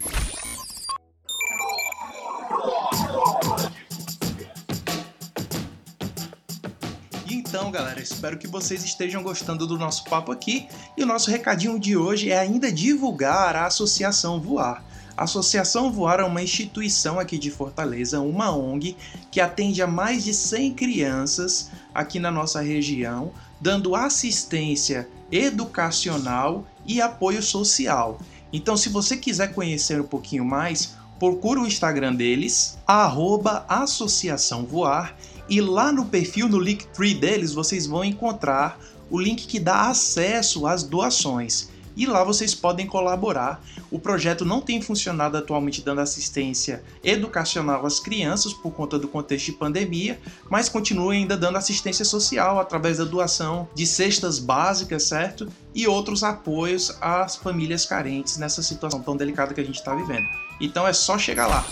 Então, 7.35 7.69
galera, 7.69 8.01
espero 8.01 8.39
que 8.39 8.47
vocês 8.47 8.85
estejam 8.85 9.21
gostando 9.21 9.67
do 9.67 9.77
nosso 9.77 10.05
papo 10.05 10.31
aqui. 10.31 10.69
E 10.97 11.03
o 11.03 11.07
nosso 11.07 11.29
recadinho 11.33 11.81
de 11.81 11.97
hoje 11.97 12.31
é 12.31 12.39
ainda 12.39 12.71
divulgar 12.71 13.57
a 13.57 13.67
Associação 13.67 14.41
Voar. 14.41 14.85
A 15.17 15.25
Associação 15.25 15.91
Voar 15.91 16.21
é 16.21 16.25
uma 16.25 16.41
instituição 16.41 17.19
aqui 17.19 17.37
de 17.37 17.51
Fortaleza, 17.51 18.21
uma 18.21 18.57
ONG 18.57 18.97
que 19.33 19.41
atende 19.41 19.83
a 19.83 19.87
mais 19.89 20.23
de 20.23 20.33
100 20.33 20.75
crianças 20.75 21.73
aqui 21.93 22.21
na 22.21 22.31
nossa 22.31 22.61
região, 22.61 23.33
dando 23.61 23.97
assistência 23.97 25.09
educacional 25.33 26.65
e 26.87 27.01
apoio 27.01 27.43
social. 27.43 28.21
Então, 28.53 28.77
se 28.77 28.89
você 28.89 29.17
quiser 29.17 29.53
conhecer 29.53 30.01
um 30.01 30.07
pouquinho 30.07 30.45
mais, 30.45 30.95
procura 31.19 31.61
o 31.61 31.67
Instagram 31.67 32.15
deles, 32.15 32.79
arroba 32.87 33.65
Associação 33.69 34.65
Voar, 34.65 35.17
e 35.49 35.61
lá 35.61 35.93
no 35.93 36.07
perfil, 36.07 36.49
no 36.49 36.59
Linktree 36.59 37.15
deles, 37.15 37.53
vocês 37.53 37.87
vão 37.87 38.05
encontrar 38.05 38.79
o 39.11 39.21
link 39.21 39.47
que 39.47 39.61
dá 39.61 39.89
acesso 39.89 40.67
às 40.67 40.83
doações. 40.83 41.69
E 41.97 42.07
lá 42.07 42.25
vocês 42.25 42.55
podem 42.55 42.87
colaborar. 42.87 43.63
O 43.91 44.01
projeto 44.01 44.45
não 44.45 44.61
tem 44.61 44.83
funcionado 44.83 45.37
atualmente 45.37 45.81
dando 45.81 46.01
assistência 46.01 46.83
educacional 47.05 47.87
às 47.87 48.01
crianças 48.01 48.53
por 48.53 48.73
conta 48.73 48.99
do 48.99 49.07
contexto 49.07 49.47
de 49.47 49.53
pandemia, 49.53 50.21
mas 50.51 50.69
continua 50.69 51.13
ainda 51.13 51.37
dando 51.37 51.59
assistência 51.59 52.05
social 52.05 52.59
através 52.59 52.99
da 52.99 53.05
doação 53.05 53.69
de 53.75 53.87
cestas 53.87 54.41
básicas, 54.41 55.05
certo? 55.05 55.49
E 55.73 55.87
outros 55.87 56.25
apoios 56.25 56.97
às 57.01 57.37
famílias 57.37 57.87
carentes 57.87 58.39
nessa 58.39 58.63
situação 58.63 59.01
tão 59.01 59.17
delicada 59.17 59.55
que 59.55 59.61
a 59.61 59.65
gente 59.65 59.77
está 59.79 59.95
vivendo. 59.95 60.27
Então 60.61 60.89
é 60.89 60.93
só 60.93 61.17
chegar 61.17 61.47
lá. 61.47 61.65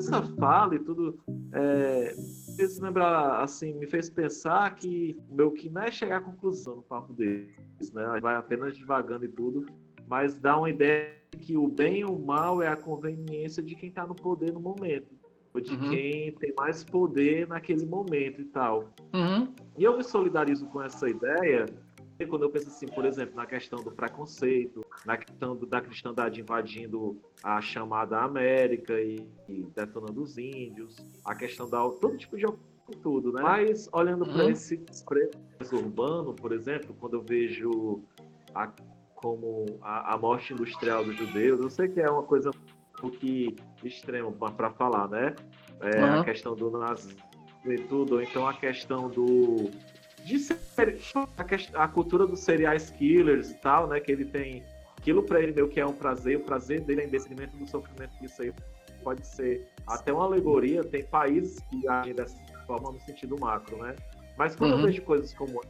Essa 0.00 0.22
fala 0.22 0.74
e 0.74 0.78
tudo 0.78 1.18
é, 1.52 2.14
fez 2.56 2.78
lembrar, 2.80 3.42
assim, 3.42 3.74
me 3.74 3.86
fez 3.86 4.10
pensar 4.10 4.74
que 4.74 5.16
meu 5.30 5.50
que 5.50 5.68
não 5.68 5.82
é 5.82 5.90
chegar 5.90 6.16
à 6.16 6.20
conclusão 6.20 6.76
no 6.76 6.82
papo 6.82 7.12
deles, 7.12 7.92
né? 7.92 8.18
Vai 8.20 8.34
apenas 8.34 8.76
devagando 8.76 9.24
e 9.24 9.28
tudo, 9.28 9.66
mas 10.08 10.36
dá 10.36 10.58
uma 10.58 10.70
ideia 10.70 11.14
que 11.38 11.56
o 11.56 11.68
bem 11.68 12.00
e 12.00 12.04
o 12.04 12.18
mal 12.18 12.62
é 12.62 12.68
a 12.68 12.76
conveniência 12.76 13.62
de 13.62 13.74
quem 13.74 13.88
está 13.88 14.06
no 14.06 14.14
poder 14.14 14.52
no 14.52 14.60
momento, 14.60 15.08
ou 15.54 15.60
de 15.60 15.72
uhum. 15.74 15.90
quem 15.90 16.32
tem 16.32 16.52
mais 16.56 16.82
poder 16.82 17.46
naquele 17.46 17.86
momento 17.86 18.40
e 18.40 18.44
tal. 18.46 18.92
Uhum. 19.14 19.52
E 19.78 19.84
eu 19.84 19.96
me 19.96 20.02
solidarizo 20.02 20.66
com 20.66 20.82
essa 20.82 21.08
ideia 21.08 21.66
quando 22.26 22.42
eu 22.42 22.50
penso 22.50 22.68
assim, 22.68 22.86
por 22.86 23.04
exemplo, 23.04 23.36
na 23.36 23.46
questão 23.46 23.82
do 23.82 23.90
preconceito, 23.90 24.84
na 25.04 25.16
questão 25.16 25.56
do, 25.56 25.66
da 25.66 25.80
cristandade 25.80 26.40
invadindo 26.40 27.20
a 27.42 27.60
chamada 27.60 28.18
América 28.20 29.00
e, 29.00 29.26
e 29.48 29.62
detonando 29.74 30.22
os 30.22 30.38
índios, 30.38 30.96
a 31.24 31.34
questão 31.34 31.68
da 31.68 31.78
todo 31.88 32.16
tipo 32.16 32.36
de 32.36 32.46
tudo, 33.02 33.32
né? 33.32 33.42
Mas 33.42 33.88
olhando 33.92 34.24
uhum. 34.24 34.32
para 34.32 34.50
esse 34.50 34.76
preço 35.06 35.76
urbano, 35.76 36.34
por 36.34 36.52
exemplo, 36.52 36.94
quando 36.98 37.14
eu 37.14 37.22
vejo 37.22 38.02
a, 38.54 38.72
como 39.14 39.66
a, 39.82 40.14
a, 40.14 40.18
morte 40.18 40.52
industrial 40.52 41.04
dos 41.04 41.16
judeus, 41.16 41.60
eu 41.60 41.70
sei 41.70 41.88
que 41.88 42.00
é 42.00 42.10
uma 42.10 42.22
coisa 42.22 42.50
um 42.50 43.00
pouco 43.00 43.16
extremo 43.84 44.32
para 44.32 44.70
falar, 44.72 45.08
né? 45.08 45.34
É, 45.80 46.00
uhum. 46.00 46.20
A 46.20 46.24
questão 46.24 46.54
do 46.54 46.70
nazismo 46.70 47.20
e 47.64 47.76
tudo, 47.76 48.14
ou 48.16 48.22
então 48.22 48.46
a 48.46 48.54
questão 48.54 49.08
do 49.08 49.70
de 50.24 50.38
ser, 50.38 50.58
a, 51.74 51.84
a, 51.84 51.88
cultura 51.88 52.26
dos 52.26 52.40
serial 52.40 52.76
killers 52.98 53.50
e 53.50 53.54
tal, 53.54 53.86
né? 53.86 54.00
Que 54.00 54.12
ele 54.12 54.24
tem 54.24 54.62
aquilo 54.96 55.22
para 55.22 55.40
ele 55.40 55.52
meio 55.52 55.68
que 55.68 55.80
é 55.80 55.86
um 55.86 55.92
prazer, 55.92 56.36
o 56.36 56.40
prazer 56.40 56.80
dele 56.82 57.02
é 57.02 57.04
em 57.06 57.08
detrimento 57.08 57.56
do 57.56 57.66
sofrimento 57.66 58.12
disso 58.20 58.42
aí 58.42 58.52
pode 59.02 59.26
ser 59.26 59.66
até 59.86 60.12
uma 60.12 60.24
alegoria. 60.24 60.84
Tem 60.84 61.02
países 61.04 61.58
que 61.70 61.88
agem 61.88 62.14
dessa 62.14 62.36
forma 62.66 62.92
no 62.92 63.00
sentido 63.00 63.38
macro, 63.38 63.78
né? 63.82 63.96
Mas 64.36 64.54
quando 64.54 64.72
uhum. 64.72 64.80
eu 64.80 64.86
vejo 64.86 65.02
coisas 65.02 65.34
como 65.34 65.60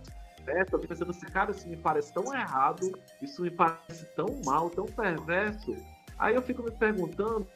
essa, 0.46 0.74
eu 0.74 0.80
fico 0.80 0.88
pensando 0.88 1.10
assim, 1.10 1.26
cara, 1.26 1.50
isso 1.50 1.68
me 1.68 1.76
parece 1.76 2.12
tão 2.12 2.34
errado, 2.34 2.90
isso 3.20 3.42
me 3.42 3.50
parece 3.50 4.04
tão 4.16 4.40
mal, 4.44 4.70
tão 4.70 4.86
perverso. 4.86 5.76
Aí 6.18 6.34
eu 6.34 6.42
fico 6.42 6.62
me 6.62 6.70
perguntando 6.70 7.46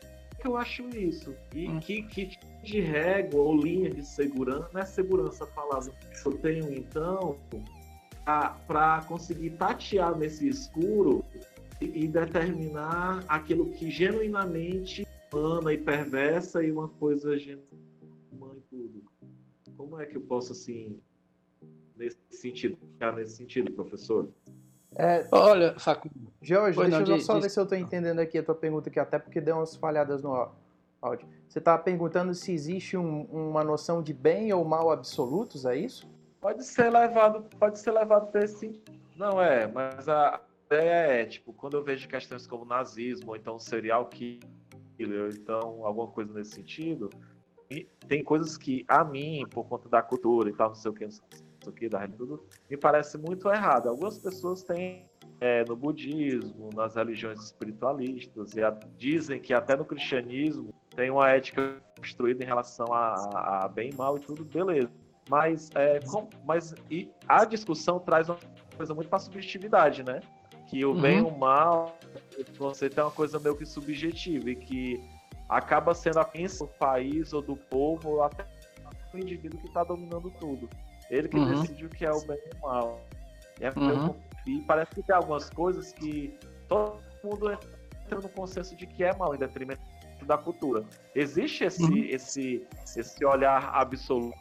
que 0.40 0.47
eu 0.47 0.57
acho 0.57 0.82
isso? 0.97 1.34
E 1.55 1.68
hum. 1.68 1.80
que, 1.80 2.03
que 2.03 2.38
de 2.64 2.80
régua 2.80 3.40
ou 3.40 3.56
linha 3.56 3.90
de 3.90 4.04
segurança, 4.04 4.70
não 4.72 4.80
é 4.80 4.86
segurança 4.86 5.44
a 5.44 5.46
palavra 5.46 5.92
que 5.92 6.26
eu 6.28 6.32
tenho 6.38 6.72
então, 6.72 7.38
para 8.66 9.04
conseguir 9.06 9.50
tatear 9.50 10.16
nesse 10.16 10.48
escuro 10.48 11.24
e, 11.80 12.04
e, 12.04 12.08
determinar 12.08 13.22
aquilo 13.28 13.70
que 13.70 13.90
genuinamente 13.90 15.06
humana 15.32 15.72
e 15.72 15.78
perversa 15.78 16.62
e 16.62 16.72
uma 16.72 16.88
coisa 16.88 17.38
genuína 17.38 17.66
e 18.56 18.60
tudo. 18.70 19.04
Como 19.76 20.00
é 20.00 20.06
que 20.06 20.16
eu 20.16 20.22
posso, 20.22 20.52
assim, 20.52 20.98
nesse 21.96 22.16
sentido, 22.30 22.78
ficar 22.92 23.12
nesse 23.12 23.36
sentido, 23.36 23.72
professor? 23.72 24.28
É, 24.96 25.26
Olha, 25.30 25.78
Facundo. 25.78 26.32
Jorge, 26.40 26.78
deixa 26.78 27.00
não, 27.00 27.16
eu 27.16 27.20
só 27.20 27.40
ver 27.40 27.50
se 27.50 27.58
eu 27.58 27.64
estou 27.64 27.76
entendendo 27.76 28.20
aqui 28.20 28.38
a 28.38 28.42
tua 28.42 28.54
pergunta 28.54 28.88
aqui, 28.88 29.00
até 29.00 29.18
porque 29.18 29.40
deu 29.40 29.56
umas 29.56 29.74
falhadas 29.74 30.22
no 30.22 30.32
áudio. 31.05 31.28
Você 31.48 31.59
está 31.59 31.76
perguntando 31.76 32.34
se 32.34 32.52
existe 32.52 32.96
um, 32.96 33.22
uma 33.24 33.62
noção 33.62 34.02
de 34.02 34.12
bem 34.12 34.52
ou 34.52 34.64
mal 34.64 34.90
absolutos, 34.90 35.64
é 35.64 35.76
isso? 35.76 36.09
Pode 36.40 36.64
ser 36.64 36.90
levado, 36.90 37.42
pode 37.59 37.78
ser 37.78 37.92
levado 37.92 38.30
para 38.30 38.44
esse. 38.44 38.82
Não 39.16 39.40
é, 39.40 39.66
mas 39.66 40.09
a 40.09 40.40
ideia 40.66 41.22
é, 41.22 41.24
tipo, 41.24 41.52
quando 41.52 41.76
eu 41.76 41.84
vejo 41.84 42.09
questões 42.09 42.46
como 42.46 42.64
nazismo, 42.64 43.30
ou 43.30 43.36
então 43.36 43.59
serial 43.59 44.07
killer, 44.07 44.40
ou 44.98 45.28
então 45.28 45.84
alguma 45.84 46.09
coisa 46.09 46.32
nesse 46.32 46.52
sentido, 46.52 47.11
tem 48.09 48.22
coisas 48.22 48.57
que 48.57 48.84
a 48.88 49.05
mim, 49.05 49.46
por 49.50 49.64
conta 49.64 49.88
da 49.88 50.02
cultura 50.02 50.50
e 50.50 50.52
tal, 50.52 50.68
não 50.68 50.74
sei 50.74 50.90
o 50.90 50.94
que, 50.94 51.05
não 51.05 51.11
sei 51.11 51.22
isso 51.64 51.70
aqui, 51.70 51.88
da 51.88 52.07
tudo, 52.07 52.44
me 52.68 52.76
parece 52.76 53.16
muito 53.16 53.48
errado. 53.48 53.88
Algumas 53.88 54.18
pessoas 54.18 54.62
têm 54.62 55.09
é, 55.40 55.64
no 55.64 55.74
budismo, 55.74 56.70
nas 56.74 56.94
religiões 56.94 57.40
espiritualistas, 57.40 58.55
e 58.55 58.62
a, 58.62 58.70
dizem 58.96 59.40
que 59.40 59.55
até 59.55 59.76
no 59.76 59.84
cristianismo 59.84 60.74
tem 60.97 61.11
uma 61.11 61.30
ética 61.30 61.76
construída 61.99 62.42
em 62.42 62.47
relação 62.47 62.92
a, 62.92 63.64
a 63.64 63.68
bem 63.68 63.90
e 63.90 63.97
mal 63.97 64.16
e 64.16 64.20
tudo, 64.20 64.45
beleza. 64.45 64.90
Mas, 65.28 65.70
é, 65.74 66.01
com, 66.01 66.28
mas 66.45 66.74
e 66.90 67.11
a 67.26 67.45
discussão 67.45 67.99
traz 67.99 68.28
uma 68.28 68.38
coisa 68.76 68.95
muito 68.95 69.09
para 69.09 69.18
subjetividade, 69.18 70.03
né? 70.03 70.20
Que 70.68 70.84
o 70.84 70.92
uhum. 70.92 71.01
bem 71.01 71.18
e 71.18 71.22
o 71.22 71.30
mal, 71.30 71.97
você 72.59 72.90
tem 72.90 73.03
uma 73.03 73.11
coisa 73.11 73.38
meio 73.38 73.57
que 73.57 73.64
subjetiva 73.64 74.51
e 74.51 74.57
que 74.57 75.01
acaba 75.49 75.95
sendo 75.95 76.18
a 76.18 76.24
pensa 76.24 76.64
do 76.64 76.72
país 76.72 77.32
ou 77.32 77.40
do 77.40 77.57
povo 77.57 78.11
ou 78.11 78.22
até 78.22 78.45
do 79.12 79.18
indivíduo 79.18 79.59
que 79.61 79.68
está 79.68 79.84
dominando 79.84 80.30
tudo. 80.38 80.68
Ele 81.11 81.28
que 81.28 81.36
uhum. 81.36 81.61
decide 81.61 81.86
o 81.86 81.88
que 81.88 82.05
é 82.05 82.11
o 82.11 82.20
bem 82.26 82.38
e 82.38 82.57
o 82.57 82.61
mal. 82.66 83.01
E, 83.61 83.64
é 83.64 83.70
uhum. 83.70 84.14
e 84.47 84.61
parece 84.62 84.90
que 84.95 85.03
tem 85.03 85.14
algumas 85.14 85.49
coisas 85.51 85.92
que 85.92 86.36
todo 86.68 86.99
mundo 87.22 87.53
entra 87.53 88.20
no 88.20 88.28
consenso 88.28 88.76
de 88.76 88.86
que 88.86 89.05
é 89.05 89.14
mal 89.16 89.34
em 89.34 89.38
detrimento 89.38 89.80
da 90.25 90.39
cultura. 90.39 90.85
Existe 91.14 91.64
esse, 91.64 91.83
uhum. 91.83 91.97
esse, 91.97 92.66
esse 92.97 93.25
olhar 93.25 93.70
absoluto 93.75 94.37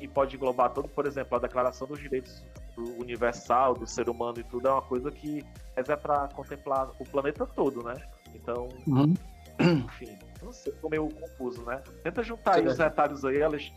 e 0.00 0.06
pode 0.06 0.36
englobar 0.36 0.70
todo, 0.70 0.88
por 0.88 1.06
exemplo, 1.06 1.36
a 1.36 1.40
Declaração 1.40 1.86
dos 1.86 1.98
Direitos 1.98 2.42
Universal 2.76 3.74
do 3.74 3.86
ser 3.86 4.08
humano 4.08 4.38
e 4.38 4.44
tudo 4.44 4.68
é 4.68 4.72
uma 4.72 4.82
coisa 4.82 5.10
que 5.10 5.44
é 5.74 5.82
para 5.82 6.28
contemplar 6.28 6.90
o 6.98 7.04
planeta 7.04 7.44
todo, 7.46 7.82
né? 7.82 7.94
Então, 8.34 8.68
uhum. 8.86 9.14
enfim, 9.60 10.16
não 10.42 10.52
sei, 10.52 10.72
ficou 10.72 10.90
meio 10.90 11.08
confuso, 11.08 11.62
né? 11.64 11.82
Tenta 12.04 12.22
juntar 12.22 12.56
aí 12.56 12.66
os 12.66 12.76
detalhes 12.76 13.24
aí, 13.24 13.42
Alex. 13.42 13.72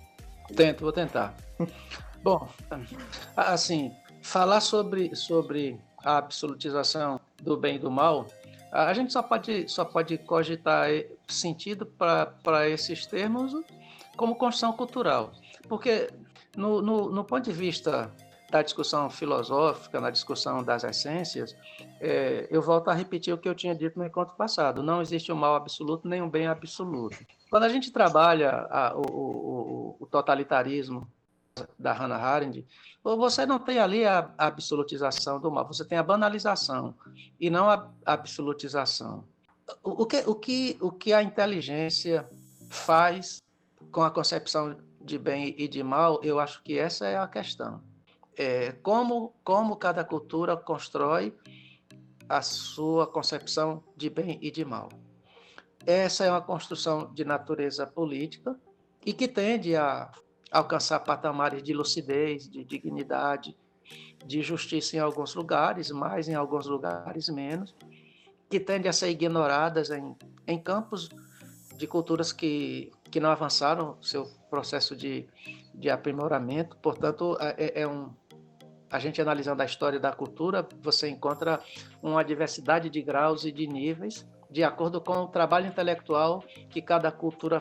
Tento, 0.55 0.81
vou 0.81 0.91
tentar. 0.91 1.33
Bom, 2.23 2.47
assim, 3.35 3.91
falar 4.21 4.61
sobre, 4.61 5.15
sobre 5.15 5.79
a 6.03 6.17
absolutização 6.17 7.19
do 7.41 7.57
bem 7.57 7.77
e 7.77 7.79
do 7.79 7.89
mal, 7.89 8.27
a 8.71 8.93
gente 8.93 9.11
só 9.11 9.21
pode, 9.21 9.67
só 9.67 9.83
pode 9.83 10.17
cogitar 10.17 10.89
sentido 11.27 11.85
para 11.85 12.69
esses 12.69 13.05
termos 13.05 13.53
como 14.15 14.35
construção 14.35 14.73
cultural. 14.73 15.31
Porque, 15.67 16.09
no, 16.55 16.81
no, 16.81 17.11
no, 17.11 17.23
ponto 17.23 17.43
de 17.43 17.51
vista 17.51 18.11
da 18.49 18.61
discussão 18.61 19.09
filosófica, 19.09 19.99
na 19.99 20.09
discussão 20.09 20.63
das 20.63 20.83
essências, 20.83 21.55
é, 21.99 22.47
eu 22.49 22.61
volto 22.61 22.89
a 22.89 22.93
repetir 22.93 23.33
o 23.33 23.37
que 23.37 23.47
eu 23.47 23.55
tinha 23.55 23.75
dito 23.75 23.99
no 23.99 24.05
encontro 24.05 24.35
passado: 24.35 24.81
não 24.81 25.01
existe 25.01 25.31
um 25.31 25.35
mal 25.35 25.55
absoluto 25.55 26.07
nem 26.07 26.21
um 26.21 26.29
bem 26.29 26.47
absoluto. 26.47 27.17
Quando 27.49 27.63
a 27.63 27.69
gente 27.69 27.91
trabalha 27.91 28.67
a, 28.69 28.93
o, 28.95 29.01
o, 29.01 29.97
o 29.99 30.05
totalitarismo 30.05 31.07
da 31.77 31.93
Hannah 31.93 32.17
Arendt, 32.17 32.65
você 33.03 33.45
não 33.45 33.59
tem 33.59 33.79
ali 33.79 34.05
a 34.05 34.33
absolutização 34.37 35.39
do 35.39 35.51
mal, 35.51 35.67
você 35.67 35.83
tem 35.83 35.97
a 35.97 36.03
banalização 36.03 36.95
e 37.39 37.49
não 37.49 37.69
a 37.69 37.91
absolutização. 38.05 39.25
O 39.83 40.05
que, 40.05 40.23
o 40.25 40.35
que, 40.35 40.77
o 40.81 40.91
que 40.91 41.13
a 41.13 41.23
inteligência 41.23 42.29
faz 42.69 43.41
com 43.91 44.01
a 44.01 44.11
concepção 44.11 44.77
de 44.99 45.17
bem 45.17 45.55
e 45.57 45.67
de 45.67 45.83
mal, 45.83 46.21
eu 46.23 46.39
acho 46.39 46.61
que 46.63 46.77
essa 46.77 47.05
é 47.07 47.17
a 47.17 47.27
questão. 47.27 47.81
É 48.37 48.71
como, 48.83 49.33
como 49.43 49.75
cada 49.75 50.03
cultura 50.03 50.55
constrói 50.55 51.35
a 52.29 52.41
sua 52.41 53.05
concepção 53.07 53.83
de 53.97 54.09
bem 54.09 54.37
e 54.41 54.49
de 54.49 54.63
mal. 54.63 54.89
Essa 55.85 56.25
é 56.25 56.29
uma 56.29 56.41
construção 56.41 57.11
de 57.13 57.25
natureza 57.25 57.85
política 57.87 58.57
e 59.05 59.11
que 59.13 59.27
tende 59.27 59.75
a 59.75 60.11
alcançar 60.51 60.99
patamares 60.99 61.63
de 61.63 61.73
lucidez, 61.73 62.49
de 62.49 62.63
dignidade, 62.65 63.55
de 64.25 64.41
justiça 64.41 64.97
em 64.97 64.99
alguns 64.99 65.33
lugares, 65.33 65.89
mais 65.91 66.27
em 66.27 66.35
alguns 66.35 66.67
lugares 66.67 67.29
menos, 67.29 67.73
que 68.49 68.59
tendem 68.59 68.89
a 68.89 68.93
ser 68.93 69.09
ignoradas 69.09 69.89
em, 69.89 70.15
em 70.45 70.59
campos 70.59 71.09
de 71.75 71.87
culturas 71.87 72.31
que, 72.33 72.91
que 73.09 73.19
não 73.19 73.31
avançaram 73.31 73.97
seu 74.01 74.25
processo 74.49 74.95
de, 74.95 75.25
de 75.73 75.89
aprimoramento. 75.89 76.77
Portanto, 76.77 77.37
é, 77.39 77.55
é, 77.57 77.81
é 77.81 77.87
um, 77.87 78.13
a 78.91 78.99
gente 78.99 79.21
analisando 79.21 79.61
a 79.63 79.65
história 79.65 79.99
da 79.99 80.11
cultura, 80.11 80.67
você 80.81 81.09
encontra 81.09 81.61
uma 82.03 82.23
diversidade 82.23 82.89
de 82.89 83.01
graus 83.01 83.45
e 83.45 83.51
de 83.51 83.65
níveis, 83.65 84.27
de 84.49 84.63
acordo 84.63 84.99
com 84.99 85.13
o 85.13 85.27
trabalho 85.27 85.67
intelectual 85.67 86.43
que 86.69 86.81
cada 86.81 87.09
cultura 87.09 87.59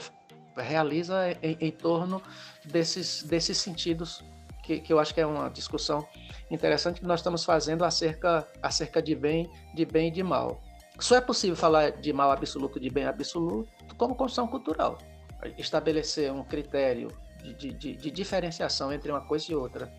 realiza 0.56 1.32
em, 1.42 1.56
em 1.60 1.70
torno 1.70 2.22
desses, 2.64 3.22
desses 3.22 3.58
sentidos, 3.58 4.22
que, 4.62 4.80
que 4.80 4.92
eu 4.92 4.98
acho 4.98 5.14
que 5.14 5.20
é 5.20 5.26
uma 5.26 5.48
discussão 5.48 6.06
interessante 6.50 7.00
que 7.00 7.06
nós 7.06 7.20
estamos 7.20 7.44
fazendo 7.44 7.84
acerca, 7.84 8.46
acerca 8.62 9.02
de 9.02 9.14
bem, 9.14 9.50
de 9.74 9.84
bem 9.84 10.08
e 10.08 10.10
de 10.10 10.22
mal. 10.22 10.60
Só 10.98 11.16
é 11.16 11.20
possível 11.20 11.56
falar 11.56 11.90
de 11.92 12.12
mal 12.12 12.30
absoluto 12.30 12.78
e 12.78 12.82
de 12.82 12.90
bem 12.90 13.04
absoluto 13.04 13.70
como 13.96 14.14
construção 14.14 14.46
cultural. 14.46 14.98
Estabelecer 15.56 16.30
um 16.30 16.44
critério 16.44 17.08
de, 17.42 17.72
de, 17.72 17.96
de, 17.96 18.10
diferenciação 18.10 18.92
entre 18.92 19.10
uma 19.10 19.22
coisa 19.22 19.50
e 19.50 19.54
outra 19.54 19.90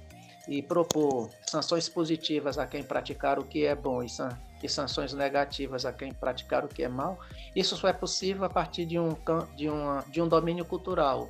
e 0.47 0.61
propor 0.61 1.29
sanções 1.47 1.89
positivas 1.89 2.57
a 2.57 2.67
quem 2.67 2.83
praticar 2.83 3.39
o 3.39 3.45
que 3.45 3.65
é 3.65 3.75
bom 3.75 4.03
e, 4.03 4.09
san, 4.09 4.29
e 4.63 4.69
sanções 4.69 5.13
negativas 5.13 5.85
a 5.85 5.93
quem 5.93 6.13
praticar 6.13 6.63
o 6.63 6.67
que 6.67 6.83
é 6.83 6.87
mal, 6.87 7.19
isso 7.55 7.75
só 7.75 7.87
é 7.87 7.93
possível 7.93 8.43
a 8.45 8.49
partir 8.49 8.85
de 8.85 8.99
um, 8.99 9.15
de 9.55 9.69
uma, 9.69 10.03
de 10.09 10.21
um 10.21 10.27
domínio 10.27 10.65
cultural, 10.65 11.29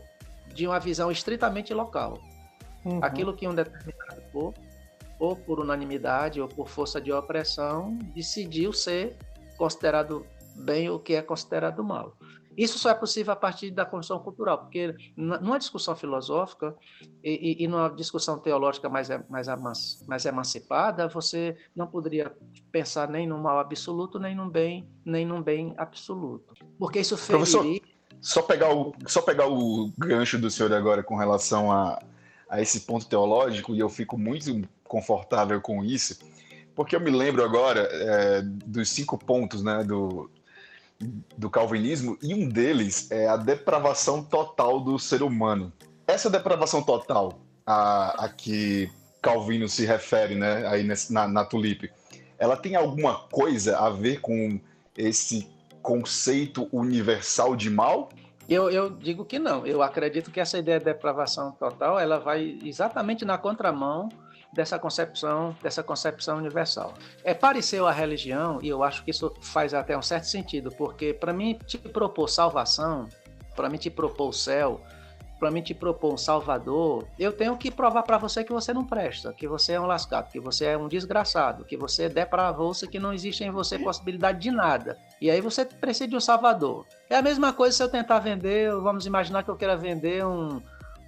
de 0.54 0.68
uma 0.68 0.80
visão 0.80 1.12
estritamente 1.12 1.74
local. 1.74 2.20
Uhum. 2.84 3.00
Aquilo 3.04 3.36
que 3.36 3.48
um 3.48 3.54
determinado 3.54 4.22
povo, 4.32 4.54
ou 5.20 5.36
por 5.36 5.60
unanimidade 5.60 6.42
ou 6.42 6.48
por 6.48 6.68
força 6.68 7.00
de 7.00 7.12
opressão, 7.12 7.98
decidiu 8.14 8.74
ser 8.74 9.16
considerado 9.56 10.26
bem 10.56 10.90
o 10.90 10.98
que 10.98 11.14
é 11.14 11.22
considerado 11.22 11.84
mal. 11.84 12.14
Isso 12.58 12.78
só 12.78 12.90
é 12.90 12.94
possível 12.94 13.34
a 13.34 13.36
partir 13.36 13.72
da 13.72 13.86
construção 13.86 14.20
cultural, 14.24 14.60
porque 14.60 14.96
numa 15.16 15.58
discussão 15.58 15.96
filosófica 15.96 16.76
e, 17.24 17.62
e, 17.62 17.64
e 17.64 17.68
numa 17.68 17.90
discussão 17.90 18.38
teológica 18.40 18.90
mais, 18.90 19.10
mais, 19.30 20.04
mais 20.08 20.26
emancipada, 20.26 21.08
você 21.08 21.58
não 21.76 21.88
poderia 21.88 22.32
pensar 22.72 23.10
nem 23.10 23.28
no 23.28 23.38
mal 23.38 23.60
absoluto, 23.60 24.20
nem 24.20 24.36
num 24.36 24.50
bem, 24.50 24.90
nem 25.06 25.26
num 25.26 25.42
bem 25.42 25.74
absoluto. 25.78 26.54
Porque 26.78 27.00
isso 27.00 27.18
feriria... 27.18 27.82
Só 28.20 28.42
pegar, 28.44 28.72
o, 28.72 28.94
só 29.08 29.22
pegar 29.22 29.48
o 29.48 29.92
gancho 29.98 30.38
do 30.38 30.52
senhor 30.52 30.72
agora 30.74 31.02
com 31.02 31.16
relação 31.16 31.72
a, 31.72 32.00
a 32.48 32.62
esse 32.62 32.82
ponto 32.82 33.08
teológico, 33.08 33.74
e 33.74 33.80
eu 33.80 33.90
fico 33.90 34.16
muito 34.16 34.62
confortável 34.84 35.60
com 35.60 35.84
isso, 35.84 36.20
porque 36.76 36.96
eu 36.96 37.00
me 37.00 37.10
lembro 37.10 37.44
agora 37.44 37.82
é, 37.92 38.42
dos 38.44 38.90
cinco 38.90 39.18
pontos 39.18 39.64
né, 39.64 39.84
do, 39.84 40.30
do 41.38 41.50
calvinismo, 41.50 42.18
e 42.22 42.34
um 42.34 42.48
deles 42.48 43.10
é 43.12 43.28
a 43.28 43.38
depravação 43.38 44.24
total 44.24 44.80
do 44.80 45.00
ser 45.00 45.24
humano. 45.24 45.72
Essa 46.08 46.30
depravação 46.30 46.84
total 46.84 47.40
a, 47.66 48.26
a 48.26 48.30
que 48.30 48.90
Calvino 49.22 49.68
se 49.68 49.86
refere 49.86 50.36
né, 50.36 50.68
aí 50.68 50.84
nesse, 50.84 51.14
na, 51.14 51.28
na 51.28 51.46
Tulipe, 51.46 51.92
ela 52.38 52.58
tem 52.58 52.76
alguma 52.76 53.20
coisa 53.32 53.78
a 53.78 53.90
ver 53.90 54.20
com 54.20 54.60
esse 54.98 55.48
conceito 55.82 56.68
universal 56.72 57.56
de 57.56 57.70
mal? 57.70 58.10
Eu, 58.50 58.70
eu, 58.70 58.90
digo 58.90 59.24
que 59.24 59.38
não. 59.38 59.66
Eu 59.66 59.82
acredito 59.82 60.32
que 60.32 60.40
essa 60.40 60.58
ideia 60.58 60.80
de 60.80 60.86
depravação 60.86 61.52
total 61.52 62.00
ela 62.00 62.20
vai 62.20 62.60
exatamente 62.64 63.24
na 63.24 63.38
contramão 63.38 64.10
dessa 64.54 64.78
concepção, 64.78 65.56
dessa 65.62 65.82
concepção 65.82 66.38
universal. 66.38 66.94
É 67.24 67.34
pareceu 67.34 67.88
a 67.88 67.92
religião 67.92 68.60
e 68.62 68.68
eu 68.68 68.84
acho 68.84 69.04
que 69.04 69.12
isso 69.12 69.34
faz 69.42 69.74
até 69.74 69.98
um 69.98 70.02
certo 70.02 70.26
sentido, 70.26 70.70
porque 70.72 71.14
para 71.14 71.34
mim 71.34 71.58
te 71.66 71.78
propor 71.78 72.28
salvação, 72.28 73.08
para 73.56 73.70
mim 73.70 73.78
te 73.78 73.90
propor 73.90 74.30
o 74.30 74.34
céu, 74.34 74.82
para 75.42 75.50
mim 75.50 75.64
te 75.64 75.74
propor 75.74 76.14
um 76.14 76.18
salvador, 76.18 77.08
eu 77.18 77.34
tenho 77.34 77.58
que 77.58 77.72
provar 77.72 78.04
para 78.04 78.20
você 78.20 78.44
que 78.44 78.54
você 78.54 78.72
não 78.72 78.86
presta, 78.86 79.34
que 79.34 79.48
você 79.48 79.74
é 79.74 79.82
um 79.82 79.88
lascado, 79.88 80.32
que 80.32 80.40
você 80.40 80.66
é 80.66 80.78
um 80.78 80.88
desgraçado, 80.88 81.66
que 81.66 81.76
você 81.76 82.04
é 82.04 82.10
depravou-se, 82.10 82.88
que 82.88 83.00
não 83.00 83.12
existe 83.12 83.44
em 83.44 83.50
você 83.50 83.80
possibilidade 83.80 84.40
de 84.40 84.52
nada. 84.52 85.00
E 85.20 85.32
aí 85.32 85.42
você 85.42 85.66
precisa 85.66 86.08
de 86.08 86.16
um 86.16 86.20
salvador. 86.20 86.86
É 87.10 87.16
a 87.16 87.24
mesma 87.24 87.52
coisa 87.52 87.76
se 87.76 87.82
eu 87.82 87.90
tentar 87.90 88.20
vender, 88.20 88.72
vamos 88.76 89.08
imaginar 89.08 89.42
que 89.42 89.50
eu 89.50 89.56
queira 89.56 89.76
vender 89.76 90.24
um, 90.24 90.62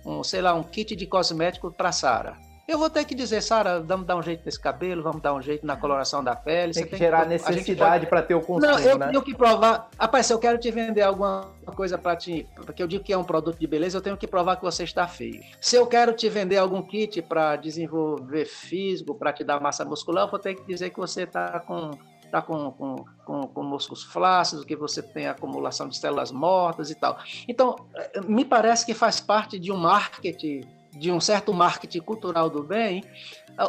um 0.03 0.23
sei 0.23 0.41
lá, 0.41 0.55
um 0.55 0.63
kit 0.63 0.95
de 0.95 1.05
cosmético 1.05 1.71
para 1.71 1.91
Sara. 1.91 2.35
Eu 2.65 2.79
vou 2.79 2.89
ter 2.89 3.03
que 3.03 3.13
dizer, 3.13 3.41
Sara, 3.41 3.81
vamos 3.81 4.07
dar 4.07 4.15
um 4.15 4.21
jeito 4.21 4.45
nesse 4.45 4.59
cabelo, 4.59 5.03
vamos 5.03 5.21
dar 5.21 5.33
um 5.33 5.41
jeito 5.41 5.65
na 5.65 5.75
coloração 5.75 6.23
da 6.23 6.33
pele. 6.33 6.71
Tem 6.73 6.87
que 6.87 6.95
gerar 6.95 7.23
que, 7.23 7.29
necessidade 7.29 8.05
para 8.07 8.21
ter 8.21 8.35
o 8.35 8.39
consumo, 8.39 8.71
Não, 8.71 8.79
eu 8.79 8.97
né? 8.97 9.07
tenho 9.07 9.21
que 9.21 9.35
provar. 9.35 9.89
Rapaz, 9.99 10.27
se 10.27 10.33
eu 10.33 10.39
quero 10.39 10.57
te 10.57 10.71
vender 10.71 11.01
alguma 11.01 11.51
coisa 11.75 11.97
para 11.97 12.15
ti, 12.15 12.47
porque 12.65 12.81
eu 12.81 12.87
digo 12.87 13.03
que 13.03 13.11
é 13.11 13.17
um 13.17 13.23
produto 13.23 13.59
de 13.59 13.67
beleza, 13.67 13.97
eu 13.97 14.01
tenho 14.01 14.15
que 14.15 14.25
provar 14.25 14.55
que 14.55 14.63
você 14.63 14.85
está 14.85 15.05
feio. 15.07 15.43
Se 15.59 15.75
eu 15.75 15.85
quero 15.85 16.13
te 16.13 16.29
vender 16.29 16.57
algum 16.57 16.81
kit 16.81 17.21
para 17.21 17.57
desenvolver 17.57 18.45
físico, 18.45 19.13
para 19.13 19.33
te 19.33 19.43
dar 19.43 19.59
massa 19.59 19.83
muscular, 19.83 20.23
eu 20.23 20.31
vou 20.31 20.39
ter 20.39 20.55
que 20.55 20.65
dizer 20.65 20.89
que 20.91 20.97
você 20.97 21.23
está 21.23 21.59
com 21.59 21.91
está 22.23 22.41
com, 22.41 22.71
com, 22.71 22.95
com, 23.23 23.47
com 23.47 23.63
músculos 23.63 24.03
flácidos, 24.05 24.65
que 24.65 24.75
você 24.75 25.03
tem 25.03 25.27
acumulação 25.27 25.87
de 25.87 25.95
células 25.95 26.31
mortas 26.31 26.89
e 26.89 26.95
tal. 26.95 27.19
Então, 27.47 27.75
eh, 27.95 28.21
me 28.21 28.43
parece 28.43 28.83
que 28.83 28.95
faz 28.95 29.19
parte 29.19 29.59
de 29.59 29.71
um 29.71 29.77
marketing 29.77 30.61
de 30.93 31.11
um 31.11 31.19
certo 31.19 31.53
marketing 31.53 32.01
cultural 32.01 32.49
do 32.49 32.63
bem, 32.63 33.03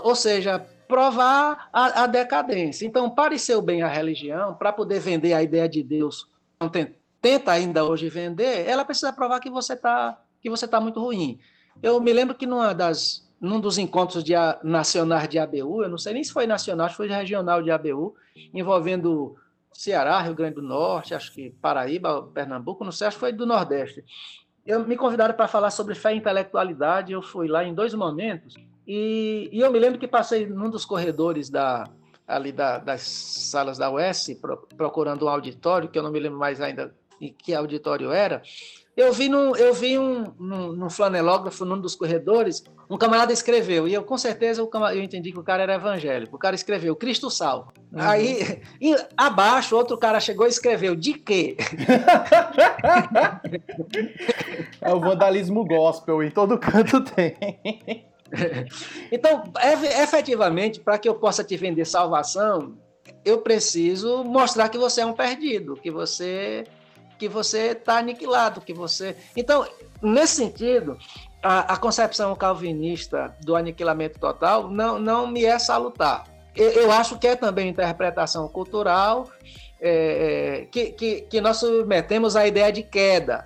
ou 0.02 0.14
seja, 0.14 0.58
provar 0.86 1.68
a, 1.72 2.04
a 2.04 2.06
decadência. 2.06 2.86
Então, 2.86 3.10
pareceu 3.10 3.60
bem 3.60 3.82
a 3.82 3.88
religião, 3.88 4.54
para 4.54 4.72
poder 4.72 5.00
vender 5.00 5.32
a 5.32 5.42
ideia 5.42 5.68
de 5.68 5.82
Deus, 5.82 6.28
tenta 7.20 7.52
ainda 7.52 7.84
hoje 7.84 8.08
vender, 8.08 8.68
ela 8.68 8.84
precisa 8.84 9.12
provar 9.12 9.40
que 9.40 9.50
você 9.50 9.72
está 9.72 10.20
que 10.40 10.50
você 10.50 10.68
tá 10.68 10.78
muito 10.78 11.00
ruim. 11.00 11.38
Eu 11.82 11.98
me 11.98 12.12
lembro 12.12 12.34
que 12.34 12.46
numa 12.46 12.74
das 12.74 13.24
num 13.40 13.58
dos 13.58 13.78
encontros 13.78 14.22
de, 14.22 14.34
nacionais 14.62 15.28
de 15.28 15.38
ABU, 15.38 15.82
eu 15.82 15.88
não 15.88 15.98
sei 15.98 16.14
nem 16.14 16.24
se 16.24 16.32
foi 16.32 16.46
nacional, 16.46 16.86
acho 16.86 16.94
que 16.94 16.96
foi 16.98 17.08
regional 17.08 17.62
de 17.62 17.70
ABU, 17.70 18.14
envolvendo 18.52 19.36
Ceará, 19.72 20.20
Rio 20.20 20.34
Grande 20.34 20.56
do 20.56 20.62
Norte, 20.62 21.14
acho 21.14 21.32
que 21.32 21.50
Paraíba, 21.60 22.22
Pernambuco, 22.22 22.84
não 22.84 22.92
sei, 22.92 23.08
acho 23.08 23.16
que 23.16 23.20
foi 23.20 23.32
do 23.32 23.44
Nordeste. 23.46 24.04
Eu 24.66 24.86
me 24.86 24.96
convidaram 24.96 25.34
para 25.34 25.46
falar 25.46 25.70
sobre 25.70 25.94
fé 25.94 26.14
e 26.14 26.18
intelectualidade, 26.18 27.12
eu 27.12 27.20
fui 27.20 27.48
lá 27.48 27.64
em 27.64 27.74
dois 27.74 27.92
momentos, 27.92 28.54
e, 28.86 29.48
e 29.52 29.60
eu 29.60 29.70
me 29.70 29.78
lembro 29.78 29.98
que 29.98 30.08
passei 30.08 30.46
num 30.46 30.70
dos 30.70 30.84
corredores 30.84 31.50
da, 31.50 31.84
ali 32.26 32.50
da, 32.50 32.78
das 32.78 33.02
salas 33.02 33.76
da 33.76 33.90
UES, 33.90 34.38
pro, 34.40 34.66
procurando 34.76 35.26
um 35.26 35.28
auditório, 35.28 35.88
que 35.88 35.98
eu 35.98 36.02
não 36.02 36.10
me 36.10 36.18
lembro 36.18 36.38
mais 36.38 36.60
ainda 36.60 36.94
em 37.20 37.32
que 37.32 37.54
auditório 37.54 38.10
era, 38.10 38.42
eu 38.96 39.12
vi, 39.12 39.28
no, 39.28 39.56
eu 39.56 39.74
vi 39.74 39.98
um, 39.98 40.32
num, 40.38 40.72
num 40.72 40.88
flanelógrafo, 40.88 41.64
num 41.64 41.80
dos 41.80 41.96
corredores, 41.96 42.62
um 42.88 42.96
camarada 42.96 43.32
escreveu, 43.32 43.88
e 43.88 43.94
eu 43.94 44.04
com 44.04 44.16
certeza 44.16 44.60
eu, 44.60 44.70
eu 44.92 45.02
entendi 45.02 45.32
que 45.32 45.38
o 45.38 45.42
cara 45.42 45.64
era 45.64 45.74
evangélico. 45.74 46.36
O 46.36 46.38
cara 46.38 46.54
escreveu, 46.54 46.94
Cristo 46.94 47.28
salva. 47.28 47.72
Uhum. 47.92 48.00
Aí, 48.00 48.62
e, 48.80 48.94
abaixo, 49.16 49.76
outro 49.76 49.98
cara 49.98 50.20
chegou 50.20 50.46
e 50.46 50.50
escreveu, 50.50 50.94
de 50.94 51.14
quê? 51.14 51.56
é 54.80 54.94
o 54.94 55.00
vandalismo 55.00 55.64
gospel, 55.64 56.22
em 56.22 56.30
todo 56.30 56.58
canto 56.58 57.02
tem. 57.02 57.34
Então, 59.12 59.44
efetivamente, 60.02 60.80
para 60.80 60.98
que 60.98 61.08
eu 61.08 61.14
possa 61.14 61.44
te 61.44 61.56
vender 61.56 61.84
salvação, 61.84 62.76
eu 63.24 63.38
preciso 63.38 64.24
mostrar 64.24 64.68
que 64.68 64.78
você 64.78 65.02
é 65.02 65.06
um 65.06 65.12
perdido, 65.12 65.76
que 65.76 65.90
você 65.90 66.64
que 67.18 67.28
você 67.28 67.72
está 67.72 67.98
aniquilado, 67.98 68.60
que 68.60 68.72
você. 68.72 69.16
Então, 69.36 69.66
nesse 70.02 70.36
sentido, 70.36 70.98
a, 71.42 71.74
a, 71.74 71.76
concepção 71.76 72.34
calvinista 72.34 73.34
do 73.42 73.54
aniquilamento 73.54 74.18
total 74.18 74.68
não, 74.68 74.98
não 74.98 75.26
me 75.26 75.44
é 75.44 75.58
salutar. 75.58 76.24
Eu, 76.56 76.70
eu 76.70 76.92
acho 76.92 77.18
que 77.18 77.26
é 77.26 77.36
também 77.36 77.68
interpretação 77.68 78.46
cultural 78.48 79.28
é, 79.80 80.60
é, 80.62 80.64
que, 80.66 80.92
que, 80.92 81.20
que, 81.22 81.40
nós 81.40 81.58
submetemos 81.58 82.36
à 82.36 82.46
ideia 82.46 82.72
de 82.72 82.82
queda, 82.82 83.44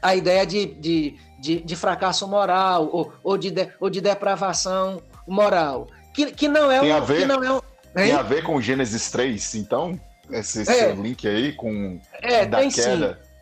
a 0.00 0.14
ideia 0.14 0.46
de, 0.46 0.66
de, 0.66 1.16
de, 1.40 1.60
de 1.60 1.76
fracasso 1.76 2.28
moral 2.28 2.88
ou, 2.92 3.12
ou, 3.22 3.38
de, 3.38 3.50
de, 3.50 3.68
ou 3.80 3.90
de 3.90 4.00
depravação 4.00 5.02
moral, 5.26 5.88
que, 6.14 6.30
que 6.30 6.46
não 6.46 6.70
é 6.70 6.80
tem 6.80 6.92
um, 6.92 6.96
a 6.96 7.00
ver, 7.00 7.26
não 7.26 7.42
é 7.42 7.52
um, 7.52 7.60
Tem 7.94 8.12
a 8.12 8.22
ver 8.22 8.44
com 8.44 8.60
Gênesis 8.60 9.10
3, 9.10 9.54
então? 9.56 9.98
Esse 10.30 10.70
é, 10.70 10.92
link 10.92 11.26
aí 11.26 11.52
com 11.52 12.00
é, 12.20 12.46
da 12.46 12.58
tem 12.58 12.70
queda. 12.70 13.18
Sim. 13.22 13.32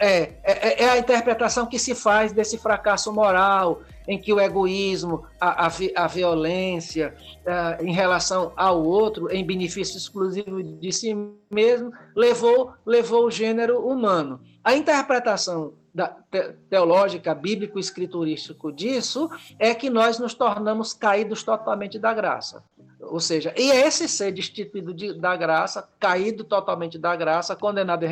É, 0.00 0.16
é, 0.20 0.32
é, 0.44 0.82
é, 0.84 0.90
a 0.90 0.98
interpretação 0.98 1.66
que 1.66 1.78
se 1.78 1.92
faz 1.92 2.30
desse 2.32 2.56
fracasso 2.56 3.12
moral, 3.12 3.82
em 4.06 4.16
que 4.16 4.32
o 4.32 4.38
egoísmo, 4.38 5.24
a, 5.40 5.66
a, 5.66 5.70
a 5.96 6.06
violência 6.06 7.14
uh, 7.44 7.84
em 7.84 7.92
relação 7.92 8.52
ao 8.56 8.80
outro, 8.82 9.28
em 9.30 9.44
benefício 9.44 9.96
exclusivo 9.96 10.62
de 10.62 10.92
si 10.92 11.16
mesmo, 11.50 11.92
levou, 12.14 12.72
levou 12.86 13.26
o 13.26 13.30
gênero 13.30 13.84
humano. 13.84 14.40
A 14.62 14.74
interpretação 14.74 15.74
da, 15.92 16.06
te, 16.30 16.52
teológica, 16.70 17.34
bíblico-escriturístico 17.34 18.72
disso 18.72 19.28
é 19.58 19.74
que 19.74 19.90
nós 19.90 20.18
nos 20.20 20.32
tornamos 20.32 20.94
caídos 20.94 21.42
totalmente 21.42 21.98
da 21.98 22.14
graça. 22.14 22.62
Ou 23.00 23.20
seja, 23.20 23.54
e 23.56 23.70
é 23.70 23.86
esse 23.86 24.08
ser 24.08 24.32
destituído 24.32 24.92
de, 24.92 25.14
da 25.14 25.36
graça, 25.36 25.88
caído 26.00 26.42
totalmente 26.42 26.98
da 26.98 27.14
graça, 27.14 27.54
condenado 27.54 28.04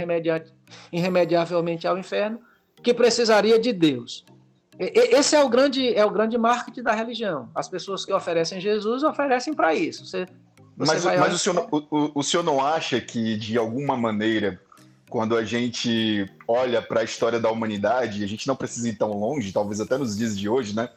irremediavelmente 0.93 1.87
ao 1.87 1.99
inferno, 1.99 2.41
que 2.82 2.95
precisaria 2.95 3.59
de 3.59 3.72
Deus. 3.72 4.24
Esse 4.78 5.34
é 5.34 5.43
o 5.43 5.49
grande 5.49 5.95
é 5.95 6.05
o 6.05 6.11
grande 6.11 6.37
marketing 6.37 6.82
da 6.82 6.93
religião. 6.93 7.49
As 7.55 7.66
pessoas 7.66 8.05
que 8.05 8.12
oferecem 8.12 8.61
Jesus 8.61 9.03
oferecem 9.03 9.55
para 9.55 9.74
isso. 9.74 10.05
Você, 10.05 10.26
você 10.76 10.93
mas, 10.93 11.05
mas 11.05 11.34
o, 11.34 11.39
senhor, 11.39 11.68
o, 11.70 12.20
o 12.20 12.22
senhor 12.22 12.43
não 12.43 12.64
acha 12.64 13.01
que, 13.01 13.37
de 13.39 13.57
alguma 13.57 13.97
maneira, 13.97 14.61
quando 15.09 15.37
a 15.37 15.45
gente 15.45 16.30
olha 16.47 16.82
para 16.82 17.01
a 17.01 17.05
história 17.05 17.41
da 17.41 17.51
humanidade, 17.51 18.22
a 18.22 18.28
gente 18.28 18.47
não 18.47 18.55
precisa 18.55 18.89
ir 18.89 18.97
tão 18.97 19.12
longe, 19.12 19.53
talvez 19.53 19.80
até 19.80 19.97
nos 19.97 20.16
dias 20.16 20.39
de 20.39 20.49
hoje, 20.49 20.76
né? 20.76 20.91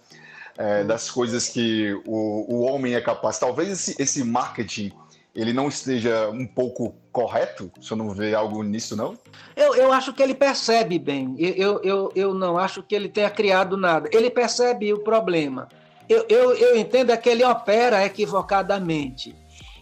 É, 0.60 0.84
das 0.84 1.10
coisas 1.10 1.47
que 1.47 1.93
o, 2.05 2.53
o 2.53 2.62
homem 2.64 2.93
é 2.93 2.99
capaz. 2.99 3.39
Talvez 3.39 3.70
esse, 3.70 3.95
esse 4.01 4.24
marketing 4.26 4.91
ele 5.34 5.53
não 5.53 5.70
esteja 5.70 6.30
um 6.30 6.45
pouco 6.45 6.93
correto? 7.14 7.72
Você 7.80 7.95
não 7.95 8.10
vê 8.10 8.36
algo 8.36 8.62
nisso, 8.62 8.93
não? 8.93 9.18
Eu, 9.55 9.74
eu 9.76 9.93
acho 9.93 10.12
que 10.12 10.22
ele 10.22 10.36
percebe 10.36 10.99
bem. 10.99 11.34
Eu, 11.38 11.82
eu, 11.82 12.12
eu 12.14 12.34
não 12.34 12.57
acho 12.57 12.84
que 12.84 12.93
ele 12.93 13.07
tenha 13.07 13.30
criado 13.30 13.78
nada. 13.78 14.10
Ele 14.12 14.30
percebe 14.30 14.91
o 14.91 14.99
problema. 14.99 15.70
Eu, 16.10 16.26
eu, 16.28 16.53
eu 16.53 16.78
entendo 16.78 17.12
é 17.12 17.18
que 17.18 17.30
ele 17.30 17.45
opera 17.45 18.03
equivocadamente. 18.03 19.34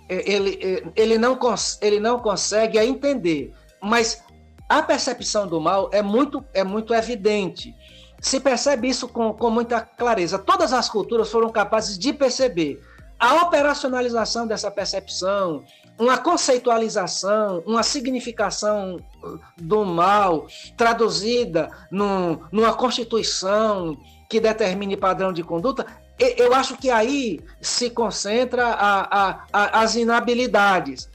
Ele, 0.07 0.59
ele, 0.95 1.17
não, 1.17 1.39
ele 1.82 1.99
não 1.99 2.19
consegue 2.19 2.78
entender. 2.78 3.51
Mas 3.82 4.21
a 4.69 4.84
percepção 4.84 5.47
do 5.47 5.59
mal 5.59 5.89
é 5.91 6.03
muito, 6.03 6.43
é 6.53 6.63
muito 6.63 6.93
evidente 6.93 7.73
se 8.20 8.39
percebe 8.39 8.88
isso 8.89 9.07
com, 9.07 9.34
com 9.34 9.49
muita 9.49 9.82
clareza. 9.82 10.39
Todas 10.39 10.74
as 10.74 10.89
culturas 10.89 11.30
foram 11.30 11.49
capazes 11.49 11.97
de 11.97 12.13
perceber 12.13 12.82
a 13.20 13.43
operacionalização 13.43 14.45
dessa 14.45 14.70
percepção, 14.70 15.63
uma 15.97 16.18
conceitualização, 16.18 17.63
uma 17.65 17.82
significação 17.82 18.99
do 19.57 19.84
mal 19.84 20.45
traduzida 20.76 21.70
num, 21.91 22.39
numa 22.51 22.74
constituição 22.74 23.97
que 24.30 24.39
determine 24.39 24.95
padrão 24.95 25.34
de 25.34 25.43
conduta, 25.43 25.86
eu 26.20 26.53
acho 26.53 26.76
que 26.78 26.89
aí 26.89 27.39
se 27.61 27.89
concentra 27.89 28.65
a, 28.65 29.01
a, 29.01 29.45
a, 29.53 29.82
as 29.82 29.95
inabilidades 29.95 31.09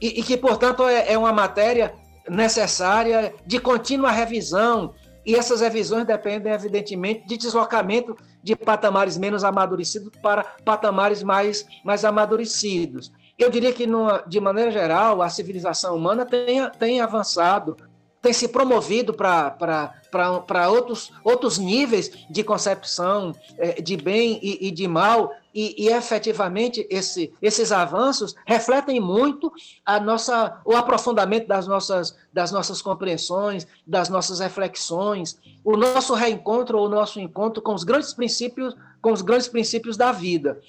e, 0.00 0.20
e 0.20 0.22
que, 0.22 0.36
portanto, 0.36 0.86
é, 0.86 1.12
é 1.12 1.18
uma 1.18 1.32
matéria 1.32 1.94
necessária 2.28 3.34
de 3.46 3.58
contínua 3.58 4.10
revisão, 4.10 4.94
e 5.24 5.34
essas 5.34 5.60
revisões 5.60 6.06
dependem, 6.06 6.52
evidentemente, 6.52 7.26
de 7.26 7.36
deslocamento 7.36 8.16
de 8.42 8.56
patamares 8.56 9.16
menos 9.16 9.44
amadurecidos 9.44 10.10
para 10.20 10.44
patamares 10.64 11.22
mais, 11.22 11.64
mais 11.84 12.04
amadurecidos. 12.04 13.12
Eu 13.38 13.48
diria 13.48 13.72
que, 13.72 13.86
numa, 13.86 14.22
de 14.26 14.40
maneira 14.40 14.70
geral, 14.70 15.22
a 15.22 15.28
civilização 15.28 15.96
humana 15.96 16.26
tem, 16.26 16.68
tem 16.78 17.00
avançado, 17.00 17.76
tem 18.20 18.32
se 18.32 18.48
promovido 18.48 19.12
para 19.14 20.70
outros, 20.70 21.12
outros 21.24 21.58
níveis 21.58 22.10
de 22.30 22.44
concepção 22.44 23.32
é, 23.58 23.80
de 23.80 23.96
bem 23.96 24.38
e, 24.42 24.68
e 24.68 24.70
de 24.70 24.86
mal, 24.86 25.32
e, 25.54 25.84
e 25.84 25.88
efetivamente 25.88 26.86
esse, 26.90 27.32
esses 27.40 27.72
avanços 27.72 28.34
refletem 28.46 29.00
muito 29.00 29.52
a 29.84 30.00
nossa, 30.00 30.60
o 30.64 30.74
aprofundamento 30.74 31.46
das 31.46 31.66
nossas, 31.66 32.16
das 32.32 32.50
nossas 32.50 32.80
compreensões, 32.80 33.66
das 33.86 34.08
nossas 34.08 34.40
reflexões, 34.40 35.38
o 35.64 35.76
nosso 35.76 36.14
reencontro 36.14 36.78
o 36.78 36.88
nosso 36.88 37.20
encontro 37.20 37.62
com 37.62 37.74
os 37.74 37.84
grandes 37.84 38.12
princípios, 38.12 38.74
com 39.00 39.12
os 39.12 39.22
grandes 39.22 39.48
princípios 39.48 39.96
da 39.96 40.12
vida. 40.12 40.60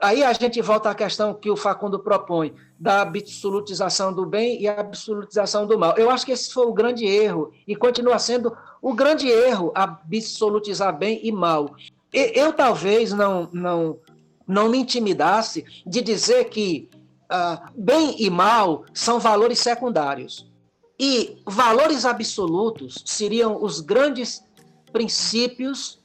Aí 0.00 0.22
a 0.22 0.32
gente 0.34 0.60
volta 0.60 0.90
à 0.90 0.94
questão 0.94 1.32
que 1.32 1.50
o 1.50 1.56
Facundo 1.56 1.98
propõe, 1.98 2.54
da 2.78 3.00
absolutização 3.00 4.12
do 4.12 4.26
bem 4.26 4.60
e 4.60 4.68
a 4.68 4.78
absolutização 4.78 5.66
do 5.66 5.78
mal. 5.78 5.94
Eu 5.96 6.10
acho 6.10 6.26
que 6.26 6.32
esse 6.32 6.52
foi 6.52 6.66
o 6.66 6.72
grande 6.72 7.06
erro, 7.06 7.50
e 7.66 7.74
continua 7.74 8.18
sendo 8.18 8.54
o 8.82 8.92
grande 8.92 9.26
erro, 9.26 9.72
absolutizar 9.74 10.96
bem 10.96 11.18
e 11.22 11.32
mal. 11.32 11.74
Eu 12.14 12.52
talvez 12.52 13.12
não, 13.12 13.50
não, 13.52 13.98
não 14.46 14.68
me 14.68 14.78
intimidasse 14.78 15.64
de 15.84 16.00
dizer 16.00 16.44
que 16.44 16.88
uh, 17.24 17.72
bem 17.76 18.22
e 18.22 18.30
mal 18.30 18.84
são 18.94 19.18
valores 19.18 19.58
secundários. 19.58 20.48
E 20.96 21.42
valores 21.44 22.04
absolutos 22.04 23.02
seriam 23.04 23.60
os 23.60 23.80
grandes 23.80 24.44
princípios 24.92 26.00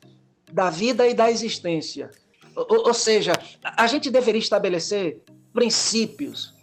da 0.51 0.71
vida 0.71 1.07
e 1.07 1.13
da 1.13 1.29
existência. 1.29 2.09
Ou, 2.55 2.87
ou 2.87 2.93
seja, 2.95 3.33
a 3.63 3.85
gente 3.85 4.09
deveria 4.09 4.41
estabelecer 4.41 5.21
princípios, 5.53 6.55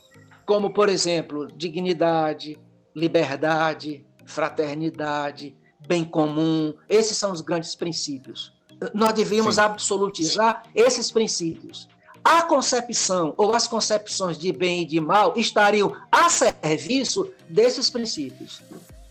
como, 0.44 0.70
por 0.70 0.88
exemplo, 0.88 1.46
dignidade, 1.46 2.58
liberdade, 2.96 4.04
fraternidade, 4.24 5.56
bem 5.86 6.04
comum. 6.04 6.74
Esses 6.88 7.16
são 7.16 7.30
os 7.30 7.40
grandes 7.40 7.76
princípios 7.76 8.55
nós 8.94 9.12
devíamos 9.12 9.56
Sim. 9.56 9.60
absolutizar 9.62 10.62
esses 10.74 11.10
princípios. 11.10 11.88
A 12.24 12.42
concepção 12.42 13.32
ou 13.36 13.54
as 13.54 13.68
concepções 13.68 14.36
de 14.36 14.52
bem 14.52 14.82
e 14.82 14.84
de 14.84 15.00
mal 15.00 15.34
estariam 15.36 15.94
a 16.10 16.28
serviço 16.28 17.30
desses 17.48 17.88
princípios. 17.88 18.60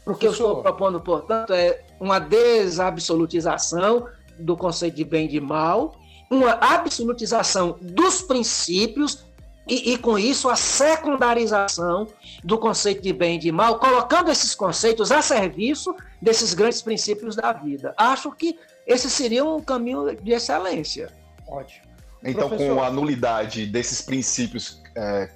O 0.05 0.13
que 0.13 0.27
eu 0.27 0.31
estou 0.31 0.61
propondo, 0.61 0.99
portanto, 0.99 1.53
é 1.53 1.81
uma 1.99 2.19
desabsolutização 2.19 4.07
do 4.37 4.55
conceito 4.57 4.95
de 4.95 5.03
bem 5.03 5.25
e 5.25 5.29
de 5.29 5.39
mal, 5.39 5.95
uma 6.29 6.51
absolutização 6.51 7.77
dos 7.81 8.21
princípios 8.21 9.23
e, 9.67 9.93
e, 9.93 9.97
com 9.97 10.19
isso 10.19 10.47
a 10.47 10.55
secundarização 10.55 12.07
do 12.43 12.57
conceito 12.57 13.01
de 13.01 13.11
bem 13.11 13.37
e 13.37 13.39
de 13.39 13.51
mal, 13.51 13.79
colocando 13.79 14.29
esses 14.29 14.53
conceitos 14.53 15.11
a 15.11 15.23
serviço 15.23 15.95
desses 16.21 16.53
grandes 16.53 16.83
princípios 16.83 17.35
da 17.35 17.51
vida. 17.51 17.93
Acho 17.97 18.31
que 18.31 18.59
esse 18.85 19.09
seria 19.09 19.43
um 19.43 19.61
caminho 19.61 20.15
de 20.15 20.31
excelência. 20.31 21.11
Ótimo. 21.47 21.85
Então, 22.23 22.49
Professor. 22.49 22.75
com 22.75 22.83
a 22.83 22.89
nulidade 22.89 23.65
desses 23.67 24.01
princípios 24.01 24.81
é, 24.95 25.29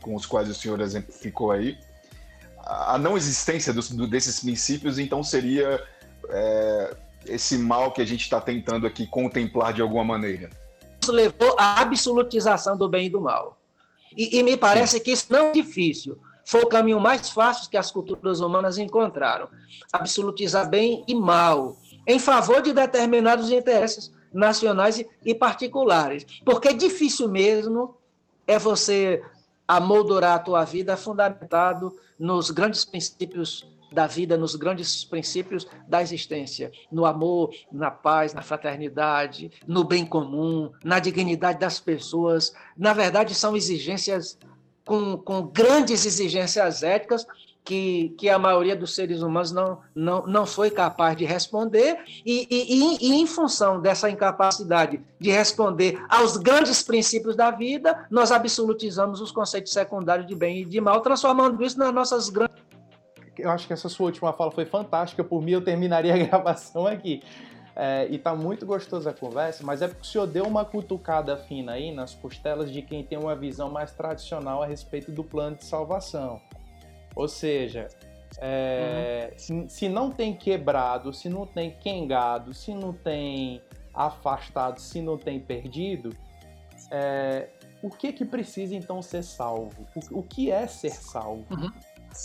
com 0.00 0.14
os 0.14 0.24
quais 0.24 0.48
o 0.48 0.54
senhor 0.54 0.80
exemplificou 0.80 1.50
aí, 1.50 1.78
a 2.64 2.98
não 2.98 3.16
existência 3.16 3.72
dos, 3.72 3.90
do, 3.90 4.06
desses 4.06 4.40
princípios, 4.40 4.98
então, 4.98 5.22
seria 5.22 5.82
é, 6.28 6.96
esse 7.26 7.56
mal 7.56 7.92
que 7.92 8.02
a 8.02 8.04
gente 8.04 8.22
está 8.22 8.40
tentando 8.40 8.86
aqui 8.86 9.06
contemplar 9.06 9.72
de 9.72 9.80
alguma 9.80 10.04
maneira. 10.04 10.50
Isso 11.02 11.12
levou 11.12 11.56
à 11.58 11.80
absolutização 11.80 12.76
do 12.76 12.88
bem 12.88 13.06
e 13.06 13.10
do 13.10 13.20
mal. 13.20 13.58
E, 14.16 14.38
e 14.38 14.42
me 14.42 14.56
parece 14.56 15.00
que 15.00 15.10
isso 15.10 15.26
não 15.30 15.48
é 15.48 15.52
difícil. 15.52 16.18
Foi 16.44 16.62
o 16.62 16.66
caminho 16.66 17.00
mais 17.00 17.30
fácil 17.30 17.70
que 17.70 17.76
as 17.76 17.90
culturas 17.90 18.40
humanas 18.40 18.78
encontraram. 18.78 19.48
Absolutizar 19.92 20.68
bem 20.68 21.04
e 21.06 21.14
mal, 21.14 21.76
em 22.08 22.18
favor 22.18 22.62
de 22.62 22.72
determinados 22.72 23.52
interesses 23.52 24.10
nacionais 24.32 25.04
e 25.24 25.34
particulares. 25.34 26.24
Porque 26.42 26.72
difícil 26.72 27.28
mesmo 27.28 27.94
é 28.46 28.58
você 28.58 29.22
amoldurar 29.66 30.36
a 30.36 30.38
tua 30.38 30.64
vida 30.64 30.96
fundamentado 30.96 31.94
nos 32.18 32.50
grandes 32.50 32.86
princípios 32.86 33.70
da 33.92 34.06
vida, 34.06 34.36
nos 34.36 34.54
grandes 34.54 35.04
princípios 35.04 35.66
da 35.86 36.02
existência, 36.02 36.72
no 36.90 37.04
amor, 37.04 37.54
na 37.70 37.90
paz, 37.90 38.32
na 38.32 38.42
fraternidade, 38.42 39.50
no 39.66 39.84
bem 39.84 40.06
comum, 40.06 40.70
na 40.82 40.98
dignidade 40.98 41.58
das 41.58 41.78
pessoas. 41.78 42.54
Na 42.76 42.94
verdade, 42.94 43.34
são 43.34 43.56
exigências 43.56 44.38
com, 44.84 45.18
com 45.18 45.42
grandes 45.42 46.06
exigências 46.06 46.82
éticas 46.82 47.26
que, 47.68 48.14
que 48.16 48.30
a 48.30 48.38
maioria 48.38 48.74
dos 48.74 48.94
seres 48.94 49.20
humanos 49.20 49.52
não, 49.52 49.80
não, 49.94 50.26
não 50.26 50.46
foi 50.46 50.70
capaz 50.70 51.14
de 51.14 51.26
responder, 51.26 51.98
e, 52.24 52.48
e, 52.50 52.96
e, 52.98 53.20
em 53.20 53.26
função 53.26 53.78
dessa 53.78 54.08
incapacidade 54.08 55.02
de 55.20 55.30
responder 55.30 56.02
aos 56.08 56.38
grandes 56.38 56.82
princípios 56.82 57.36
da 57.36 57.50
vida, 57.50 58.06
nós 58.10 58.32
absolutizamos 58.32 59.20
os 59.20 59.30
conceitos 59.30 59.70
secundários 59.70 60.26
de 60.26 60.34
bem 60.34 60.62
e 60.62 60.64
de 60.64 60.80
mal, 60.80 61.02
transformando 61.02 61.62
isso 61.62 61.78
nas 61.78 61.92
nossas 61.92 62.30
grandes. 62.30 62.56
Eu 63.36 63.50
acho 63.50 63.66
que 63.66 63.74
essa 63.74 63.90
sua 63.90 64.06
última 64.06 64.32
fala 64.32 64.50
foi 64.50 64.64
fantástica, 64.64 65.22
por 65.22 65.42
mim 65.42 65.50
eu 65.50 65.60
terminaria 65.60 66.14
a 66.14 66.16
gravação 66.24 66.86
aqui. 66.86 67.22
É, 67.76 68.08
e 68.10 68.18
tá 68.18 68.34
muito 68.34 68.64
gostosa 68.64 69.10
a 69.10 69.12
conversa, 69.12 69.62
mas 69.62 69.82
é 69.82 69.88
porque 69.88 70.02
o 70.02 70.04
senhor 70.04 70.26
deu 70.26 70.44
uma 70.44 70.64
cutucada 70.64 71.36
fina 71.36 71.72
aí 71.72 71.94
nas 71.94 72.14
costelas 72.14 72.72
de 72.72 72.80
quem 72.80 73.04
tem 73.04 73.18
uma 73.18 73.36
visão 73.36 73.70
mais 73.70 73.92
tradicional 73.92 74.62
a 74.62 74.66
respeito 74.66 75.12
do 75.12 75.22
plano 75.22 75.54
de 75.54 75.64
salvação. 75.64 76.40
Ou 77.18 77.26
seja, 77.26 77.88
é, 78.38 79.32
uhum. 79.32 79.68
se, 79.68 79.74
se, 79.76 79.88
não 79.88 80.08
tem 80.08 80.36
quebrado, 80.36 81.12
se 81.12 81.28
não 81.28 81.44
tem 81.44 81.72
quengado, 81.72 82.54
se 82.54 82.72
não 82.72 82.92
tem 82.92 83.60
afastado, 83.92 84.78
se 84.78 85.02
não 85.02 85.18
tem 85.18 85.40
perdido, 85.40 86.14
é, 86.92 87.48
o 87.82 87.90
que 87.90 88.12
que 88.12 88.24
precisa 88.24 88.72
então 88.76 89.02
ser 89.02 89.24
salvo? 89.24 89.84
O, 89.96 90.20
o 90.20 90.22
que 90.22 90.48
é 90.52 90.68
ser 90.68 90.92
salvo? 90.92 91.44
Uhum. 91.50 91.72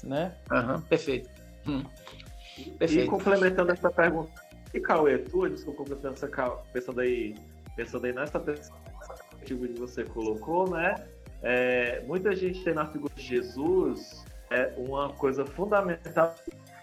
Né? 0.03 0.35
Uhum, 0.51 0.79
perfeito. 0.81 1.27
Hum. 1.65 1.83
perfeito. 2.77 3.05
E 3.05 3.07
complementando 3.07 3.71
essa 3.71 3.89
pergunta, 3.89 4.31
e 4.75 4.79
Cauê, 4.79 5.17
tu, 5.17 5.49
desculpa, 5.49 5.79
complementando 5.79 6.13
essa, 6.13 6.27
pensando 6.71 7.01
aí, 7.01 7.35
pensando 7.75 8.05
aí 8.05 8.13
nessa 8.13 8.39
perspectiva 8.39 9.67
que 9.67 9.79
você 9.79 10.03
colocou, 10.03 10.69
né? 10.69 11.03
É, 11.41 12.01
muita 12.05 12.35
gente 12.35 12.63
tem 12.63 12.75
na 12.75 12.85
figura 12.85 13.11
de 13.15 13.23
Jesus 13.23 14.23
é 14.54 14.74
uma 14.78 15.10
coisa 15.10 15.45
fundamental 15.45 16.36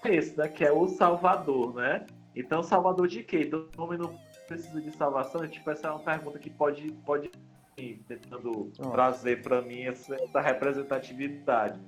esse, 0.04 0.36
né? 0.36 0.48
Que 0.48 0.64
é 0.64 0.72
o 0.72 0.88
Salvador, 0.88 1.74
né? 1.74 2.06
Então, 2.34 2.62
Salvador 2.62 3.06
de 3.06 3.22
quê? 3.22 3.42
Então, 3.46 3.66
o 3.76 3.82
homem 3.82 3.98
não 3.98 4.18
precisa 4.46 4.80
de 4.80 4.90
salvação? 4.96 5.46
Tipo, 5.46 5.70
essa 5.70 5.88
é 5.88 5.90
uma 5.90 6.00
pergunta 6.00 6.38
que 6.38 6.50
pode, 6.50 6.92
pode 7.04 7.30
ir 7.76 8.02
tentando 8.08 8.72
oh. 8.78 8.90
trazer 8.90 9.42
para 9.42 9.60
mim 9.62 9.82
essa, 9.82 10.14
essa, 10.14 10.40
representatividade. 10.40 11.78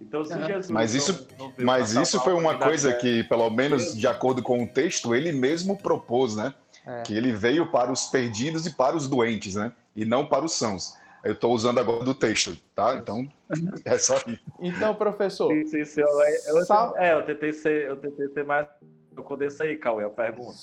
Então, 0.00 0.24
se 0.24 0.38
Jesus 0.44 0.70
mas 0.70 0.94
isso, 0.94 1.26
não, 1.38 1.46
não 1.46 1.54
mas 1.64 1.94
isso 1.94 2.20
foi 2.20 2.34
uma 2.34 2.58
coisa 2.58 2.92
que, 2.92 3.24
pelo 3.24 3.48
menos 3.48 3.96
de 3.96 4.06
acordo 4.06 4.42
com 4.42 4.62
o 4.62 4.66
texto, 4.66 5.14
ele 5.14 5.32
mesmo 5.32 5.76
propôs, 5.76 6.36
né? 6.36 6.54
É. 6.86 7.02
Que 7.02 7.14
ele 7.14 7.32
veio 7.32 7.70
para 7.70 7.90
os 7.90 8.06
perdidos 8.06 8.66
e 8.66 8.70
para 8.74 8.94
os 8.94 9.08
doentes, 9.08 9.54
né? 9.54 9.72
E 9.94 10.04
não 10.04 10.26
para 10.26 10.44
os 10.44 10.52
sãos. 10.52 10.94
Eu 11.26 11.32
estou 11.32 11.52
usando 11.52 11.78
agora 11.78 12.04
do 12.04 12.14
texto, 12.14 12.56
tá? 12.72 12.94
Então, 12.94 13.28
é 13.84 13.98
só 13.98 14.14
isso. 14.28 14.40
Então, 14.60 14.94
professor. 14.94 15.52
Sim, 15.52 15.66
sim, 15.66 15.84
sim. 15.84 16.00
Eu, 16.00 16.56
eu, 16.56 16.64
sal... 16.64 16.96
É, 16.96 17.14
eu 17.14 17.24
tentei 17.24 17.52
ser, 17.52 17.88
eu 17.88 17.96
tentei 17.96 18.28
ser 18.28 18.44
mais. 18.44 18.68
Eu 19.16 19.24
condensei, 19.24 19.76
Cauê, 19.76 20.04
a 20.04 20.10
pergunta. 20.10 20.56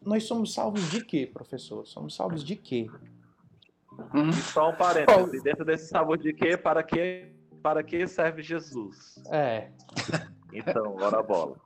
Nós 0.00 0.22
somos 0.22 0.54
salvos 0.54 0.88
de 0.90 1.04
quê, 1.04 1.28
professor? 1.32 1.84
Somos 1.86 2.14
salvos 2.14 2.44
de 2.44 2.54
quê? 2.54 2.88
Hum. 4.14 4.30
Só 4.32 4.70
um 4.70 4.76
parênteses. 4.76 5.42
Dentro 5.42 5.64
desse 5.64 5.88
salvo 5.88 6.16
de 6.16 6.32
quê, 6.32 6.56
para 6.56 6.84
que, 6.84 7.26
para 7.60 7.82
que 7.82 8.06
serve 8.06 8.42
Jesus? 8.42 9.16
É. 9.28 9.70
Então, 10.52 10.92
bora 10.92 11.18
a 11.18 11.22
bola. 11.22 11.56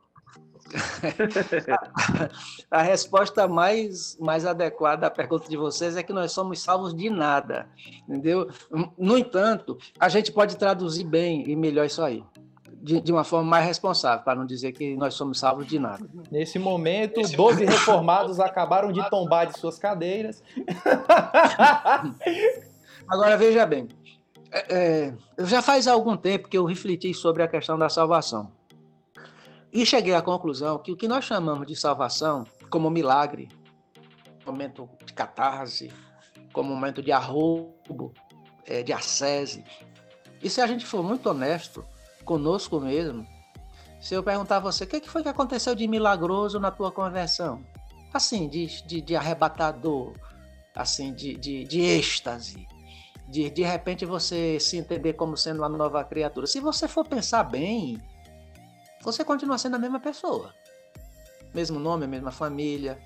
a, 2.71 2.83
resposta 2.83 3.49
mais, 3.49 4.17
mais 4.21 4.47
adequada 4.47 5.07
à 5.07 5.11
pergunta 5.11 5.49
de 5.49 5.57
vocês 5.57 5.97
é 5.97 6.03
que 6.03 6.13
nós 6.13 6.33
somos 6.33 6.61
salvos 6.61 6.95
de 6.95 7.09
nada, 7.11 7.69
entendeu? 8.09 8.49
No 8.97 9.19
entanto, 9.19 9.77
a 9.99 10.09
gente 10.09 10.33
pode 10.33 10.57
traduzir 10.57 11.05
bem 11.05 11.49
e 11.49 11.57
melhor 11.57 11.87
isso 11.87 12.03
aí. 12.03 12.23
De, 12.83 12.99
de, 12.99 13.13
uma 13.13 13.25
forma 13.25 13.47
mais 13.47 13.67
responsável, 13.67 14.25
para 14.25 14.39
não 14.39 14.47
dizer 14.47 14.73
que 14.73 14.97
nós 14.97 15.13
somos 15.13 15.39
salvos 15.39 15.67
de 15.67 15.79
nada. 15.79 16.09
Nesse 16.31 16.59
momento, 16.59 17.21
12 17.21 17.67
reformados 17.67 18.41
acabaram 18.41 18.91
de 18.91 19.07
tombar 19.11 19.49
de 19.49 19.59
suas 19.59 19.79
cadeiras. 19.79 20.43
Agora, 23.07 23.37
veja 23.37 23.67
bem, 23.67 23.87
é, 24.51 24.65
é, 24.71 25.13
já 25.45 25.61
faz 25.61 25.87
algum 25.87 26.17
tempo 26.17 26.49
que 26.49 26.57
eu 26.57 26.65
refleti 26.65 27.13
sobre 27.13 27.43
a 27.43 27.49
questão 27.49 27.79
da 27.79 27.91
salvação. 27.91 28.51
E 29.73 29.87
cheguei 29.87 30.15
à 30.15 30.23
conclusão 30.23 30.79
que 30.79 30.93
o 30.93 30.97
que 30.97 31.07
nós 31.07 31.25
chamamos 31.25 31.67
de 31.67 31.77
salvação, 31.77 32.45
como 32.69 32.91
milagre, 32.91 33.49
momento 34.45 34.89
de 35.05 35.13
catarse, 35.13 35.93
como 36.53 36.75
momento 36.75 37.03
de 37.03 37.13
arrobo, 37.13 38.13
é, 38.67 38.83
de 38.83 38.93
ascese, 38.93 39.65
e 40.43 40.49
se 40.49 40.61
a 40.61 40.67
gente 40.67 40.87
for 40.87 41.03
muito 41.03 41.29
honesto 41.29 41.85
conosco 42.25 42.81
mesmo, 42.81 43.27
se 44.01 44.15
eu 44.15 44.23
perguntar 44.23 44.57
a 44.57 44.61
você, 44.61 44.85
o 44.85 44.87
que 44.87 45.09
foi 45.09 45.23
que 45.23 45.29
aconteceu 45.29 45.75
de 45.75 45.87
milagroso 45.87 46.59
na 46.59 46.71
tua 46.71 46.91
conversão? 46.91 47.63
Assim, 48.13 48.49
de, 48.49 48.67
de, 48.87 49.01
de 49.03 49.15
arrebatador, 49.15 50.15
assim, 50.75 51.13
de, 51.13 51.37
de, 51.37 51.65
de 51.65 51.81
êxtase, 51.81 52.67
de 53.29 53.51
de 53.51 53.63
repente 53.63 54.07
você 54.07 54.59
se 54.59 54.79
entender 54.79 55.13
como 55.13 55.37
sendo 55.37 55.59
uma 55.59 55.69
nova 55.69 56.03
criatura. 56.03 56.47
Se 56.47 56.59
você 56.59 56.89
for 56.89 57.07
pensar 57.07 57.45
bem, 57.45 58.01
você 59.03 59.25
continua 59.25 59.59
sendo 59.59 59.77
a 59.77 59.79
mesma 59.79 60.01
pessoa. 60.01 60.55
Mesmo 61.55 61.79
nome, 61.79 62.07
mesma 62.07 62.31
família. 62.31 62.99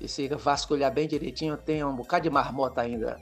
E 0.00 0.08
se 0.08 0.28
vasculhar 0.28 0.92
bem 0.92 1.08
direitinho, 1.08 1.56
tem 1.56 1.82
um 1.84 1.94
bocado 1.94 2.24
de 2.24 2.30
marmota 2.30 2.80
ainda 2.80 3.20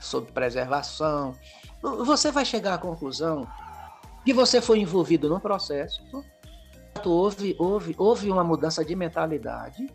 sob 0.00 0.30
preservação. 0.32 1.34
Você 1.82 2.30
vai 2.30 2.44
chegar 2.44 2.74
à 2.74 2.78
conclusão 2.78 3.46
que 4.24 4.32
você 4.32 4.60
foi 4.60 4.80
envolvido 4.80 5.28
num 5.28 5.40
processo, 5.40 6.02
houve, 7.04 7.56
houve, 7.58 7.94
houve 7.96 8.30
uma 8.30 8.44
mudança 8.44 8.84
de 8.84 8.94
mentalidade, 8.94 9.86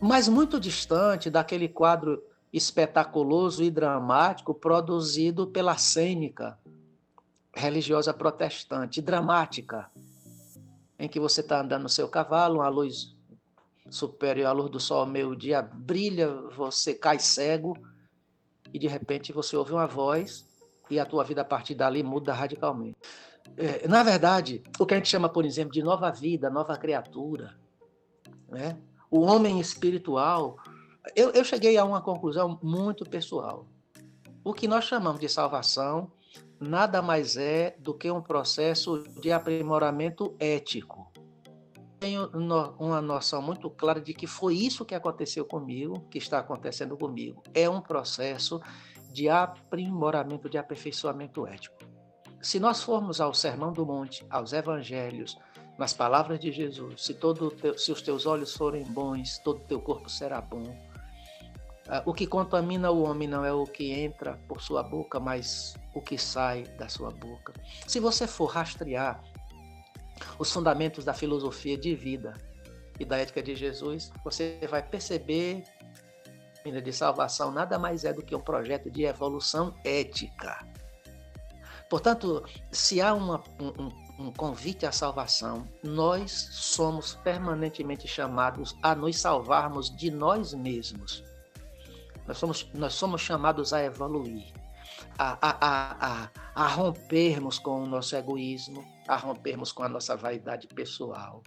mas 0.00 0.28
muito 0.28 0.60
distante 0.60 1.30
daquele 1.30 1.68
quadro 1.68 2.22
espetaculoso 2.52 3.62
e 3.62 3.70
dramático 3.70 4.52
produzido 4.52 5.46
pela 5.46 5.76
cênica 5.76 6.58
religiosa 7.54 8.12
protestante, 8.14 9.00
dramática, 9.00 9.90
em 10.98 11.08
que 11.08 11.18
você 11.18 11.40
está 11.40 11.60
andando 11.60 11.84
no 11.84 11.88
seu 11.88 12.08
cavalo, 12.08 12.60
a 12.60 12.68
luz 12.68 13.16
superior 13.90 14.46
à 14.46 14.52
luz 14.52 14.70
do 14.70 14.78
sol 14.78 15.00
ao 15.00 15.06
meio-dia 15.06 15.62
brilha, 15.62 16.30
você 16.56 16.94
cai 16.94 17.18
cego 17.18 17.76
e 18.72 18.78
de 18.78 18.86
repente 18.86 19.32
você 19.32 19.56
ouve 19.56 19.72
uma 19.72 19.86
voz 19.86 20.46
e 20.88 20.98
a 20.98 21.06
tua 21.06 21.24
vida 21.24 21.40
a 21.40 21.44
partir 21.44 21.74
dali 21.74 22.02
muda 22.02 22.32
radicalmente. 22.32 22.96
É, 23.56 23.88
na 23.88 24.02
verdade, 24.02 24.62
o 24.78 24.86
que 24.86 24.94
a 24.94 24.96
gente 24.96 25.08
chama, 25.08 25.28
por 25.28 25.44
exemplo, 25.44 25.72
de 25.72 25.82
nova 25.82 26.10
vida, 26.10 26.50
nova 26.50 26.76
criatura, 26.76 27.58
né? 28.48 28.78
o 29.10 29.20
homem 29.20 29.58
espiritual, 29.58 30.56
eu, 31.16 31.30
eu 31.30 31.44
cheguei 31.44 31.76
a 31.76 31.84
uma 31.84 32.00
conclusão 32.00 32.58
muito 32.62 33.04
pessoal. 33.04 33.66
O 34.44 34.52
que 34.52 34.68
nós 34.68 34.84
chamamos 34.84 35.20
de 35.20 35.28
salvação 35.28 36.12
nada 36.60 37.00
mais 37.00 37.36
é 37.36 37.74
do 37.78 37.94
que 37.94 38.10
um 38.10 38.20
processo 38.20 39.02
de 39.20 39.32
aprimoramento 39.32 40.36
ético. 40.38 41.10
Tenho 41.98 42.30
uma 42.78 43.00
noção 43.00 43.42
muito 43.42 43.68
clara 43.70 44.00
de 44.00 44.14
que 44.14 44.26
foi 44.26 44.54
isso 44.54 44.84
que 44.84 44.94
aconteceu 44.94 45.44
comigo, 45.44 46.00
que 46.10 46.18
está 46.18 46.38
acontecendo 46.38 46.96
comigo. 46.96 47.42
É 47.52 47.68
um 47.68 47.80
processo 47.80 48.60
de 49.12 49.28
aprimoramento, 49.28 50.48
de 50.48 50.56
aperfeiçoamento 50.56 51.46
ético. 51.46 51.76
Se 52.40 52.58
nós 52.58 52.82
formos 52.82 53.20
ao 53.20 53.34
Sermão 53.34 53.72
do 53.72 53.84
Monte, 53.84 54.24
aos 54.30 54.52
Evangelhos, 54.52 55.36
nas 55.76 55.92
palavras 55.92 56.38
de 56.38 56.50
Jesus, 56.52 57.02
se, 57.04 57.14
todo 57.14 57.50
teu, 57.50 57.76
se 57.76 57.92
os 57.92 58.00
teus 58.00 58.24
olhos 58.24 58.54
forem 58.54 58.84
bons, 58.84 59.38
todo 59.38 59.58
o 59.58 59.66
teu 59.66 59.80
corpo 59.80 60.08
será 60.08 60.40
bom. 60.40 60.74
Ah, 61.90 62.04
o 62.06 62.14
que 62.14 62.24
contamina 62.24 62.88
o 62.92 63.02
homem 63.02 63.26
não 63.26 63.44
é 63.44 63.52
o 63.52 63.64
que 63.64 63.90
entra 63.90 64.38
por 64.46 64.62
sua 64.62 64.80
boca, 64.80 65.18
mas 65.18 65.74
o 65.92 66.00
que 66.00 66.16
sai 66.16 66.62
da 66.78 66.88
sua 66.88 67.10
boca. 67.10 67.52
Se 67.84 67.98
você 67.98 68.28
for 68.28 68.46
rastrear 68.46 69.20
os 70.38 70.52
fundamentos 70.52 71.04
da 71.04 71.12
filosofia 71.12 71.76
de 71.76 71.96
vida 71.96 72.34
e 73.00 73.04
da 73.04 73.18
ética 73.18 73.42
de 73.42 73.56
Jesus, 73.56 74.12
você 74.22 74.60
vai 74.70 74.82
perceber 74.86 75.64
que 76.62 76.80
de 76.80 76.92
salvação 76.92 77.50
nada 77.50 77.76
mais 77.76 78.04
é 78.04 78.12
do 78.12 78.22
que 78.22 78.36
um 78.36 78.40
projeto 78.40 78.88
de 78.88 79.02
evolução 79.02 79.74
ética. 79.84 80.64
Portanto, 81.88 82.44
se 82.70 83.00
há 83.00 83.12
uma, 83.12 83.42
um, 83.60 84.26
um 84.26 84.32
convite 84.32 84.86
à 84.86 84.92
salvação, 84.92 85.64
nós 85.82 86.30
somos 86.52 87.16
permanentemente 87.16 88.06
chamados 88.06 88.76
a 88.80 88.94
nos 88.94 89.18
salvarmos 89.18 89.90
de 89.96 90.08
nós 90.08 90.54
mesmos. 90.54 91.28
Nós 92.30 92.38
somos, 92.38 92.70
nós 92.72 92.94
somos 92.94 93.20
chamados 93.22 93.72
a 93.72 93.82
evoluir, 93.82 94.52
a, 95.18 95.36
a, 95.42 95.56
a, 96.00 96.30
a, 96.54 96.68
rompermos 96.68 97.58
com 97.58 97.82
o 97.82 97.86
nosso 97.86 98.14
egoísmo, 98.14 98.84
a 99.10 99.16
rompermos 99.16 99.72
com 99.72 99.82
a 99.82 99.88
nossa 99.88 100.16
vaidade 100.16 100.68
pessoal 100.68 101.42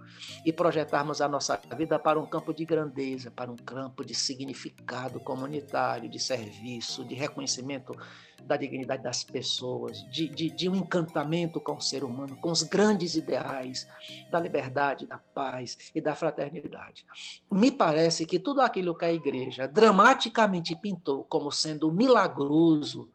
e 0.46 0.52
projetarmos 0.52 1.22
a 1.22 1.30
nossa 1.30 1.58
vida 1.78 1.98
para 1.98 2.20
um 2.20 2.26
campo 2.26 2.54
de 2.54 2.66
grandeza, 2.66 3.32
para 3.32 3.50
um 3.50 3.56
campo 3.56 4.04
de 4.04 4.14
significado 4.14 5.18
comunitário, 5.22 6.10
de 6.10 6.20
serviço, 6.20 7.06
de 7.06 7.16
reconhecimento 7.16 7.96
da 8.44 8.58
dignidade 8.58 9.02
das 9.02 9.24
pessoas, 9.24 10.04
de, 10.12 10.28
de, 10.28 10.50
de, 10.50 10.68
um 10.68 10.76
encantamento 10.76 11.62
com 11.62 11.78
o 11.78 11.82
ser 11.82 12.04
humano, 12.04 12.36
com 12.36 12.52
os 12.52 12.64
grandes 12.64 13.16
ideais 13.16 13.88
da 14.30 14.42
liberdade, 14.42 15.08
da 15.08 15.18
paz 15.18 15.78
e 15.96 16.02
da 16.02 16.14
fraternidade. 16.14 17.06
Me 17.50 17.72
parece 17.72 18.26
que 18.26 18.40
tudo 18.40 18.60
aquilo 18.60 18.94
que 18.94 19.06
a 19.06 19.14
igreja 19.14 19.70
dramaticamente 19.70 20.76
pintou 20.76 21.24
como 21.24 21.50
sendo 21.50 21.90
milagroso, 21.94 23.10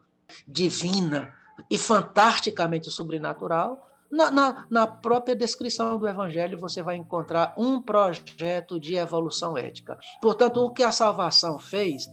divina 0.47 1.35
e 1.69 1.77
fantasticamente 1.77 2.89
sobrenatural, 2.89 3.88
na, 4.11 4.31
na, 4.31 4.65
na, 4.69 4.87
própria 4.87 5.35
descrição 5.35 5.97
do 5.97 6.07
Evangelho 6.07 6.57
você 6.57 6.81
vai 6.81 6.95
encontrar 6.95 7.53
um 7.57 7.81
projeto 7.81 8.79
de 8.79 8.95
evolução 8.95 9.57
ética. 9.57 9.97
Portanto, 10.21 10.63
o 10.63 10.71
que 10.71 10.83
a 10.83 10.91
salvação 10.91 11.59
fez 11.59 12.09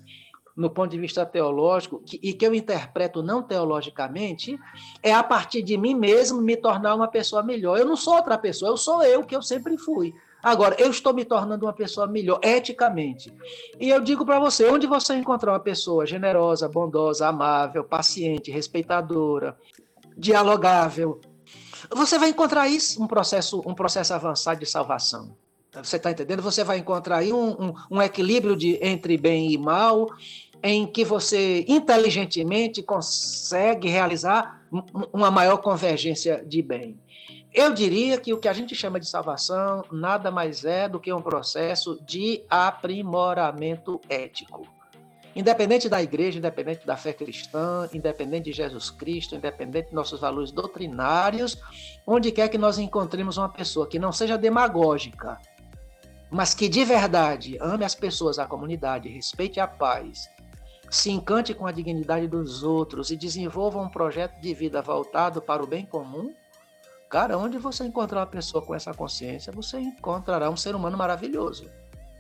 no 0.57 0.71
ponto 0.71 0.91
de 0.91 0.99
vista 0.99 1.27
teológico, 1.27 2.01
que, 2.01 2.19
e 2.23 2.33
que 2.33 2.47
eu 2.47 2.55
interpreto 2.55 3.23
não 3.23 3.43
teologicamente, 3.43 4.59
é 5.03 5.13
a 5.13 5.23
partir 5.23 5.63
de 5.63 5.77
mim 5.77 5.95
mesmo 5.95 6.41
me 6.41 6.57
tornar 6.57 6.95
uma 6.95 7.07
pessoa 7.07 7.43
melhor. 7.43 7.79
Eu 7.79 7.85
não 7.85 7.97
sou 7.97 8.15
outra 8.15 8.39
pessoa, 8.39 8.71
eu 8.71 8.77
sou 8.77 9.03
eu, 9.03 9.23
que 9.23 9.37
eu 9.37 9.43
sempre 9.43 9.77
fui. 9.77 10.15
Agora, 10.43 10.77
eu 10.79 10.91
estou 10.91 11.13
me 11.13 11.25
tornando 11.25 11.67
uma 11.67 11.73
pessoa 11.73 12.07
melhor, 12.07 12.41
eticamente. 12.43 13.33
E 13.79 13.91
eu 13.91 14.01
digo 14.01 14.25
para 14.25 14.39
você: 14.39 14.67
onde 14.71 14.87
você 14.87 15.15
encontrar 15.15 15.53
uma 15.53 15.61
pessoa 15.61 16.07
generosa, 16.07 16.69
bondosa, 16.69 17.29
amável, 17.29 17.85
paciente, 17.85 18.51
respeitadora, 18.51 19.59
dialogável, 20.17 21.21
você 21.91 22.19
vai 22.19 22.31
encontrar 22.31 22.63
aí 22.63 22.79
um 22.99 23.07
processo, 23.07 23.63
um 23.67 23.75
processo 23.75 24.15
avançado 24.15 24.61
de 24.61 24.67
salvação. 24.67 25.37
Você 25.73 25.97
está 25.97 26.11
entendendo? 26.11 26.43
Você 26.43 26.65
vai 26.65 26.79
encontrar 26.79 27.19
aí 27.19 27.33
um, 27.33 27.51
um, 27.51 27.75
um 27.91 28.03
equilíbrio 28.03 28.57
de, 28.57 28.79
entre 28.83 29.17
bem 29.17 29.53
e 29.53 29.59
mal, 29.59 30.09
em 30.63 30.87
que 30.87 31.05
você 31.05 31.65
inteligentemente 31.69 32.83
consegue 32.83 33.89
realizar 33.89 34.63
uma 35.13 35.31
maior 35.31 35.59
convergência 35.59 36.43
de 36.47 36.63
bem. 36.63 36.99
Eu 37.53 37.73
diria 37.73 38.19
que 38.19 38.35
o 38.35 38.39
que 38.39 38.49
a 38.49 38.53
gente 38.53 38.75
chama 38.75 39.01
de 39.01 39.09
salvação 39.09 39.85
nada 39.91 40.31
mais 40.31 40.65
é 40.65 40.89
do 40.89 41.01
que 41.01 41.13
um 41.13 41.23
processo 41.23 41.99
de 42.07 42.43
aprimoramento 42.51 44.01
ético. 44.09 44.76
Independente 45.37 45.87
da 45.87 46.03
igreja, 46.03 46.39
independente 46.39 46.87
da 46.87 46.97
fé 46.97 47.13
cristã, 47.13 47.87
independente 47.93 48.45
de 48.45 48.53
Jesus 48.55 48.89
Cristo, 48.89 49.35
independente 49.35 49.91
de 49.91 49.95
nossos 49.95 50.19
valores 50.19 50.51
doutrinários, 50.51 51.59
onde 52.07 52.33
quer 52.33 52.49
que 52.49 52.57
nós 52.57 52.79
encontremos 52.79 53.37
uma 53.37 53.51
pessoa 53.51 53.87
que 53.87 53.99
não 53.99 54.13
seja 54.13 54.39
demagógica, 54.39 55.39
mas 56.31 56.55
que 56.55 56.71
de 56.71 56.83
verdade 56.87 57.59
ame 57.61 57.85
as 57.85 57.95
pessoas, 57.95 58.39
a 58.39 58.47
comunidade, 58.47 59.11
respeite 59.11 59.61
a 59.61 59.69
paz, 59.69 60.27
se 60.89 61.11
encante 61.11 61.53
com 61.53 61.67
a 61.67 61.73
dignidade 61.73 62.27
dos 62.27 62.63
outros 62.63 63.11
e 63.11 63.17
desenvolva 63.17 63.79
um 63.79 63.91
projeto 63.91 64.41
de 64.41 64.55
vida 64.55 64.81
voltado 64.81 65.43
para 65.43 65.63
o 65.63 65.67
bem 65.67 65.85
comum, 65.85 66.33
cara, 67.11 67.37
onde 67.37 67.59
você 67.59 67.85
encontrar 67.85 68.21
uma 68.21 68.27
pessoa 68.27 68.65
com 68.65 68.75
essa 68.75 68.95
consciência, 68.95 69.53
você 69.53 69.79
encontrará 69.79 70.49
um 70.49 70.57
ser 70.57 70.75
humano 70.75 70.97
maravilhoso. 70.97 71.69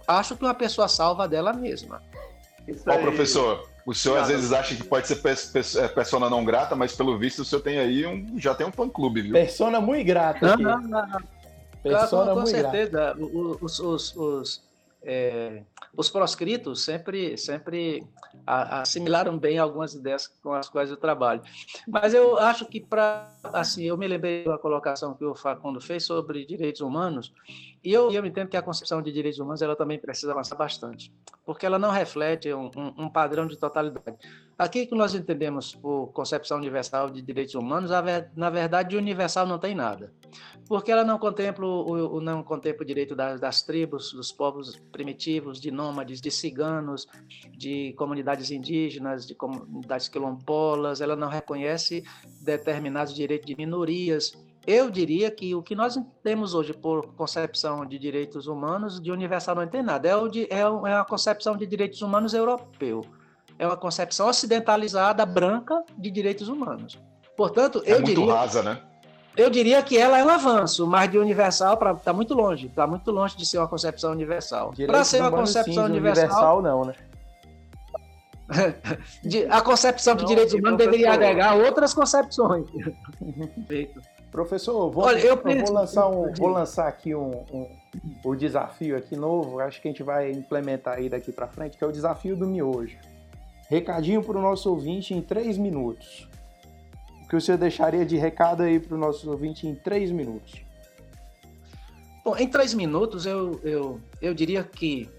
Acho 0.07 0.37
que 0.37 0.45
uma 0.45 0.53
pessoa 0.53 0.87
salva 0.87 1.27
dela 1.27 1.55
mesma. 1.55 2.03
Ó, 2.87 2.99
professor, 2.99 3.69
o 3.85 3.95
senhor 3.95 4.19
às 4.19 4.29
vezes 4.29 4.53
acha 4.53 4.75
que 4.75 4.83
pode 4.83 5.07
ser 5.07 5.21
é, 5.79 5.89
persona 5.89 6.29
não 6.29 6.45
grata, 6.45 6.75
mas 6.75 6.95
pelo 6.95 7.17
visto 7.19 7.43
o 7.43 7.45
senhor 7.45 7.63
tem 7.63 7.79
aí 7.79 8.05
um, 8.07 8.39
já 8.39 8.55
tem 8.55 8.67
um 8.67 8.73
fã-clube, 8.73 9.23
viu? 9.23 9.33
Persona 9.33 9.81
muito 9.81 10.07
grata. 10.07 10.55
Aqui. 10.55 10.63
Não, 10.63 10.81
não, 10.81 11.07
não. 11.07 11.21
Persona 11.83 12.35
com, 12.35 12.41
com 12.41 12.47
certeza. 12.47 13.17
Os, 13.17 13.79
os, 13.79 14.17
os, 14.17 14.63
é, 15.05 15.63
os 15.97 16.11
proscritos 16.11 16.85
sempre, 16.85 17.37
sempre 17.39 18.07
assimilaram 18.47 19.39
bem 19.39 19.59
algumas 19.59 19.95
ideias 19.95 20.29
com 20.43 20.53
as 20.53 20.69
quais 20.69 20.91
eu 20.91 20.97
trabalho. 20.97 21.43
Mas 21.89 22.13
eu 22.13 22.39
acho 22.39 22.67
que 22.67 22.81
para 22.81 23.29
assim, 23.45 23.85
eu 23.85 23.97
me 23.97 24.07
lembrei 24.07 24.45
da 24.45 24.59
colocação 24.59 25.15
que 25.15 25.25
o 25.25 25.35
Facundo 25.35 25.81
fez 25.81 26.05
sobre 26.05 26.45
direitos 26.45 26.81
humanos, 26.81 27.33
e 27.83 27.93
eu, 27.93 28.11
eu 28.11 28.25
entendo 28.27 28.49
que 28.49 28.57
a 28.57 28.63
concepção 28.63 29.01
de 29.01 29.13
direitos 29.13 29.39
humanos 29.41 29.63
ela 29.63 29.77
também 29.77 29.99
precisa 29.99 30.33
avançar 30.33 30.57
bastante, 30.57 31.13
porque 31.45 31.65
ela 31.65 31.79
não 31.79 31.91
reflete 31.91 32.53
um, 32.53 32.71
um, 32.77 33.05
um 33.05 33.09
padrão 33.09 33.47
de 33.47 33.57
totalidade. 33.57 34.19
Aqui 34.59 34.87
que 34.87 34.95
nós 34.95 35.15
entendemos 35.15 35.75
por 35.75 36.09
concepção 36.13 36.57
universal 36.57 37.11
de 37.11 37.21
direitos 37.21 37.55
humanos, 37.55 37.91
na 38.35 38.51
verdade, 38.51 38.97
universal 38.97 39.47
não 39.47 39.59
tem 39.59 39.75
nada 39.75 40.13
porque 40.69 40.91
ela 40.91 41.05
não 41.05 41.19
contempla 41.19 41.67
o, 41.67 42.21
não 42.21 42.43
contempla 42.43 42.83
o 42.83 42.87
direito 42.87 43.15
das, 43.15 43.41
das, 43.41 43.63
tribos, 43.63 44.13
dos 44.13 44.33
povos 44.33 44.77
primitivos, 44.91 45.61
de 45.61 45.71
nômades, 45.71 46.21
de 46.21 46.31
ciganos, 46.31 47.07
de 47.57 47.93
comunidades 47.95 48.51
indígenas, 48.51 49.27
de 49.27 49.35
comunidades 49.35 50.09
quilombolas, 50.09 51.01
ela 51.01 51.15
não 51.15 51.29
reconhece 51.29 52.03
determinados 52.41 53.15
direitos 53.15 53.47
de 53.47 53.57
minorias. 53.57 54.33
Eu 54.67 54.91
diria 54.91 55.31
que 55.31 55.55
o 55.55 55.63
que 55.63 55.77
nós 55.77 55.97
temos 56.25 56.53
hoje 56.53 56.73
por 56.73 57.15
concepção 57.15 57.87
de 57.87 57.99
direitos 57.99 58.49
humanos, 58.49 59.01
de 59.01 59.13
universal 59.13 59.55
não 59.55 59.69
tem 59.69 59.83
nada, 59.83 60.09
é, 60.09 60.17
o 60.17 60.29
de, 60.29 60.45
é, 60.51 60.59
é 60.59 60.69
uma 60.69 61.05
concepção 61.05 61.57
de 61.57 61.65
direitos 61.67 62.03
humanos 62.03 62.35
europeu. 62.35 63.03
É 63.59 63.67
uma 63.67 63.77
concepção 63.77 64.29
ocidentalizada, 64.29 65.25
branca, 65.25 65.83
de 65.97 66.11
direitos 66.11 66.49
humanos. 66.49 66.99
Portanto, 67.37 67.83
é 67.85 67.93
eu 67.93 68.01
muito 68.01 68.21
diria... 68.21 68.35
rasa, 68.35 68.63
né? 68.63 68.81
Eu 69.37 69.51
diria 69.51 69.83
que 69.83 69.99
ela 69.99 70.19
é 70.19 70.25
um 70.25 70.31
avanço, 70.31 70.87
mas 70.87 71.11
de 71.11 71.19
universal 71.19 71.79
está 71.93 72.13
muito 72.13 72.33
longe. 72.33 72.69
Está 72.69 72.87
muito 72.87 73.11
longe 73.11 73.37
de 73.37 73.45
ser 73.45 73.59
uma 73.59 73.69
concepção 73.69 74.11
universal. 74.11 74.73
Para 74.87 75.05
ser 75.05 75.21
uma 75.21 75.31
concepção 75.31 75.85
sim, 75.85 75.91
universal. 75.93 76.25
universal 76.25 76.63
não, 76.63 76.85
né? 76.87 76.95
a 79.51 79.61
concepção 79.61 80.15
de 80.15 80.25
direitos 80.25 80.55
humanos 80.55 80.79
deveria 80.79 81.13
agregar 81.13 81.55
outras 81.55 81.93
concepções. 81.93 82.67
Professor, 84.31 84.91
vou, 84.91 85.05
Olha, 85.05 85.19
eu, 85.19 85.35
eu 85.35 85.65
vou, 85.65 85.73
lançar 85.73 86.09
um, 86.09 86.33
vou 86.37 86.49
lançar 86.49 86.89
aqui 86.89 87.15
um, 87.15 87.45
um, 87.53 87.69
o 88.25 88.35
desafio 88.35 88.97
aqui 88.97 89.17
novo, 89.17 89.61
acho 89.61 89.81
que 89.81 89.89
a 89.89 89.91
gente 89.91 90.03
vai 90.03 90.31
implementar 90.31 90.99
aí 90.99 91.09
daqui 91.09 91.33
para 91.33 91.47
frente, 91.47 91.77
que 91.77 91.85
é 91.85 91.87
o 91.87 91.93
desafio 91.93 92.37
do 92.37 92.47
miojo. 92.47 92.97
Recadinho 93.69 94.23
para 94.23 94.39
o 94.39 94.43
nosso 94.43 94.71
ouvinte 94.71 95.13
em 95.13 95.21
três 95.21 95.59
minutos. 95.59 96.29
O 97.25 97.29
que 97.29 97.35
você 97.35 97.57
deixaria 97.57 98.07
de 98.07 98.17
recado 98.17 98.63
aí 98.63 98.79
para 98.79 98.95
o 98.95 98.99
nosso 98.99 99.29
ouvinte 99.29 99.67
em 99.67 99.75
três 99.75 100.13
minutos? 100.13 100.65
Bom, 102.25 102.37
em 102.37 102.49
três 102.49 102.73
minutos 102.73 103.27
eu, 103.27 103.61
eu, 103.65 104.01
eu 104.23 104.33
diria 104.33 104.63
que 104.63 105.11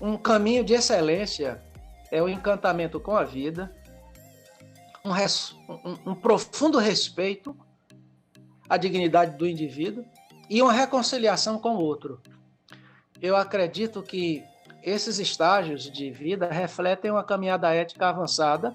um 0.00 0.16
caminho 0.16 0.64
de 0.64 0.74
excelência 0.74 1.60
é 2.10 2.22
o 2.22 2.28
encantamento 2.28 2.98
com 2.98 3.14
a 3.14 3.24
vida, 3.24 3.74
um, 5.04 5.10
res, 5.10 5.54
um, 5.68 6.12
um 6.12 6.14
profundo 6.14 6.78
respeito 6.78 7.56
à 8.68 8.76
dignidade 8.76 9.36
do 9.36 9.46
indivíduo 9.46 10.04
e 10.48 10.62
uma 10.62 10.72
reconciliação 10.72 11.58
com 11.58 11.76
o 11.76 11.80
outro. 11.80 12.20
Eu 13.20 13.36
acredito 13.36 14.02
que 14.02 14.44
esses 14.82 15.18
estágios 15.18 15.90
de 15.90 16.10
vida 16.10 16.48
refletem 16.48 17.10
uma 17.10 17.24
caminhada 17.24 17.72
ética 17.74 18.08
avançada 18.08 18.74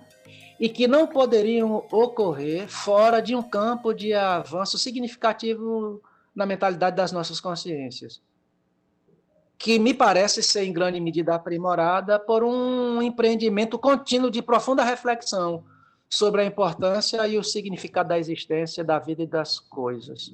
e 0.60 0.70
que 0.70 0.88
não 0.88 1.08
poderiam 1.08 1.86
ocorrer 1.92 2.68
fora 2.68 3.22
de 3.22 3.36
um 3.36 3.44
campo 3.44 3.94
de 3.94 4.14
avanço 4.14 4.78
significativo 4.78 6.02
na 6.36 6.46
mentalidade 6.46 6.96
das 6.96 7.12
nossas 7.12 7.40
consciências, 7.40 8.22
que 9.58 9.78
me 9.80 9.94
parece 9.94 10.42
ser 10.42 10.64
em 10.64 10.74
grande 10.74 11.00
medida 11.00 11.36
aprimorada 11.36 12.20
por 12.20 12.44
um 12.44 13.02
empreendimento 13.02 13.78
contínuo 13.78 14.32
de 14.32 14.42
profunda 14.42 14.84
reflexão 14.84 15.64
sobre 16.10 16.42
a 16.42 16.46
importância 16.46 17.28
e 17.28 17.38
o 17.38 17.44
significado 17.44 18.10
da 18.10 18.20
existência, 18.20 18.84
da 18.84 19.00
vida 19.00 19.24
e 19.24 19.28
das 19.28 19.60
coisas. 19.60 20.32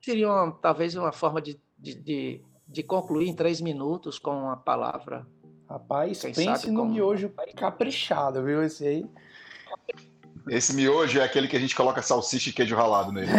Seria 0.00 0.28
uma, 0.28 0.52
talvez 0.52 0.94
uma 0.94 1.12
forma 1.12 1.40
de, 1.40 1.58
de, 1.78 1.94
de, 1.94 2.40
de 2.74 2.82
concluir 2.82 3.28
em 3.28 3.34
três 3.34 3.60
minutos 3.60 4.18
com 4.18 4.32
uma 4.32 4.56
palavra 4.56 5.26
Rapaz, 5.68 6.20
Quem 6.20 6.32
pense 6.32 6.70
no 6.70 6.80
como... 6.80 6.92
miojo 6.92 7.32
caprichado, 7.56 8.44
viu? 8.44 8.62
Esse 8.62 8.86
aí. 8.86 9.06
Esse 10.46 10.74
miojo 10.74 11.18
é 11.18 11.24
aquele 11.24 11.48
que 11.48 11.56
a 11.56 11.60
gente 11.60 11.74
coloca 11.74 12.02
salsicha 12.02 12.50
e 12.50 12.52
queijo 12.52 12.76
ralado 12.76 13.10
nele. 13.10 13.30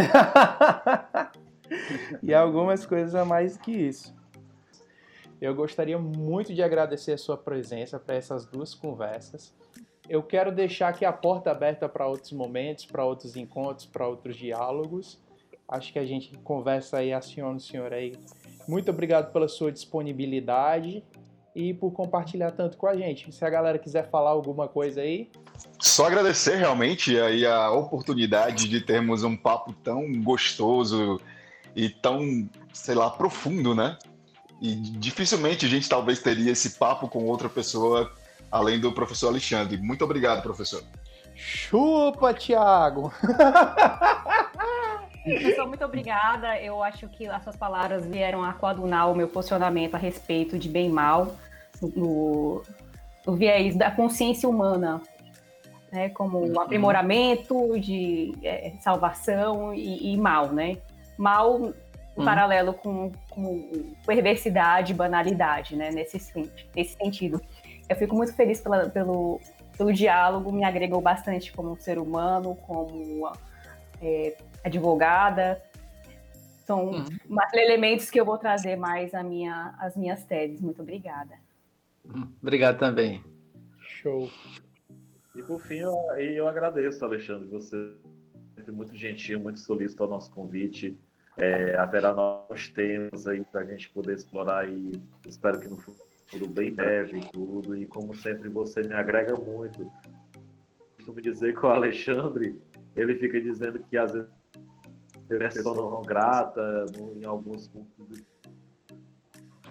e 2.24 2.34
algumas 2.34 2.86
coisas 2.86 3.14
a 3.14 3.24
mais 3.24 3.58
que 3.58 3.72
isso. 3.72 4.14
Eu 5.40 5.54
gostaria 5.54 6.00
muito 6.00 6.54
de 6.54 6.64
agradecer 6.64 7.14
a 7.14 7.18
sua 7.18 7.38
presença 7.38 8.00
para 8.00 8.16
essas 8.16 8.46
duas 8.46 8.74
conversas. 8.74 9.54
Eu 10.10 10.24
quero 10.24 10.52
deixar 10.52 10.90
aqui 10.90 11.06
a 11.06 11.14
porta 11.14 11.52
aberta 11.52 11.88
para 11.88 12.08
outros 12.08 12.32
momentos, 12.32 12.86
para 12.86 13.06
outros 13.06 13.36
encontros, 13.36 13.86
para 13.86 14.08
outros 14.08 14.36
diálogos. 14.36 15.20
Acho 15.68 15.94
que 15.94 16.00
a 16.00 16.06
gente 16.06 16.36
conversa 16.40 16.98
aí, 16.98 17.14
aciona 17.14 17.58
o 17.58 17.60
senhor 17.60 17.94
aí. 17.94 18.14
Muito 18.68 18.90
obrigado 18.90 19.32
pela 19.32 19.48
sua 19.48 19.72
disponibilidade 19.72 21.04
e 21.56 21.74
por 21.74 21.92
compartilhar 21.92 22.52
tanto 22.52 22.78
com 22.78 22.88
a 22.88 22.96
gente. 22.96 23.32
Se 23.32 23.46
a 23.46 23.50
galera 23.50 23.80
quiser 23.80 24.10
falar 24.10 24.32
alguma 24.32 24.68
coisa 24.68 25.02
aí. 25.02 25.30
Só 25.80 26.08
agradecer 26.08 26.58
realmente 26.58 27.18
aí 27.18 27.46
a 27.46 27.72
oportunidade 27.72 28.68
de 28.68 28.82
termos 28.82 29.24
um 29.24 29.38
papo 29.38 29.72
tão 29.72 30.22
gostoso 30.22 31.20
e 31.76 31.90
tão, 31.90 32.50
sei 32.74 32.96
lá, 32.96 33.10
profundo, 33.10 33.74
né? 33.74 33.98
E 34.62 34.76
dificilmente 34.76 35.66
a 35.66 35.70
gente 35.70 35.88
talvez 35.88 36.20
teria 36.22 36.52
esse 36.52 36.72
papo 36.72 37.08
com 37.08 37.26
outra 37.26 37.48
pessoa 37.48 38.12
além 38.52 38.80
do 38.80 38.92
professor 38.92 39.30
Alexandre. 39.30 39.78
Muito 39.78 40.04
obrigado, 40.04 40.42
professor. 40.42 40.84
Chupa, 41.36 42.34
Tiago! 42.34 43.14
Professor, 45.26 45.68
muito 45.68 45.84
obrigada. 45.84 46.60
Eu 46.62 46.84
acho 46.84 47.08
que 47.10 47.28
as 47.28 47.44
suas 47.44 47.56
palavras 47.56 48.06
vieram 48.06 48.44
a 48.44 48.54
coadunar 48.54 49.12
o 49.12 49.16
meu 49.16 49.28
posicionamento 49.28 49.96
a 49.96 49.98
respeito 49.98 50.60
de 50.60 50.70
bem 50.70 50.88
e 50.88 50.90
mal 50.90 51.36
no, 51.82 52.62
no 53.26 53.36
viés 53.36 53.76
da 53.76 53.90
consciência 53.90 54.48
humana, 54.48 55.02
né, 55.92 56.10
como 56.10 56.40
uhum. 56.40 56.62
aprimoramento 56.62 57.80
de 57.80 58.34
é, 58.44 58.74
salvação 58.80 59.74
e, 59.74 60.14
e, 60.14 60.18
mal, 60.18 60.54
né? 60.54 60.78
Mal 61.18 61.56
em 61.58 61.74
uhum. 62.18 62.26
paralelo 62.26 62.74
com, 62.74 63.12
com 63.30 63.94
perversidade, 64.06 64.94
banalidade, 64.94 65.76
né? 65.76 65.90
Nesse, 65.90 66.52
nesse 66.76 66.96
sentido. 66.96 67.42
Eu 67.90 67.96
fico 67.96 68.16
muito 68.16 68.34
feliz 68.34 68.62
pela, 68.62 68.90
pelo, 68.90 69.40
pelo 69.78 69.92
diálogo, 69.92 70.52
me 70.52 70.64
agregou 70.64 71.02
bastante 71.02 71.52
como 71.52 71.76
ser 71.80 71.98
humano, 71.98 72.56
como 72.68 73.32
é, 74.02 74.36
advogada. 74.66 75.62
São 76.66 76.88
uhum. 76.88 77.06
elementos 77.54 78.10
que 78.10 78.20
eu 78.20 78.26
vou 78.26 78.38
trazer 78.38 78.76
mais 78.76 79.14
à 79.14 79.24
minha, 79.24 79.76
às 79.80 79.96
minhas 79.96 80.26
teses. 80.26 80.60
Muito 80.60 80.82
obrigada. 80.82 81.36
Obrigado 82.42 82.80
também. 82.80 83.24
Show. 83.80 84.30
E 85.36 85.44
por 85.44 85.60
fim, 85.62 85.76
eu, 85.76 85.94
eu 86.18 86.48
agradeço, 86.48 87.04
Alexandre, 87.04 87.48
você 87.48 87.94
sempre 88.56 88.72
muito 88.72 88.96
gentil, 88.96 89.40
muito 89.40 89.60
solícito 89.60 90.02
ao 90.02 90.10
nosso 90.10 90.32
convite. 90.32 90.98
É, 91.38 91.76
haverá 91.76 92.14
novos 92.14 92.70
temas 92.70 93.28
aí 93.28 93.44
para 93.44 93.62
a 93.62 93.66
gente 93.66 93.90
poder 93.90 94.16
explorar 94.16 94.70
e 94.70 94.94
espero 95.28 95.60
que 95.60 95.68
no 95.68 95.78
futuro 95.78 96.48
bem 96.48 96.74
breve 96.74 97.20
tudo. 97.32 97.76
E 97.76 97.86
como 97.86 98.16
sempre, 98.16 98.50
você 98.50 98.82
me 98.82 98.94
agrega 98.94 99.36
muito. 99.36 99.92
Costumo 100.96 101.22
dizer 101.22 101.54
que 101.54 101.66
o 101.66 101.70
Alexandre, 101.70 102.60
ele 102.96 103.16
fica 103.16 103.40
dizendo 103.40 103.80
que 103.80 103.98
às 103.98 104.14
vezes 104.14 104.30
é 104.30 104.45
pessoa 105.28 105.76
não 105.76 106.02
grata 106.02 106.86
em 107.16 107.26
alguns 107.26 107.68
pontos 107.68 108.26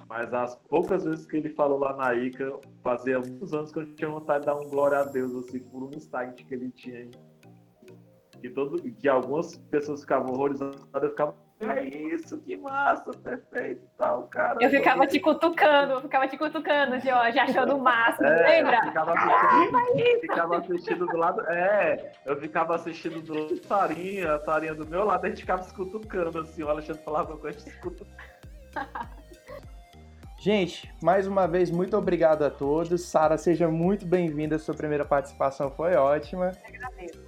mas 0.08 0.32
as 0.32 0.54
poucas 0.68 1.04
vezes 1.04 1.26
que 1.26 1.36
ele 1.36 1.48
falou 1.50 1.78
lá 1.78 1.96
na 1.96 2.14
ICA, 2.14 2.58
fazia 2.82 3.18
muitos 3.18 3.52
anos 3.52 3.72
que 3.72 3.78
eu 3.80 3.94
tinha 3.94 4.08
vontade 4.08 4.40
de 4.40 4.46
dar 4.46 4.56
um 4.56 4.68
glória 4.68 4.98
a 4.98 5.04
Deus, 5.04 5.34
assim, 5.34 5.58
por 5.58 5.82
um 5.82 5.90
insight 5.92 6.44
que 6.44 6.54
ele 6.54 6.70
tinha. 6.70 7.10
Que, 8.40 8.50
todo, 8.50 8.80
que 8.80 9.08
algumas 9.08 9.56
pessoas 9.70 10.02
ficavam 10.02 10.32
horrorizadas, 10.32 10.86
eu 10.94 11.10
ficava, 11.10 11.34
é 11.70 11.84
isso, 11.84 12.40
que 12.40 12.56
massa, 12.56 13.10
perfeito 13.12 13.82
tal, 13.96 14.24
cara. 14.24 14.58
Eu 14.60 14.70
ficava 14.70 15.06
te 15.06 15.20
cutucando, 15.20 15.92
eu 15.94 16.02
ficava 16.02 16.28
te 16.28 16.36
cutucando, 16.36 16.98
Jorge, 17.00 17.38
achando 17.38 17.78
massa, 17.78 18.26
é, 18.26 18.48
lembra? 18.48 18.76
Eu 18.76 18.82
ficava 18.84 19.12
assistindo, 19.12 20.20
ficava 20.20 20.58
assistindo 20.58 21.06
do 21.06 21.16
lado, 21.16 21.40
é, 21.48 22.12
eu 22.26 22.36
ficava 22.40 22.74
assistindo 22.74 23.22
do 23.22 23.34
lado 23.34 23.54
de 23.54 23.66
Sarinha, 23.66 24.34
a 24.34 24.40
Sarinha 24.40 24.74
do 24.74 24.86
meu 24.86 25.04
lado, 25.04 25.24
a 25.24 25.28
gente 25.28 25.40
ficava 25.40 25.62
se 25.62 25.74
cutucando, 25.74 26.40
assim, 26.40 26.62
o 26.62 26.68
Alexandre 26.68 27.02
falava 27.02 27.36
com 27.36 27.46
a 27.46 27.50
gente 27.50 27.62
se 27.62 27.80
cutucando. 27.80 28.14
Gente, 30.44 30.92
mais 31.02 31.26
uma 31.26 31.48
vez, 31.48 31.70
muito 31.70 31.96
obrigado 31.96 32.42
a 32.44 32.50
todos. 32.50 33.00
Sara, 33.06 33.38
seja 33.38 33.66
muito 33.66 34.04
bem-vinda. 34.04 34.58
Sua 34.58 34.74
primeira 34.74 35.02
participação 35.02 35.70
foi 35.70 35.94
ótima. 35.94 36.52
Eu 36.68 36.74
agradeço. 36.74 37.24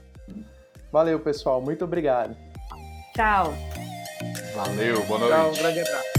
Valeu, 0.93 1.19
pessoal. 1.19 1.63
Muito 1.63 1.83
obrigado. 1.83 2.37
Tchau. 3.15 3.55
Valeu, 4.57 5.05
boa 5.05 5.19
noite. 5.19 5.35
Tchau, 5.35 5.51
um 5.51 5.55
grande 5.55 5.81
abraço. 5.81 6.16